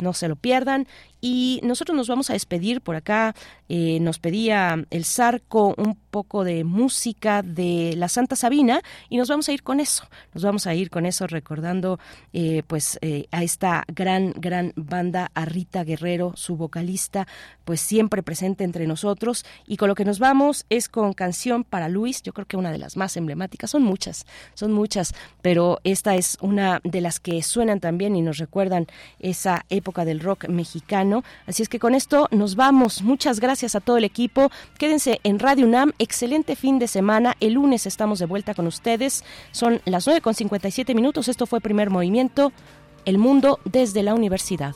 [0.01, 0.87] No se lo pierdan
[1.21, 3.35] y nosotros nos vamos a despedir por acá.
[3.69, 9.29] Eh, nos pedía el Zarco un poco de música de la Santa Sabina y nos
[9.29, 10.07] vamos a ir con eso.
[10.35, 11.99] Nos vamos a ir con eso recordando
[12.31, 17.27] eh, pues eh, a esta gran, gran banda, a Rita Guerrero, su vocalista,
[17.65, 19.43] pues siempre presente entre nosotros.
[19.65, 22.21] Y con lo que nos vamos es con Canción para Luis.
[22.21, 23.71] Yo creo que una de las más emblemáticas.
[23.71, 28.37] Son muchas, son muchas, pero esta es una de las que suenan también y nos
[28.37, 28.85] recuerdan
[29.19, 33.01] esa época del rock mexicano Así es que con esto nos vamos.
[33.01, 34.51] Muchas gracias a todo el equipo.
[34.77, 35.93] Quédense en Radio UNAM.
[36.03, 37.37] Excelente fin de semana.
[37.39, 39.23] El lunes estamos de vuelta con ustedes.
[39.53, 41.29] Son las 9 con 57 minutos.
[41.29, 42.51] Esto fue Primer Movimiento.
[43.05, 44.75] El mundo desde la universidad.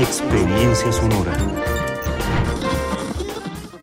[0.00, 1.57] Experiencia sonora.